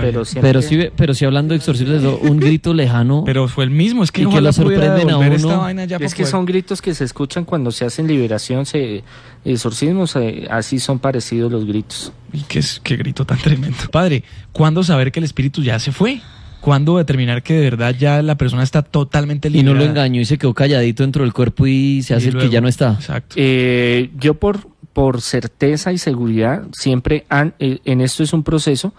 pero 0.01 0.25
siempre- 0.25 0.49
Pero 0.51 0.63
sí, 0.63 0.77
ve- 0.77 0.93
pero 0.97 1.13
sí 1.15 1.25
hablando 1.27 1.53
de 1.53 1.59
exorcismos, 1.59 2.19
un 2.23 2.41
grito 2.41 2.73
lejano. 2.73 3.23
Pero 3.27 3.47
fue 3.49 3.65
el 3.65 3.71
mismo, 3.71 4.03
es 4.03 4.11
que 4.11 4.23
Y 4.23 4.27
que 4.27 4.41
lo 4.41 4.53
sorprenden 4.53 5.11
a 5.11 5.19
uno. 5.19 5.69
es 5.69 6.15
que 6.15 6.23
poder- 6.23 6.27
son 6.27 6.47
gritos 6.47 6.81
que 6.81 6.95
se 6.95 7.05
escuchan 7.05 7.45
cuando 7.45 7.71
se 7.71 7.85
hacen 7.85 8.07
liberación, 8.09 8.65
se, 8.65 9.05
exorcismos, 9.45 10.17
eh, 10.17 10.49
así 10.51 10.79
son 10.81 10.99
parecidos 10.99 11.53
los 11.53 11.67
gritos. 11.67 12.13
Y 12.33 12.41
qué 12.41 12.97
grito 12.97 13.25
tan 13.27 13.39
tremendo. 13.39 13.77
Padre, 13.93 14.25
¿cuándo 14.53 14.83
saber 14.83 15.13
que 15.13 15.21
el 15.21 15.25
espíritu 15.25 15.63
ya 15.63 15.79
se 15.79 15.93
fue? 15.93 16.21
¿Cuándo 16.61 16.99
determinar 16.99 17.43
que 17.43 17.55
de 17.55 17.61
verdad 17.71 17.95
ya 17.99 18.23
la 18.23 18.37
persona 18.37 18.63
está 18.63 18.83
totalmente 18.83 19.49
y 19.49 19.51
no 19.51 19.57
liberada? 19.73 19.79
lo 19.85 19.91
engañó 19.91 20.21
y 20.21 20.25
se 20.27 20.37
quedó 20.39 20.53
calladito 20.55 21.03
dentro 21.03 21.25
del 21.25 21.33
cuerpo 21.33 21.67
y 21.67 22.03
se 22.03 22.13
Y 22.13 22.17
hace 22.17 22.29
el 22.29 22.35
luego- 22.35 22.49
que 22.49 22.53
ya 22.55 22.61
no 22.61 22.69
está. 22.69 22.93
Exacto. 22.93 23.35
Eh, 23.39 24.11
yo 24.19 24.35
por, 24.35 24.69
por 24.93 25.23
certeza 25.23 25.93
y 25.93 25.99
seguridad, 25.99 26.65
siempre 26.73 27.25
han- 27.31 27.55
eh, 27.59 27.79
en 27.85 28.01
esto 28.03 28.23
es 28.23 28.33
un 28.35 28.43
proceso, 28.43 28.93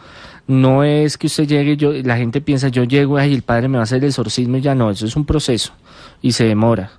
no 0.47 0.84
es 0.84 1.18
que 1.20 1.28
usted 1.28 1.47
llegue, 1.47 1.78
yo, 1.78 1.93
la 1.93 2.18
gente 2.18 2.41
piensa, 2.41 2.70
yo 2.70 2.84
llego 2.84 3.22
y 3.24 3.34
el 3.34 3.43
padre 3.43 3.68
me 3.68 3.78
va 3.78 3.82
a 3.82 3.84
hacer 3.84 3.99
el 3.99 4.09
exorcismo 4.09 4.57
y 4.57 4.62
ya 4.62 4.74
no, 4.74 4.89
eso 4.89 5.05
es 5.05 5.16
un 5.16 5.26
proceso 5.26 5.72
y 6.22 6.32
se 6.32 6.45
demora. 6.45 6.91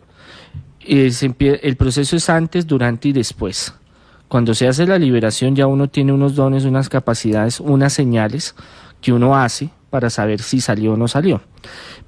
El 0.84 1.76
proceso 1.76 2.16
es 2.16 2.28
antes, 2.30 2.66
durante 2.66 3.08
y 3.08 3.12
después. 3.12 3.74
Cuando 4.28 4.54
se 4.54 4.66
hace 4.66 4.86
la 4.86 4.98
liberación 4.98 5.54
ya 5.54 5.66
uno 5.66 5.88
tiene 5.88 6.12
unos 6.12 6.34
dones, 6.34 6.64
unas 6.64 6.88
capacidades, 6.88 7.60
unas 7.60 7.92
señales 7.92 8.54
que 9.00 9.12
uno 9.12 9.36
hace 9.36 9.70
para 9.92 10.08
saber 10.08 10.40
si 10.40 10.62
salió 10.62 10.94
o 10.94 10.96
no 10.96 11.06
salió. 11.06 11.42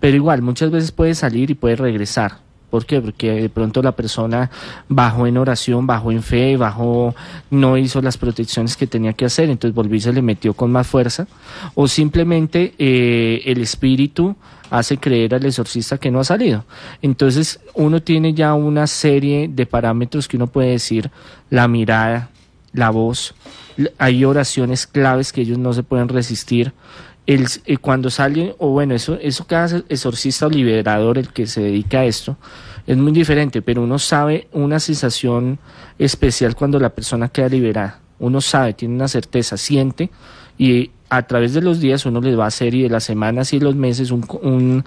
Pero 0.00 0.16
igual, 0.16 0.40
muchas 0.40 0.70
veces 0.70 0.90
puede 0.90 1.14
salir 1.14 1.50
y 1.50 1.54
puede 1.54 1.76
regresar, 1.76 2.38
¿Por 2.70 2.86
qué? 2.86 3.00
Porque 3.00 3.30
de 3.30 3.48
pronto 3.48 3.82
la 3.82 3.92
persona 3.92 4.50
bajó 4.88 5.28
en 5.28 5.38
oración, 5.38 5.86
bajó 5.86 6.10
en 6.10 6.24
fe, 6.24 6.56
bajó, 6.56 7.14
no 7.48 7.78
hizo 7.78 8.02
las 8.02 8.18
protecciones 8.18 8.76
que 8.76 8.88
tenía 8.88 9.12
que 9.12 9.26
hacer, 9.26 9.48
entonces 9.48 9.76
volvió 9.76 9.94
y 9.94 10.00
se 10.00 10.12
le 10.12 10.22
metió 10.22 10.54
con 10.54 10.72
más 10.72 10.84
fuerza. 10.88 11.28
O 11.76 11.86
simplemente 11.86 12.74
eh, 12.76 13.42
el 13.44 13.60
espíritu 13.60 14.34
hace 14.70 14.98
creer 14.98 15.36
al 15.36 15.46
exorcista 15.46 15.98
que 15.98 16.10
no 16.10 16.18
ha 16.18 16.24
salido. 16.24 16.64
Entonces 17.00 17.60
uno 17.74 18.02
tiene 18.02 18.34
ya 18.34 18.54
una 18.54 18.88
serie 18.88 19.46
de 19.46 19.66
parámetros 19.66 20.26
que 20.26 20.36
uno 20.36 20.48
puede 20.48 20.70
decir, 20.70 21.12
la 21.50 21.68
mirada, 21.68 22.30
la 22.72 22.90
voz, 22.90 23.36
hay 23.98 24.24
oraciones 24.24 24.88
claves 24.88 25.32
que 25.32 25.42
ellos 25.42 25.58
no 25.58 25.72
se 25.74 25.84
pueden 25.84 26.08
resistir. 26.08 26.72
El, 27.26 27.46
eh, 27.64 27.78
cuando 27.78 28.10
sale, 28.10 28.54
o 28.58 28.68
bueno, 28.68 28.94
eso, 28.94 29.18
eso 29.20 29.46
cada 29.46 29.82
exorcista 29.88 30.46
o 30.46 30.50
liberador, 30.50 31.18
el 31.18 31.28
que 31.28 31.46
se 31.46 31.62
dedica 31.62 32.00
a 32.00 32.04
esto, 32.04 32.36
es 32.86 32.96
muy 32.96 33.12
diferente, 33.12 33.62
pero 33.62 33.82
uno 33.82 33.98
sabe 33.98 34.48
una 34.52 34.78
sensación 34.78 35.58
especial 35.98 36.54
cuando 36.54 36.78
la 36.78 36.90
persona 36.90 37.28
queda 37.28 37.48
liberada. 37.48 38.00
Uno 38.18 38.40
sabe, 38.40 38.74
tiene 38.74 38.94
una 38.94 39.08
certeza, 39.08 39.56
siente 39.56 40.10
y 40.58 40.90
a 41.10 41.22
través 41.22 41.54
de 41.54 41.60
los 41.60 41.80
días 41.80 42.06
uno 42.06 42.20
les 42.20 42.38
va 42.38 42.44
a 42.44 42.48
hacer 42.48 42.74
y 42.74 42.82
de 42.82 42.88
las 42.88 43.04
semanas 43.04 43.52
y 43.52 43.60
los 43.60 43.74
meses 43.74 44.10
un, 44.10 44.26
un 44.42 44.84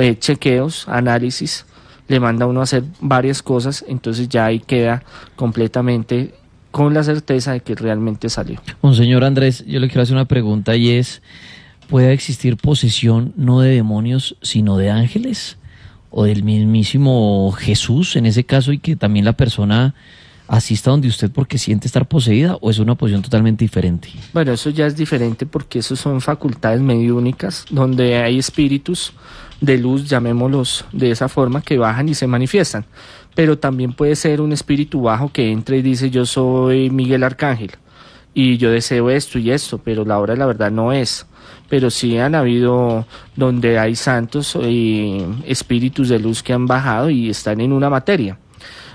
eh, 0.00 0.16
chequeos, 0.18 0.88
análisis, 0.88 1.66
le 2.08 2.20
manda 2.20 2.46
uno 2.46 2.60
a 2.60 2.64
hacer 2.64 2.84
varias 3.00 3.42
cosas, 3.42 3.84
entonces 3.86 4.28
ya 4.28 4.46
ahí 4.46 4.60
queda 4.60 5.02
completamente 5.36 6.34
con 6.70 6.94
la 6.94 7.02
certeza 7.02 7.52
de 7.52 7.60
que 7.60 7.74
realmente 7.74 8.28
salió. 8.28 8.60
Monseñor 8.82 9.24
Andrés, 9.24 9.64
yo 9.66 9.80
le 9.80 9.88
quiero 9.88 10.02
hacer 10.02 10.14
una 10.14 10.26
pregunta 10.26 10.76
y 10.76 10.90
es, 10.90 11.22
¿puede 11.88 12.12
existir 12.12 12.56
posesión 12.56 13.32
no 13.36 13.60
de 13.60 13.70
demonios, 13.70 14.36
sino 14.42 14.76
de 14.76 14.90
ángeles? 14.90 15.56
¿O 16.10 16.24
del 16.24 16.44
mismísimo 16.44 17.52
Jesús 17.52 18.16
en 18.16 18.26
ese 18.26 18.44
caso 18.44 18.72
y 18.72 18.78
que 18.78 18.96
también 18.96 19.24
la 19.24 19.32
persona 19.32 19.94
asista 20.46 20.90
donde 20.90 21.08
usted 21.08 21.30
porque 21.30 21.58
siente 21.58 21.86
estar 21.86 22.08
poseída 22.08 22.56
o 22.60 22.70
es 22.70 22.78
una 22.78 22.94
posición 22.94 23.22
totalmente 23.22 23.64
diferente? 23.64 24.10
Bueno, 24.32 24.52
eso 24.52 24.70
ya 24.70 24.86
es 24.86 24.96
diferente 24.96 25.44
porque 25.44 25.80
eso 25.80 25.96
son 25.96 26.20
facultades 26.20 26.80
mediúnicas 26.80 27.66
donde 27.70 28.16
hay 28.16 28.38
espíritus 28.38 29.12
de 29.60 29.76
luz, 29.76 30.08
llamémoslos 30.08 30.84
de 30.92 31.10
esa 31.10 31.28
forma, 31.28 31.60
que 31.60 31.78
bajan 31.78 32.08
y 32.08 32.14
se 32.14 32.26
manifiestan. 32.26 32.84
Pero 33.34 33.58
también 33.58 33.92
puede 33.92 34.16
ser 34.16 34.40
un 34.40 34.52
espíritu 34.52 35.02
bajo 35.02 35.30
que 35.30 35.50
entra 35.50 35.76
y 35.76 35.82
dice 35.82 36.10
yo 36.10 36.24
soy 36.24 36.90
Miguel 36.90 37.24
Arcángel 37.24 37.72
y 38.40 38.56
yo 38.56 38.70
deseo 38.70 39.10
esto 39.10 39.40
y 39.40 39.50
esto, 39.50 39.78
pero 39.78 40.04
la 40.04 40.20
hora 40.20 40.34
de 40.34 40.38
la 40.38 40.46
verdad 40.46 40.70
no 40.70 40.92
es. 40.92 41.26
Pero 41.68 41.90
sí 41.90 42.18
han 42.18 42.36
habido 42.36 43.04
donde 43.34 43.80
hay 43.80 43.96
santos 43.96 44.56
y 44.62 45.24
espíritus 45.44 46.08
de 46.08 46.20
luz 46.20 46.44
que 46.44 46.52
han 46.52 46.68
bajado 46.68 47.10
y 47.10 47.30
están 47.30 47.60
en 47.60 47.72
una 47.72 47.90
materia. 47.90 48.38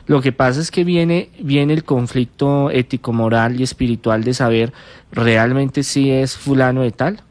Lo 0.07 0.21
que 0.21 0.31
pasa 0.31 0.61
es 0.61 0.71
que 0.71 0.85
viene, 0.85 1.29
viene 1.41 1.73
el 1.73 1.83
conflicto 1.83 2.71
ético, 2.71 3.11
moral 3.11 3.59
y 3.59 3.63
espiritual 3.63 4.23
de 4.23 4.33
saber 4.33 4.71
realmente 5.11 5.83
si 5.83 6.09
es 6.09 6.37
fulano 6.37 6.81
de 6.83 6.91
tal, 6.91 7.21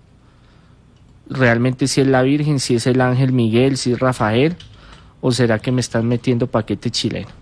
realmente 1.30 1.86
si 1.86 2.02
es 2.02 2.06
la 2.08 2.20
Virgen, 2.20 2.60
si 2.60 2.74
es 2.74 2.86
el 2.86 3.00
ángel 3.00 3.32
Miguel, 3.32 3.78
si 3.78 3.92
es 3.92 3.98
Rafael, 3.98 4.56
o 5.22 5.32
será 5.32 5.60
que 5.60 5.72
me 5.72 5.80
están 5.80 6.06
metiendo 6.06 6.46
paquete 6.46 6.90
chileno. 6.90 7.41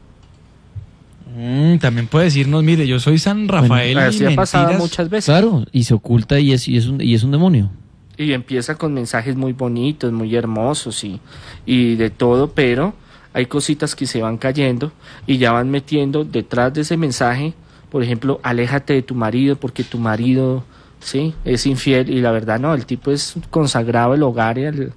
Mm, 1.36 1.78
también 1.78 2.06
puede 2.06 2.26
decirnos, 2.26 2.62
mire, 2.62 2.86
yo 2.86 2.98
soy 2.98 3.18
San 3.18 3.46
Rafael. 3.48 3.96
y 3.96 4.00
Así 4.00 4.24
ha 4.24 4.34
pasado 4.34 4.72
muchas 4.74 5.08
veces. 5.08 5.26
Claro, 5.26 5.64
y 5.72 5.84
se 5.84 5.94
oculta 5.94 6.40
y 6.40 6.52
es, 6.52 6.66
y 6.68 6.76
es, 6.76 6.86
un, 6.86 7.00
y 7.00 7.14
es 7.14 7.22
un 7.22 7.30
demonio. 7.30 7.70
Y 8.16 8.32
empieza 8.32 8.74
con 8.74 8.92
mensajes 8.92 9.36
muy 9.36 9.52
bonitos, 9.52 10.12
muy 10.12 10.34
hermosos 10.34 11.04
y, 11.04 11.20
y 11.64 11.94
de 11.96 12.10
todo, 12.10 12.50
pero 12.52 12.94
hay 13.32 13.46
cositas 13.46 13.94
que 13.94 14.06
se 14.06 14.20
van 14.20 14.38
cayendo 14.38 14.92
y 15.26 15.38
ya 15.38 15.52
van 15.52 15.70
metiendo 15.70 16.24
detrás 16.24 16.74
de 16.74 16.82
ese 16.82 16.96
mensaje, 16.96 17.54
por 17.90 18.02
ejemplo, 18.02 18.40
aléjate 18.42 18.92
de 18.94 19.02
tu 19.02 19.14
marido 19.14 19.56
porque 19.56 19.84
tu 19.84 19.98
marido, 19.98 20.64
sí, 21.00 21.34
es 21.44 21.66
infiel 21.66 22.10
y 22.10 22.20
la 22.20 22.32
verdad 22.32 22.58
no, 22.58 22.74
el 22.74 22.86
tipo 22.86 23.10
es 23.10 23.34
consagrado 23.50 24.12
al 24.12 24.22
hogar 24.22 24.58
y 24.58 24.64
al 24.66 24.92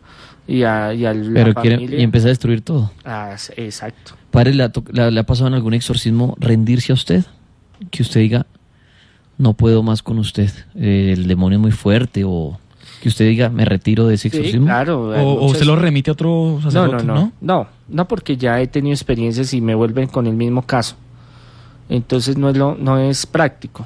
y 0.48 0.64
a, 0.64 0.94
y 0.94 1.06
a 1.06 1.14
la 1.14 1.34
Pero 1.34 1.54
quiere, 1.56 1.78
familia. 1.78 2.00
y 2.00 2.04
empieza 2.04 2.28
a 2.28 2.30
destruir 2.30 2.62
todo. 2.62 2.92
Ah, 3.06 3.36
exacto. 3.58 4.14
Padre, 4.32 4.54
¿le 4.54 4.64
ha, 4.64 4.70
to- 4.72 4.84
le 4.92 5.20
ha- 5.20 5.24
pasado 5.24 5.48
en 5.48 5.54
algún 5.54 5.74
exorcismo 5.74 6.36
rendirse 6.40 6.92
a 6.92 6.96
usted? 6.96 7.26
Que 7.92 8.02
usted 8.02 8.20
diga, 8.22 8.46
no 9.38 9.54
puedo 9.54 9.84
más 9.84 10.02
con 10.04 10.20
usted, 10.20 10.50
eh, 10.76 11.14
el 11.18 11.28
demonio 11.28 11.58
es 11.58 11.62
muy 11.62 11.72
fuerte, 11.72 12.24
o 12.26 12.58
que 13.02 13.10
usted 13.10 13.28
diga, 13.28 13.50
me 13.50 13.66
retiro 13.66 14.08
de 14.08 14.16
ese 14.16 14.30
Sí, 14.30 14.38
exorcismo. 14.38 14.66
claro. 14.68 15.10
O, 15.44 15.54
se 15.54 15.66
lo 15.66 15.76
remite 15.76 16.10
a 16.12 16.14
otro 16.14 16.60
No, 16.62 16.62
sacerdote, 16.62 17.04
no, 17.04 17.16
no, 17.16 17.32
no, 17.42 17.68
no, 17.90 18.08
porque 18.08 18.38
ya 18.38 18.62
he 18.62 18.68
tenido 18.68 18.94
experiencias 18.94 19.54
y 19.54 19.60
me 19.62 19.76
vuelven 19.76 20.08
con 20.08 20.26
el 20.28 20.34
mismo 20.36 20.62
caso. 20.62 20.96
Entonces 21.90 22.38
no 22.38 22.50
es 22.50 22.58
lo, 22.58 22.76
no 22.76 22.98
es 23.00 23.26
práctico. 23.26 23.86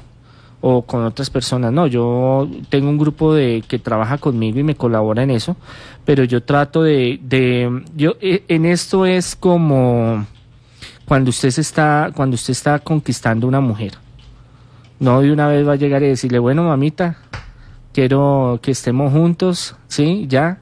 O 0.61 0.81
con 0.83 1.03
otras 1.05 1.29
personas, 1.29 1.71
no. 1.71 1.87
Yo 1.87 2.49
tengo 2.69 2.89
un 2.89 2.97
grupo 2.97 3.33
de 3.33 3.63
que 3.67 3.79
trabaja 3.79 4.17
conmigo 4.17 4.59
y 4.59 4.63
me 4.63 4.75
colabora 4.75 5.23
en 5.23 5.31
eso, 5.31 5.55
pero 6.07 6.23
yo 6.23 6.41
trato 6.41 6.83
de, 6.83 7.19
de, 7.21 7.83
yo 7.93 8.15
eh, 8.21 8.45
en 8.47 8.65
esto 8.65 9.05
es 9.05 9.35
como 9.35 10.25
cuando 11.05 11.31
usted 11.31 11.49
se 11.49 11.59
está, 11.59 12.11
cuando 12.15 12.35
usted 12.35 12.53
está 12.53 12.79
conquistando 12.79 13.45
una 13.45 13.59
mujer. 13.59 13.91
No 15.01 15.19
de 15.19 15.33
una 15.33 15.49
vez 15.49 15.67
va 15.67 15.73
a 15.73 15.75
llegar 15.75 16.01
y 16.03 16.07
decirle, 16.07 16.39
bueno, 16.39 16.63
mamita, 16.63 17.17
quiero 17.91 18.57
que 18.63 18.71
estemos 18.71 19.11
juntos, 19.11 19.75
¿sí? 19.89 20.27
Ya. 20.29 20.59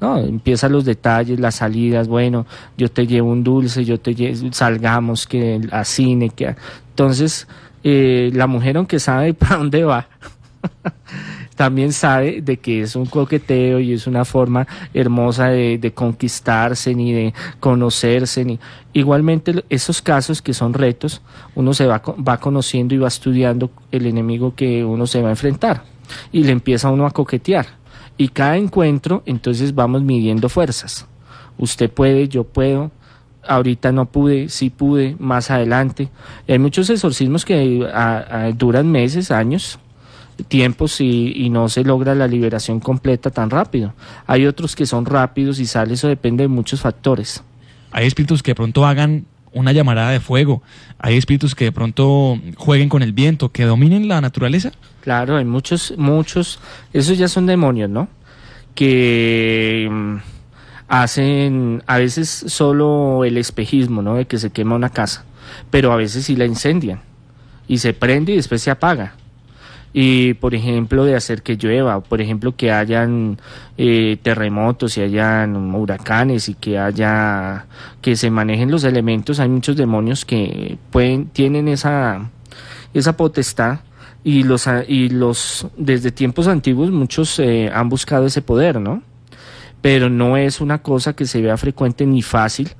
No, 0.00 0.16
empiezan 0.16 0.72
los 0.72 0.86
detalles, 0.86 1.38
las 1.40 1.56
salidas, 1.56 2.08
bueno, 2.08 2.46
yo 2.78 2.90
te 2.90 3.06
llevo 3.06 3.30
un 3.30 3.44
dulce, 3.44 3.84
yo 3.84 4.00
te 4.00 4.14
llevo, 4.14 4.50
salgamos 4.50 5.26
que 5.26 5.60
a 5.72 5.84
cine, 5.84 6.30
que 6.30 6.56
entonces 6.88 7.46
eh, 7.84 8.30
la 8.32 8.46
mujer 8.46 8.78
aunque 8.78 8.98
sabe 8.98 9.34
para 9.34 9.58
dónde 9.58 9.84
va, 9.84 10.08
también 11.56 11.92
sabe 11.92 12.42
de 12.42 12.58
que 12.58 12.82
es 12.82 12.94
un 12.94 13.06
coqueteo 13.06 13.80
y 13.80 13.92
es 13.92 14.06
una 14.06 14.24
forma 14.24 14.66
hermosa 14.94 15.48
de, 15.48 15.92
conquistarse 15.94 16.94
ni 16.94 17.12
de 17.12 17.34
conocerse 17.58 18.44
ni 18.44 18.60
igualmente 18.92 19.64
esos 19.70 20.02
casos 20.02 20.42
que 20.42 20.52
son 20.52 20.74
retos 20.74 21.22
uno 21.54 21.72
se 21.72 21.86
va 21.86 21.98
va 21.98 22.38
conociendo 22.38 22.94
y 22.94 22.98
va 22.98 23.08
estudiando 23.08 23.70
el 23.90 24.06
enemigo 24.06 24.54
que 24.54 24.84
uno 24.84 25.06
se 25.06 25.22
va 25.22 25.28
a 25.28 25.32
enfrentar 25.32 25.96
y 26.32 26.44
le 26.44 26.52
empieza 26.52 26.90
uno 26.90 27.06
a 27.06 27.10
coquetear. 27.10 27.66
Y 28.18 28.28
cada 28.28 28.56
encuentro 28.56 29.22
entonces 29.26 29.74
vamos 29.74 30.02
midiendo 30.02 30.48
fuerzas. 30.48 31.06
Usted 31.58 31.90
puede 31.90 32.28
yo 32.28 32.44
puedo 32.44 32.90
ahorita 33.48 33.92
no 33.92 34.06
pude, 34.06 34.48
sí 34.48 34.70
pude, 34.70 35.14
más 35.20 35.52
adelante. 35.52 36.08
Hay 36.48 36.58
muchos 36.58 36.90
exorcismos 36.90 37.44
que 37.44 37.88
ah, 37.92 38.50
duran 38.54 38.90
meses, 38.90 39.30
años, 39.30 39.78
tiempos 40.48 41.00
y, 41.00 41.32
y 41.34 41.50
no 41.50 41.68
se 41.68 41.84
logra 41.84 42.14
la 42.14 42.26
liberación 42.26 42.80
completa 42.80 43.30
tan 43.30 43.50
rápido. 43.50 43.94
Hay 44.26 44.46
otros 44.46 44.76
que 44.76 44.86
son 44.86 45.06
rápidos 45.06 45.58
y 45.58 45.66
sale, 45.66 45.94
eso 45.94 46.08
depende 46.08 46.44
de 46.44 46.48
muchos 46.48 46.80
factores. 46.80 47.42
Hay 47.92 48.06
espíritus 48.06 48.42
que 48.42 48.50
de 48.50 48.56
pronto 48.56 48.84
hagan 48.86 49.26
una 49.56 49.72
llamarada 49.72 50.10
de 50.10 50.20
fuego. 50.20 50.62
Hay 50.98 51.16
espíritus 51.16 51.54
que 51.54 51.64
de 51.64 51.72
pronto 51.72 52.38
jueguen 52.56 52.90
con 52.90 53.02
el 53.02 53.12
viento, 53.14 53.50
que 53.50 53.64
dominen 53.64 54.06
la 54.06 54.20
naturaleza. 54.20 54.72
Claro, 55.00 55.36
hay 55.36 55.46
muchos, 55.46 55.94
muchos, 55.96 56.58
esos 56.92 57.16
ya 57.16 57.26
son 57.26 57.46
demonios, 57.46 57.88
¿no? 57.88 58.08
Que 58.74 59.88
mm, 59.90 60.16
hacen 60.88 61.82
a 61.86 61.96
veces 61.96 62.28
solo 62.28 63.24
el 63.24 63.38
espejismo, 63.38 64.02
¿no? 64.02 64.16
De 64.16 64.26
que 64.26 64.38
se 64.38 64.50
quema 64.50 64.76
una 64.76 64.90
casa, 64.90 65.24
pero 65.70 65.90
a 65.90 65.96
veces 65.96 66.26
sí 66.26 66.36
la 66.36 66.44
incendian 66.44 67.00
y 67.66 67.78
se 67.78 67.94
prende 67.94 68.32
y 68.32 68.36
después 68.36 68.60
se 68.60 68.70
apaga. 68.70 69.14
Y 69.98 70.34
por 70.34 70.54
ejemplo 70.54 71.06
de 71.06 71.16
hacer 71.16 71.42
que 71.42 71.56
llueva, 71.56 72.00
por 72.00 72.20
ejemplo 72.20 72.54
que 72.54 72.70
hayan 72.70 73.38
eh, 73.78 74.18
terremotos 74.22 74.98
y 74.98 75.00
hayan 75.00 75.74
huracanes 75.74 76.50
y 76.50 76.54
que 76.54 76.78
haya 76.78 77.64
que 78.02 78.14
se 78.14 78.30
manejen 78.30 78.70
los 78.70 78.84
elementos, 78.84 79.40
hay 79.40 79.48
muchos 79.48 79.74
demonios 79.74 80.26
que 80.26 80.76
pueden 80.90 81.28
tienen 81.28 81.66
esa 81.66 82.28
esa 82.92 83.16
potestad 83.16 83.78
y 84.22 84.42
los 84.42 84.68
y 84.86 85.08
los 85.08 85.66
desde 85.78 86.10
tiempos 86.10 86.46
antiguos 86.46 86.90
muchos 86.90 87.38
eh, 87.38 87.70
han 87.72 87.88
buscado 87.88 88.26
ese 88.26 88.42
poder, 88.42 88.78
¿no? 88.78 89.02
Pero 89.86 90.10
no 90.10 90.36
es 90.36 90.60
una 90.60 90.78
cosa 90.78 91.12
que 91.14 91.26
se 91.26 91.40
vea 91.40 91.56
frecuente 91.56 92.04
ni 92.06 92.20
fácil. 92.20 92.70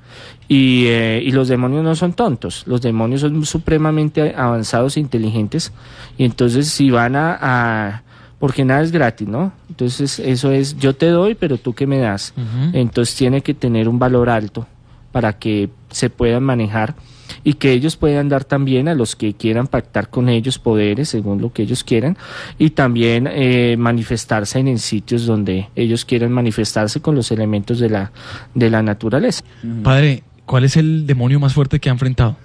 Y, 0.49 0.87
eh, 0.87 1.21
y 1.25 1.31
los 1.31 1.47
demonios 1.47 1.81
no 1.81 1.95
son 1.95 2.11
tontos, 2.11 2.63
los 2.67 2.81
demonios 2.81 3.21
son 3.21 3.45
supremamente 3.45 4.33
avanzados 4.35 4.97
e 4.97 4.99
inteligentes. 4.99 5.71
Y 6.17 6.25
entonces 6.25 6.67
si 6.67 6.89
van 6.89 7.15
a, 7.15 7.37
a- 7.39 8.03
porque 8.39 8.65
nada 8.65 8.81
es 8.81 8.91
gratis, 8.91 9.25
¿no? 9.25 9.53
Entonces 9.69 10.19
eso 10.19 10.51
es 10.51 10.77
yo 10.77 10.95
te 10.97 11.05
doy 11.07 11.35
pero 11.35 11.57
tú 11.57 11.73
qué 11.73 11.87
me 11.87 11.97
das. 11.99 12.33
Entonces 12.73 13.15
tiene 13.15 13.39
que 13.41 13.53
tener 13.53 13.87
un 13.87 13.99
valor 13.99 14.29
alto 14.29 14.67
para 15.13 15.31
que 15.39 15.69
se 15.89 16.09
puedan 16.09 16.43
manejar 16.43 16.95
y 17.43 17.53
que 17.55 17.71
ellos 17.71 17.95
puedan 17.97 18.29
dar 18.29 18.43
también 18.45 18.87
a 18.87 18.93
los 18.95 19.15
que 19.15 19.33
quieran 19.33 19.67
pactar 19.67 20.09
con 20.09 20.29
ellos 20.29 20.59
poderes 20.59 21.09
según 21.09 21.41
lo 21.41 21.51
que 21.51 21.63
ellos 21.63 21.83
quieran 21.83 22.17
y 22.57 22.71
también 22.71 23.27
eh, 23.31 23.75
manifestarse 23.77 24.59
en, 24.59 24.67
en 24.67 24.79
sitios 24.79 25.25
donde 25.25 25.69
ellos 25.75 26.05
quieran 26.05 26.31
manifestarse 26.31 27.01
con 27.01 27.15
los 27.15 27.31
elementos 27.31 27.79
de 27.79 27.89
la, 27.89 28.11
de 28.53 28.69
la 28.69 28.81
naturaleza. 28.83 29.43
Padre, 29.83 30.23
¿Cuál 30.45 30.63
es 30.63 30.77
el 30.77 31.05
demonio 31.05 31.39
más 31.41 31.53
fuerte 31.53 31.79
que 31.81 31.89
ha 31.89 31.91
enfrentado? 31.91 32.37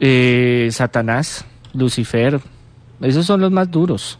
Eh, 0.00 0.68
Satanás, 0.72 1.44
Lucifer, 1.74 2.40
esos 3.00 3.24
son 3.26 3.40
los 3.40 3.50
más 3.50 3.70
duros. 3.70 4.18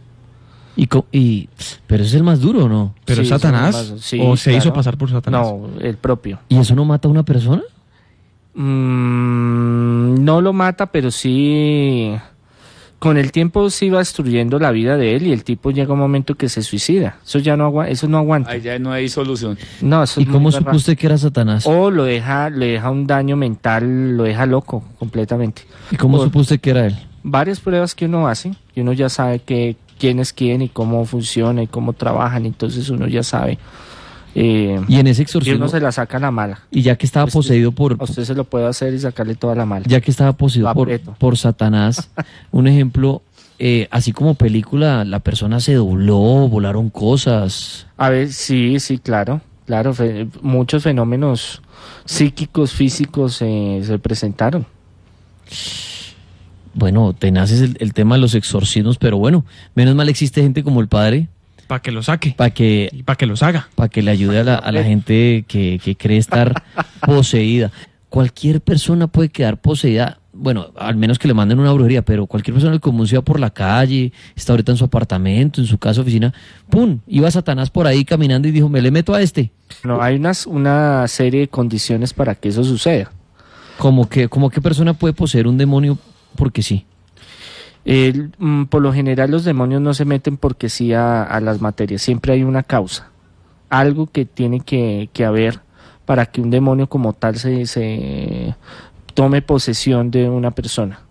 Y, 0.75 0.87
co- 0.87 1.05
y 1.11 1.49
pero 1.85 2.01
ese 2.03 2.11
es 2.11 2.15
el 2.15 2.23
más 2.23 2.39
duro, 2.39 2.65
¿o 2.65 2.69
¿no? 2.69 2.95
¿Pero 3.05 3.21
Sí, 3.23 3.29
Satanás? 3.29 3.91
más- 3.91 4.01
sí, 4.01 4.17
¿O 4.19 4.35
se 4.35 4.53
hizo 4.55 4.73
pasar 4.73 4.97
por 4.97 5.11
Satanás? 5.11 5.45
No, 5.45 5.69
el 5.79 5.97
propio. 5.97 6.39
¿Y 6.49 6.57
eso 6.57 6.73
no 6.73 6.85
mata 6.85 7.07
a 7.07 7.11
una 7.11 7.23
persona? 7.23 7.61
Mm, 8.53 10.23
no 10.23 10.41
lo 10.41 10.53
mata, 10.53 10.87
pero 10.87 11.11
sí. 11.11 12.13
Con 12.99 13.17
el 13.17 13.33
tiempo 13.33 13.69
sí 13.69 13.89
va 13.89 13.99
destruyendo 13.99 14.59
la 14.59 14.71
vida 14.71 14.95
de 14.95 15.15
él 15.17 15.27
y 15.27 15.33
el 15.33 15.43
tipo 15.43 15.71
llega 15.71 15.91
un 15.91 15.99
momento 15.99 16.35
que 16.35 16.47
se 16.47 16.61
suicida. 16.61 17.17
Eso 17.25 17.39
ya 17.39 17.57
no 17.57 17.65
aguanta, 17.65 17.91
eso 17.91 18.07
no 18.07 18.17
aguanta. 18.17 18.51
Ahí 18.51 18.61
ya 18.61 18.79
no 18.79 18.93
hay 18.93 19.09
solución. 19.09 19.57
No, 19.81 20.03
eso 20.03 20.21
¿Y 20.21 20.25
cómo 20.25 20.53
supo 20.53 20.71
usted 20.71 20.97
que 20.97 21.07
era 21.07 21.17
Satanás? 21.17 21.65
O 21.67 21.91
lo 21.91 22.05
deja, 22.05 22.49
le 22.49 22.67
deja 22.67 22.89
un 22.91 23.05
daño 23.05 23.35
mental, 23.35 24.15
lo 24.15 24.23
deja 24.23 24.45
loco 24.45 24.85
completamente. 24.99 25.63
¿Y 25.91 25.97
cómo 25.97 26.15
por- 26.15 26.27
supo 26.27 26.39
usted 26.39 26.61
que 26.61 26.69
era 26.69 26.85
él? 26.85 26.95
Varias 27.23 27.59
pruebas 27.59 27.93
que 27.93 28.05
uno 28.05 28.25
hace 28.29 28.53
y 28.73 28.79
uno 28.79 28.93
ya 28.93 29.09
sabe 29.09 29.39
que 29.39 29.75
quién 29.99 30.19
es 30.19 30.31
quién 30.31 30.61
y 30.61 30.69
cómo 30.69 31.03
funciona 31.05 31.61
y 31.61 31.67
cómo 31.67 31.91
trabajan, 31.91 32.45
entonces 32.45 32.89
uno 32.89 33.07
ya 33.07 33.23
sabe. 33.23 33.57
Eh, 34.35 34.81
Y 34.87 34.97
en 34.97 35.07
ese 35.07 35.21
y 35.21 35.23
exorcismo, 35.23 35.57
uno 35.57 35.67
se 35.69 35.79
la 35.79 35.91
saca 35.91 36.17
a 36.17 36.19
la 36.19 36.31
mala. 36.31 36.61
y 36.71 36.81
ya 36.81 36.95
que 36.95 37.05
estaba 37.05 37.25
Pues, 37.25 37.33
poseído 37.33 37.71
por, 37.71 37.97
A 37.99 38.03
usted 38.03 38.23
se 38.23 38.33
lo 38.33 38.43
puede 38.45 38.65
hacer 38.67 38.93
y 38.93 38.99
sacarle 38.99 39.35
toda 39.35 39.53
la 39.55 39.65
mala. 39.65 39.85
ya 39.87 40.01
que 40.01 40.09
estaba 40.11 40.33
poseído 40.33 40.73
por, 40.73 40.99
por 40.99 41.37
Satanás, 41.37 42.09
un 42.51 42.67
ejemplo, 42.67 43.21
eh, 43.59 43.87
así 43.91 44.11
como 44.11 44.33
película, 44.33 45.05
la 45.05 45.19
persona 45.19 45.59
se 45.59 45.75
dobló, 45.75 46.17
volaron 46.49 46.89
cosas. 46.89 47.85
A 47.97 48.09
ver, 48.09 48.31
sí, 48.33 48.79
sí, 48.79 48.97
claro, 48.97 49.41
claro, 49.67 49.93
fe- 49.93 50.27
muchos 50.41 50.81
fenómenos 50.83 51.61
psíquicos, 52.05 52.73
físicos 52.73 53.37
eh, 53.41 53.81
se 53.85 53.99
presentaron. 53.99 54.65
Bueno, 56.73 57.13
tenaz 57.13 57.51
es 57.51 57.61
el, 57.61 57.77
el 57.79 57.93
tema 57.93 58.15
de 58.15 58.21
los 58.21 58.33
exorcismos, 58.33 58.97
pero 58.97 59.17
bueno, 59.17 59.45
menos 59.75 59.93
mal 59.95 60.09
existe 60.09 60.41
gente 60.41 60.63
como 60.63 60.81
el 60.81 60.87
padre 60.87 61.27
Para 61.73 61.81
que 61.81 61.91
lo 61.91 62.03
saque 62.03 62.35
para 62.37 62.51
que, 62.51 62.87
y 62.91 63.01
para 63.01 63.17
que 63.17 63.25
los 63.25 63.41
haga. 63.41 63.67
para 63.73 63.89
que 63.89 64.03
le 64.03 64.11
ayude 64.11 64.41
a 64.41 64.43
la, 64.43 64.55
a 64.57 64.71
la 64.71 64.83
gente 64.83 65.43
que, 65.47 65.81
que 65.83 65.95
cree 65.95 66.19
estar 66.19 66.61
poseída. 67.03 67.71
Cualquier 68.09 68.61
persona 68.61 69.07
puede 69.07 69.29
quedar 69.29 69.59
poseída, 69.59 70.19
bueno, 70.33 70.67
al 70.77 70.97
menos 70.97 71.17
que 71.17 71.27
le 71.27 71.33
manden 71.33 71.57
una 71.57 71.71
brujería, 71.71 72.03
pero 72.03 72.27
cualquier 72.27 72.53
persona 72.53 72.73
del 72.73 72.79
común 72.79 73.07
se 73.07 73.15
va 73.15 73.23
por 73.23 73.39
la 73.39 73.49
calle, 73.49 74.13
está 74.35 74.53
ahorita 74.53 74.71
en 74.71 74.77
su 74.77 74.85
apartamento, 74.85 75.61
en 75.61 75.65
su 75.65 75.79
casa, 75.79 76.01
oficina, 76.01 76.31
¡pum! 76.69 76.99
Iba 77.07 77.31
Satanás 77.31 77.71
por 77.71 77.87
ahí 77.87 78.05
caminando 78.05 78.47
y 78.47 78.51
dijo, 78.51 78.69
me 78.69 78.79
le 78.79 78.91
meto 78.91 79.15
a 79.15 79.23
este. 79.23 79.49
No, 79.83 79.99
hay 79.99 80.17
unas, 80.17 80.45
una 80.45 81.07
serie 81.07 81.39
de 81.39 81.47
condiciones 81.47 82.13
para 82.13 82.35
que 82.35 82.49
eso 82.49 82.63
suceda. 82.63 83.11
Como 83.79 84.07
que, 84.07 84.29
como 84.29 84.51
qué 84.51 84.61
persona 84.61 84.93
puede 84.93 85.15
poseer 85.15 85.47
un 85.47 85.57
demonio 85.57 85.97
porque 86.35 86.61
sí. 86.61 86.85
Mm, 87.85 88.63
por 88.65 88.81
lo 88.81 88.93
general 88.93 89.31
los 89.31 89.43
demonios 89.43 89.81
no 89.81 89.93
se 89.93 90.05
meten 90.05 90.37
porque 90.37 90.69
sí 90.69 90.93
a, 90.93 91.23
a 91.23 91.39
las 91.41 91.61
materias, 91.61 92.01
siempre 92.01 92.33
hay 92.33 92.43
una 92.43 92.63
causa, 92.63 93.09
algo 93.69 94.07
que 94.07 94.25
tiene 94.25 94.61
que, 94.61 95.09
que 95.13 95.25
haber 95.25 95.59
para 96.05 96.25
que 96.25 96.41
un 96.41 96.49
demonio 96.49 96.87
como 96.87 97.13
tal 97.13 97.37
se, 97.37 97.65
se 97.65 98.55
tome 99.13 99.41
posesión 99.41 100.11
de 100.11 100.29
una 100.29 100.51
persona. 100.51 101.01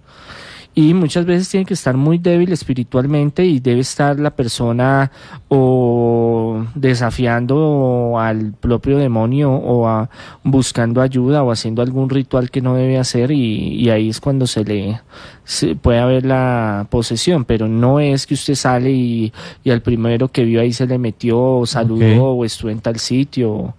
Y 0.75 0.95
muchas 0.95 1.27
veces 1.27 1.51
tiene 1.51 1.67
que 1.67 1.75
estar 1.75 1.97
muy 1.99 2.17
débil 2.17 2.51
espiritualmente 2.51 3.45
y 3.45 3.61
debe 3.61 3.81
estar 3.81 4.19
la 4.19 4.31
persona 4.31 5.11
o 5.49 6.65
desafiando 6.75 8.15
al 8.19 8.53
propio 8.55 8.97
demonio 8.97 9.53
o 9.53 9.87
a- 9.87 10.09
buscando 10.43 11.03
ayuda 11.03 11.43
o 11.43 11.51
haciendo 11.51 11.83
algún 11.83 12.09
ritual 12.09 12.51
que 12.51 12.63
no 12.63 12.75
debe 12.75 12.99
hacer 12.99 13.31
y, 13.33 13.75
y 13.75 13.91
ahí 13.91 14.09
es 14.09 14.21
cuando 14.21 14.47
se 14.47 14.65
le 14.65 15.01
se 15.45 15.75
puede 15.75 15.99
haber 15.99 16.25
la 16.25 16.87
posesión, 16.89 17.45
pero 17.45 17.69
no 17.69 18.01
es 18.01 18.27
que 18.27 18.35
usted 18.35 18.55
sale 18.55 18.91
y, 18.93 19.33
y 19.65 19.71
al 19.71 19.83
primero 19.83 20.29
que 20.29 20.45
vio 20.45 20.61
ahí 20.61 20.73
se 20.73 20.87
le 20.87 20.99
metió 20.99 21.39
o 21.59 21.67
saludó 21.67 22.31
o 22.33 22.45
estuvo 22.45 22.71
en 22.71 22.81
tal 22.81 22.99
sitio. 22.99 23.75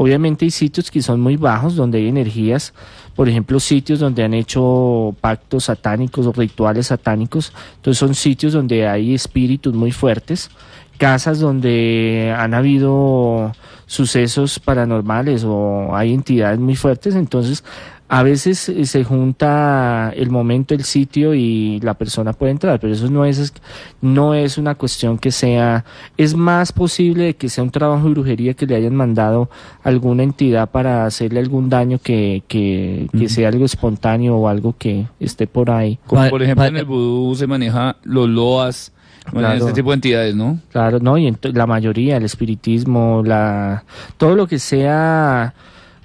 Obviamente 0.00 0.44
hay 0.44 0.52
sitios 0.52 0.92
que 0.92 1.02
son 1.02 1.20
muy 1.20 1.36
bajos 1.36 1.74
donde 1.74 1.98
hay 1.98 2.06
energías, 2.06 2.72
por 3.16 3.28
ejemplo 3.28 3.58
sitios 3.58 3.98
donde 3.98 4.22
han 4.22 4.32
hecho 4.32 5.12
pactos 5.20 5.64
satánicos 5.64 6.24
o 6.24 6.32
rituales 6.32 6.86
satánicos, 6.86 7.52
entonces 7.74 7.98
son 7.98 8.14
sitios 8.14 8.52
donde 8.52 8.86
hay 8.86 9.12
espíritus 9.12 9.74
muy 9.74 9.90
fuertes, 9.90 10.50
casas 10.98 11.40
donde 11.40 12.32
han 12.38 12.54
habido 12.54 13.52
sucesos 13.86 14.60
paranormales 14.60 15.42
o 15.44 15.96
hay 15.96 16.14
entidades 16.14 16.60
muy 16.60 16.76
fuertes, 16.76 17.16
entonces 17.16 17.64
a 18.08 18.22
veces 18.22 18.68
eh, 18.70 18.86
se 18.86 19.04
junta 19.04 20.12
el 20.16 20.30
momento, 20.30 20.74
el 20.74 20.84
sitio 20.84 21.34
y 21.34 21.78
la 21.80 21.94
persona 21.94 22.32
puede 22.32 22.52
entrar, 22.52 22.80
pero 22.80 22.92
eso 22.94 23.10
no 23.10 23.24
es, 23.26 23.52
no 24.00 24.34
es 24.34 24.56
una 24.56 24.74
cuestión 24.74 25.18
que 25.18 25.30
sea, 25.30 25.84
es 26.16 26.34
más 26.34 26.72
posible 26.72 27.24
de 27.24 27.36
que 27.36 27.48
sea 27.50 27.62
un 27.64 27.70
trabajo 27.70 28.04
de 28.08 28.14
brujería 28.14 28.54
que 28.54 28.66
le 28.66 28.76
hayan 28.76 28.94
mandado 28.94 29.50
alguna 29.84 30.22
entidad 30.22 30.70
para 30.70 31.04
hacerle 31.04 31.40
algún 31.40 31.68
daño 31.68 31.98
que, 31.98 32.42
que, 32.48 33.08
que 33.16 33.28
sea 33.28 33.48
algo 33.48 33.66
espontáneo 33.66 34.36
o 34.36 34.48
algo 34.48 34.74
que 34.78 35.06
esté 35.20 35.46
por 35.46 35.70
ahí. 35.70 35.98
Como 36.06 36.28
por 36.30 36.42
ejemplo 36.42 36.64
en 36.64 36.76
el 36.78 36.84
vudú 36.86 37.34
se 37.34 37.46
maneja 37.46 37.96
los 38.04 38.28
loas, 38.28 38.92
bueno, 39.32 39.48
Claro. 39.48 39.60
este 39.66 39.74
tipo 39.74 39.90
de 39.90 39.94
entidades, 39.96 40.34
¿no? 40.34 40.58
Claro, 40.72 40.98
no, 41.00 41.18
y 41.18 41.36
la 41.42 41.66
mayoría, 41.66 42.16
el 42.16 42.24
espiritismo, 42.24 43.22
la, 43.22 43.84
todo 44.16 44.34
lo 44.34 44.46
que 44.46 44.58
sea 44.58 45.52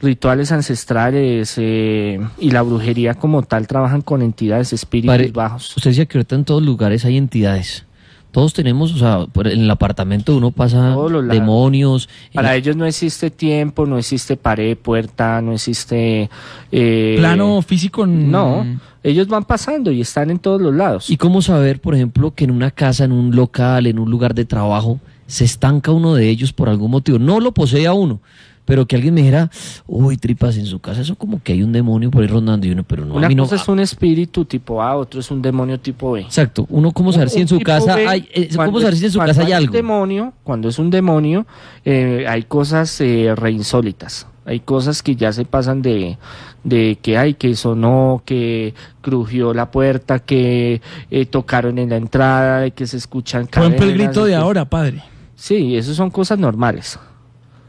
rituales 0.03 0.51
ancestrales 0.51 1.55
eh, 1.57 2.19
y 2.39 2.51
la 2.51 2.61
brujería 2.61 3.15
como 3.15 3.41
tal 3.41 3.65
trabajan 3.67 4.01
con 4.01 4.21
entidades, 4.21 4.73
espíritus 4.73 5.15
Pare- 5.15 5.31
bajos. 5.31 5.75
Usted 5.77 5.91
decía 5.91 6.05
que 6.05 6.17
ahorita 6.19 6.35
en 6.35 6.45
todos 6.45 6.61
lugares 6.61 7.05
hay 7.05 7.17
entidades. 7.17 7.85
Todos 8.31 8.51
tenemos, 8.53 8.91
o 8.93 8.97
sea, 8.97 9.27
por- 9.31 9.47
en 9.47 9.61
el 9.61 9.69
apartamento 9.69 10.35
uno 10.35 10.49
pasa 10.49 10.95
demonios. 11.29 12.09
Para 12.33 12.55
eh, 12.55 12.57
ellos 12.57 12.75
no 12.75 12.85
existe 12.87 13.29
tiempo, 13.29 13.85
no 13.85 13.97
existe 13.99 14.35
pared, 14.37 14.75
puerta, 14.75 15.39
no 15.41 15.53
existe... 15.53 16.29
eh, 16.71 17.15
Plano 17.19 17.61
físico. 17.61 18.05
No, 18.07 18.65
ellos 19.03 19.27
van 19.27 19.43
pasando 19.45 19.91
y 19.91 20.01
están 20.01 20.31
en 20.31 20.39
todos 20.39 20.59
los 20.59 20.73
lados. 20.73 21.09
¿Y 21.11 21.17
cómo 21.17 21.41
saber, 21.43 21.79
por 21.79 21.93
ejemplo, 21.93 22.33
que 22.33 22.43
en 22.45 22.51
una 22.51 22.71
casa, 22.71 23.03
en 23.05 23.11
un 23.11 23.35
local, 23.35 23.85
en 23.85 23.99
un 23.99 24.09
lugar 24.09 24.33
de 24.33 24.45
trabajo, 24.45 24.99
se 25.27 25.45
estanca 25.45 25.91
uno 25.91 26.15
de 26.15 26.27
ellos 26.29 26.53
por 26.53 26.69
algún 26.69 26.89
motivo? 26.89 27.19
No 27.19 27.39
lo 27.39 27.51
posee 27.53 27.85
a 27.85 27.93
uno, 27.93 28.19
pero 28.65 28.85
que 28.85 28.95
alguien 28.95 29.13
me 29.13 29.21
dijera, 29.21 29.49
uy, 29.87 30.17
tripas 30.17 30.57
en 30.57 30.65
su 30.65 30.79
casa, 30.79 31.01
eso 31.01 31.15
como 31.15 31.41
que 31.43 31.53
hay 31.53 31.63
un 31.63 31.71
demonio 31.71 32.09
por 32.11 32.21
ahí 32.21 32.27
rondando 32.27 32.65
y 32.67 32.71
uno, 32.71 32.83
pero 32.83 33.05
no, 33.05 33.15
a 33.15 33.17
Una 33.17 33.29
no. 33.29 33.43
cosa 33.43 33.55
es 33.57 33.67
un 33.67 33.79
espíritu 33.79 34.45
tipo 34.45 34.81
A, 34.81 34.95
otro 34.95 35.19
es 35.19 35.29
un 35.31 35.41
demonio 35.41 35.79
tipo 35.79 36.11
B. 36.13 36.21
Exacto, 36.21 36.65
uno 36.69 36.91
cómo 36.91 37.11
saber 37.11 37.29
si 37.29 37.41
en 37.41 37.47
su 37.47 37.59
casa 37.59 37.95
B, 37.95 38.07
hay, 38.07 38.27
eh, 38.33 38.49
cuando 38.55 38.71
cómo 38.71 38.79
saber 38.79 38.93
es- 38.93 38.99
si 38.99 39.05
en 39.07 39.11
su 39.11 39.19
casa 39.19 39.41
hay 39.41 39.47
un 39.47 39.53
algo. 39.53 39.73
demonio, 39.73 40.33
cuando 40.43 40.69
es 40.69 40.79
un 40.79 40.89
demonio, 40.89 41.45
eh, 41.85 42.25
hay 42.27 42.43
cosas 42.43 42.99
eh, 43.01 43.33
reinsólitas. 43.35 44.27
Hay 44.45 44.59
cosas 44.59 45.01
que 45.01 45.15
ya 45.15 45.31
se 45.31 45.45
pasan 45.45 45.81
de, 45.81 46.17
de 46.65 46.97
que 47.01 47.17
hay, 47.17 47.35
que 47.35 47.55
sonó, 47.55 48.21
que 48.25 48.73
crujió 48.99 49.53
la 49.53 49.71
puerta, 49.71 50.19
que 50.19 50.81
eh, 51.09 51.25
tocaron 51.25 51.77
en 51.77 51.89
la 51.91 51.95
entrada, 51.95 52.59
de 52.59 52.71
que 52.71 52.85
se 52.85 52.97
escuchan 52.97 53.47
Por 53.47 53.63
ejemplo, 53.63 53.85
el 53.85 53.91
cadenas, 53.93 54.07
grito 54.13 54.25
de 54.25 54.31
que- 54.31 54.35
ahora, 54.35 54.65
padre. 54.65 55.01
Sí, 55.35 55.77
eso 55.77 55.93
son 55.93 56.09
cosas 56.09 56.39
normales 56.39 56.99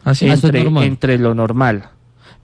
Así 0.05 0.29
Ah, 0.29 0.35
es 0.35 0.45
entre, 0.45 0.63
normal. 0.63 0.85
entre 0.85 1.19
lo 1.19 1.35
normal. 1.35 1.85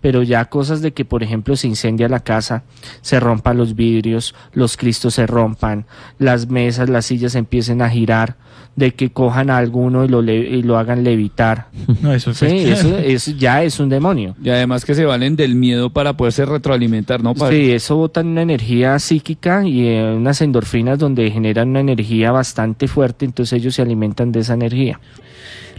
Pero 0.00 0.22
ya 0.22 0.46
cosas 0.46 0.80
de 0.80 0.92
que, 0.92 1.04
por 1.04 1.22
ejemplo, 1.22 1.56
se 1.56 1.68
incendia 1.68 2.08
la 2.08 2.20
casa, 2.20 2.62
se 3.02 3.20
rompan 3.20 3.58
los 3.58 3.74
vidrios, 3.76 4.34
los 4.54 4.78
cristos 4.78 5.12
se 5.14 5.26
rompan, 5.26 5.84
las 6.18 6.48
mesas, 6.48 6.88
las 6.88 7.04
sillas 7.04 7.34
empiecen 7.34 7.82
a 7.82 7.90
girar, 7.90 8.36
de 8.76 8.94
que 8.94 9.10
cojan 9.10 9.50
a 9.50 9.58
alguno 9.58 10.06
y 10.06 10.08
lo, 10.08 10.22
le- 10.22 10.38
y 10.38 10.62
lo 10.62 10.78
hagan 10.78 11.04
levitar. 11.04 11.66
No, 12.00 12.14
eso 12.14 12.32
Sí, 12.32 12.46
eso 12.46 13.32
ya 13.38 13.62
es 13.62 13.78
un 13.78 13.90
demonio. 13.90 14.36
Y 14.42 14.48
además 14.48 14.86
que 14.86 14.94
se 14.94 15.04
valen 15.04 15.36
del 15.36 15.54
miedo 15.54 15.90
para 15.90 16.14
poderse 16.16 16.46
retroalimentar, 16.46 17.22
¿no? 17.22 17.34
padre? 17.34 17.56
Sí, 17.66 17.72
eso 17.72 17.96
botan 17.96 18.28
una 18.28 18.40
energía 18.40 18.98
psíquica 18.98 19.66
y 19.66 19.86
eh, 19.86 20.14
unas 20.16 20.40
endorfinas 20.40 20.98
donde 20.98 21.30
generan 21.30 21.68
una 21.68 21.80
energía 21.80 22.32
bastante 22.32 22.88
fuerte, 22.88 23.26
entonces 23.26 23.52
ellos 23.60 23.74
se 23.74 23.82
alimentan 23.82 24.32
de 24.32 24.40
esa 24.40 24.54
energía. 24.54 24.98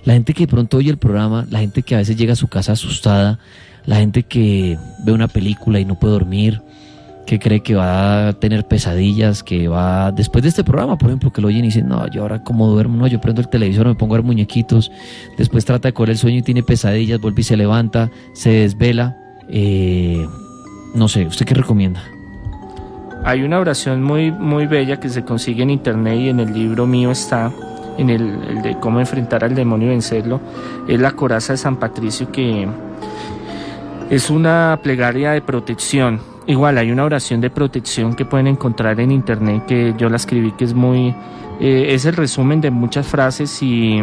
La 0.04 0.14
gente 0.14 0.34
que 0.34 0.46
de 0.46 0.48
pronto 0.48 0.78
oye 0.78 0.90
el 0.90 0.98
programa, 0.98 1.46
la 1.50 1.60
gente 1.60 1.84
que 1.84 1.96
a 1.96 2.00
veces 2.00 2.18
llega 2.18 2.34
a 2.34 2.36
su 2.36 2.48
casa 2.48 2.72
asustada, 2.72 3.40
la 3.86 3.98
gente 3.98 4.24
que 4.24 4.78
ve 5.04 5.12
una 5.12 5.28
película 5.28 5.80
y 5.80 5.86
no 5.86 6.00
puede 6.00 6.14
dormir, 6.14 6.62
que 7.26 7.40
cree 7.40 7.62
que 7.62 7.76
va 7.76 8.30
a 8.30 8.34
tener 8.34 8.68
pesadillas, 8.68 9.44
que 9.44 9.68
va 9.68 10.12
después 10.12 10.44
de 10.44 10.50
este 10.50 10.64
programa, 10.64 10.98
por 10.98 11.10
ejemplo, 11.10 11.32
que 11.32 11.42
lo 11.42 11.48
oyen 11.48 11.64
y 11.64 11.68
dicen, 11.68 11.88
no, 11.88 12.08
yo 12.08 12.24
ahora 12.24 12.44
cómo 12.44 12.68
duermo, 12.68 12.98
no, 12.98 13.08
yo 13.08 13.22
prendo 13.22 13.42
el 13.42 13.48
televisor, 13.48 13.88
me 13.88 13.96
pongo 13.96 14.16
a 14.16 14.18
ver 14.18 14.26
muñequitos, 14.26 14.92
después 15.38 15.66
trata 15.66 15.90
de 15.90 15.94
coger 15.94 16.12
el 16.12 16.18
sueño 16.18 16.40
y 16.40 16.42
tiene 16.42 16.64
pesadillas, 16.64 17.22
vuelve 17.22 17.42
y 17.42 17.44
se 17.44 17.58
levanta, 17.58 18.10
se 18.34 18.50
desvela. 18.50 19.18
Eh, 19.50 20.26
no 20.94 21.08
sé, 21.08 21.26
¿usted 21.26 21.46
qué 21.46 21.54
recomienda? 21.54 22.04
Hay 23.24 23.44
una 23.44 23.60
oración 23.60 24.02
muy, 24.02 24.32
muy 24.32 24.66
bella 24.66 25.00
que 25.00 25.08
se 25.10 25.24
consigue 25.24 25.62
en 25.62 25.70
internet 25.70 26.20
y 26.20 26.30
en 26.30 26.40
el 26.40 26.54
libro 26.54 26.88
mío 26.88 27.12
está, 27.12 27.52
en 27.98 28.10
el, 28.10 28.62
de 28.62 28.78
cómo 28.80 29.00
enfrentar 29.00 29.44
al 29.44 29.56
demonio 29.56 29.88
y 29.88 29.92
vencerlo. 29.92 30.40
Es 30.88 31.00
la 31.00 31.12
coraza 31.12 31.54
de 31.54 31.58
San 31.58 31.78
Patricio 31.78 32.32
que, 32.32 32.68
Es 34.10 34.30
una 34.30 34.80
plegaria 34.84 35.32
de 35.32 35.42
protección. 35.42 36.20
Igual 36.48 36.78
hay 36.78 36.92
una 36.92 37.04
oración 37.04 37.40
de 37.40 37.50
protección 37.50 38.16
que 38.16 38.26
pueden 38.26 38.48
encontrar 38.48 39.00
en 39.00 39.12
internet 39.12 39.66
que 39.68 39.94
yo 39.98 40.10
la 40.10 40.18
escribí 40.18 40.52
que 40.54 40.66
es 40.66 40.74
muy... 40.74 41.16
eh, 41.60 41.88
es 41.90 42.06
el 42.06 42.16
resumen 42.16 42.62
de 42.62 42.72
muchas 42.72 43.08
frases 43.08 43.62
y 43.62 44.02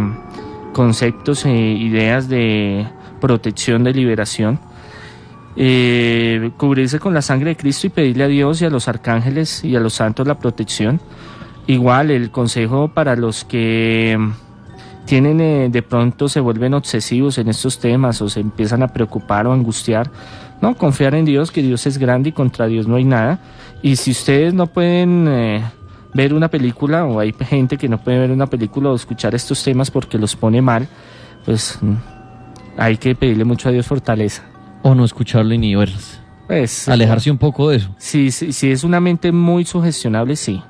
conceptos 0.72 1.44
e 1.44 1.50
ideas 1.50 2.28
de 2.28 2.86
protección, 3.20 3.84
de 3.84 3.92
liberación. 3.92 4.60
Eh, 5.56 6.52
cubrirse 6.56 7.00
con 7.00 7.12
la 7.14 7.20
sangre 7.20 7.50
de 7.50 7.56
Cristo 7.56 7.88
y 7.88 7.90
pedirle 7.90 8.24
a 8.24 8.28
Dios 8.28 8.62
y 8.62 8.64
a 8.64 8.70
los 8.70 8.86
arcángeles 8.86 9.64
y 9.64 9.74
a 9.74 9.80
los 9.80 9.94
santos 9.94 10.24
la 10.26 10.38
protección. 10.38 11.00
Igual 11.68 12.10
el 12.10 12.30
consejo 12.30 12.88
para 12.88 13.14
los 13.14 13.44
que 13.44 14.18
tienen 15.04 15.38
eh, 15.42 15.68
de 15.70 15.82
pronto 15.82 16.26
se 16.30 16.40
vuelven 16.40 16.72
obsesivos 16.72 17.36
en 17.36 17.48
estos 17.48 17.78
temas 17.78 18.22
o 18.22 18.30
se 18.30 18.40
empiezan 18.40 18.82
a 18.82 18.88
preocupar 18.88 19.46
o 19.46 19.52
angustiar, 19.52 20.10
no, 20.62 20.76
confiar 20.78 21.14
en 21.14 21.26
Dios, 21.26 21.50
que 21.50 21.62
Dios 21.62 21.86
es 21.86 21.98
grande 21.98 22.30
y 22.30 22.32
contra 22.32 22.66
Dios 22.66 22.88
no 22.88 22.96
hay 22.96 23.04
nada. 23.04 23.38
Y 23.82 23.96
si 23.96 24.12
ustedes 24.12 24.54
no 24.54 24.66
pueden 24.66 25.28
eh, 25.28 25.62
ver 26.14 26.32
una 26.32 26.48
película 26.48 27.04
o 27.04 27.20
hay 27.20 27.34
gente 27.38 27.76
que 27.76 27.86
no 27.86 27.98
puede 27.98 28.18
ver 28.18 28.30
una 28.30 28.46
película 28.46 28.88
o 28.88 28.94
escuchar 28.94 29.34
estos 29.34 29.62
temas 29.62 29.90
porque 29.90 30.16
los 30.16 30.36
pone 30.36 30.62
mal, 30.62 30.88
pues 31.44 31.78
mm, 31.82 31.94
hay 32.78 32.96
que 32.96 33.14
pedirle 33.14 33.44
mucho 33.44 33.68
a 33.68 33.72
Dios 33.72 33.86
fortaleza. 33.86 34.42
O 34.82 34.94
no 34.94 35.04
escucharlo 35.04 35.52
y 35.52 35.58
ni 35.58 35.74
verlas. 35.74 36.18
Pues, 36.46 36.88
Alejarse 36.88 37.30
un 37.30 37.36
poco 37.36 37.68
de 37.68 37.76
eso. 37.76 37.94
Si, 37.98 38.30
si, 38.30 38.54
si 38.54 38.70
es 38.70 38.84
una 38.84 39.00
mente 39.00 39.32
muy 39.32 39.66
sugestionable, 39.66 40.34
sí. 40.34 40.62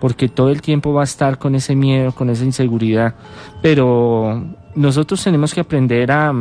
Porque 0.00 0.28
todo 0.28 0.50
el 0.50 0.62
tiempo 0.62 0.92
va 0.92 1.02
a 1.02 1.04
estar 1.04 1.38
con 1.38 1.54
ese 1.54 1.74
miedo, 1.74 2.12
con 2.12 2.30
esa 2.30 2.44
inseguridad. 2.44 3.14
Pero 3.62 4.44
nosotros 4.74 5.22
tenemos 5.22 5.52
que 5.52 5.60
aprender 5.60 6.12
a, 6.12 6.32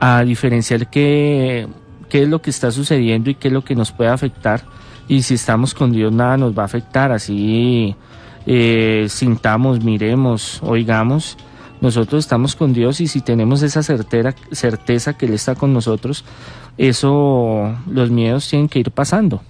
a 0.00 0.22
diferenciar 0.24 0.88
qué, 0.88 1.68
qué 2.08 2.22
es 2.22 2.28
lo 2.28 2.40
que 2.40 2.50
está 2.50 2.70
sucediendo 2.70 3.30
y 3.30 3.34
qué 3.34 3.48
es 3.48 3.54
lo 3.54 3.62
que 3.62 3.74
nos 3.74 3.92
puede 3.92 4.10
afectar. 4.10 4.62
Y 5.08 5.22
si 5.22 5.34
estamos 5.34 5.74
con 5.74 5.92
Dios, 5.92 6.12
nada 6.12 6.36
nos 6.36 6.56
va 6.56 6.62
a 6.62 6.66
afectar. 6.66 7.12
Así 7.12 7.96
eh, 8.46 9.06
sintamos, 9.08 9.82
miremos, 9.82 10.60
oigamos. 10.62 11.36
Nosotros 11.80 12.24
estamos 12.24 12.56
con 12.56 12.72
Dios 12.72 13.00
y 13.00 13.06
si 13.06 13.20
tenemos 13.20 13.62
esa 13.62 13.82
certera, 13.82 14.34
certeza 14.52 15.16
que 15.16 15.26
Él 15.26 15.32
está 15.32 15.54
con 15.54 15.72
nosotros, 15.72 16.24
eso, 16.76 17.74
los 17.90 18.10
miedos 18.10 18.48
tienen 18.48 18.68
que 18.68 18.80
ir 18.80 18.90
pasando. 18.90 19.42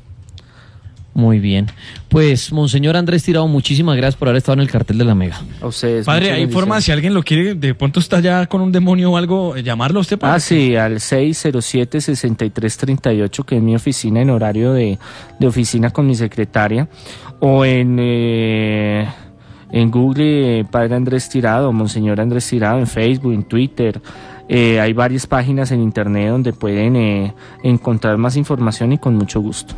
Muy 1.20 1.38
bien. 1.38 1.66
Pues, 2.08 2.50
Monseñor 2.50 2.96
Andrés 2.96 3.22
Tirado, 3.22 3.46
muchísimas 3.46 3.94
gracias 3.96 4.16
por 4.16 4.28
haber 4.28 4.38
estado 4.38 4.54
en 4.54 4.60
el 4.60 4.70
cartel 4.70 4.96
de 4.96 5.04
la 5.04 5.14
Mega. 5.14 5.38
A 5.60 5.66
ustedes. 5.66 6.06
Padre, 6.06 6.32
hay 6.32 6.46
forma, 6.46 6.80
si 6.80 6.92
alguien 6.92 7.12
lo 7.12 7.22
quiere, 7.22 7.54
de 7.54 7.74
pronto 7.74 8.00
está 8.00 8.20
ya 8.20 8.46
con 8.46 8.62
un 8.62 8.72
demonio 8.72 9.12
o 9.12 9.16
algo, 9.18 9.54
eh, 9.54 9.62
llamarlo 9.62 9.98
a 9.98 10.00
usted 10.00 10.18
para 10.18 10.32
Ah, 10.34 10.40
sí, 10.40 10.76
al 10.76 10.94
607-6338, 10.98 13.44
que 13.44 13.58
es 13.58 13.62
mi 13.62 13.76
oficina 13.76 14.22
en 14.22 14.30
horario 14.30 14.72
de, 14.72 14.98
de 15.38 15.46
oficina 15.46 15.90
con 15.90 16.06
mi 16.06 16.14
secretaria, 16.14 16.88
o 17.38 17.66
en, 17.66 17.98
eh, 18.00 19.06
en 19.70 19.90
Google, 19.90 20.60
eh, 20.60 20.64
Padre 20.64 20.94
Andrés 20.96 21.28
Tirado, 21.28 21.70
Monseñor 21.70 22.18
Andrés 22.18 22.48
Tirado, 22.48 22.78
en 22.78 22.86
Facebook, 22.86 23.34
en 23.34 23.42
Twitter. 23.42 24.00
Eh, 24.48 24.80
hay 24.80 24.92
varias 24.92 25.28
páginas 25.28 25.70
en 25.70 25.80
internet 25.80 26.30
donde 26.30 26.52
pueden 26.52 26.96
eh, 26.96 27.32
encontrar 27.62 28.16
más 28.16 28.36
información 28.36 28.92
y 28.92 28.98
con 28.98 29.14
mucho 29.14 29.40
gusto. 29.40 29.76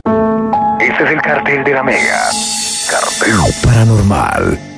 Es 1.03 1.11
el 1.11 1.21
cartel 1.21 1.65
de 1.65 1.75
la 1.75 1.83
Mega. 1.83 2.31
Cartel 2.89 3.35
paranormal. 3.65 4.72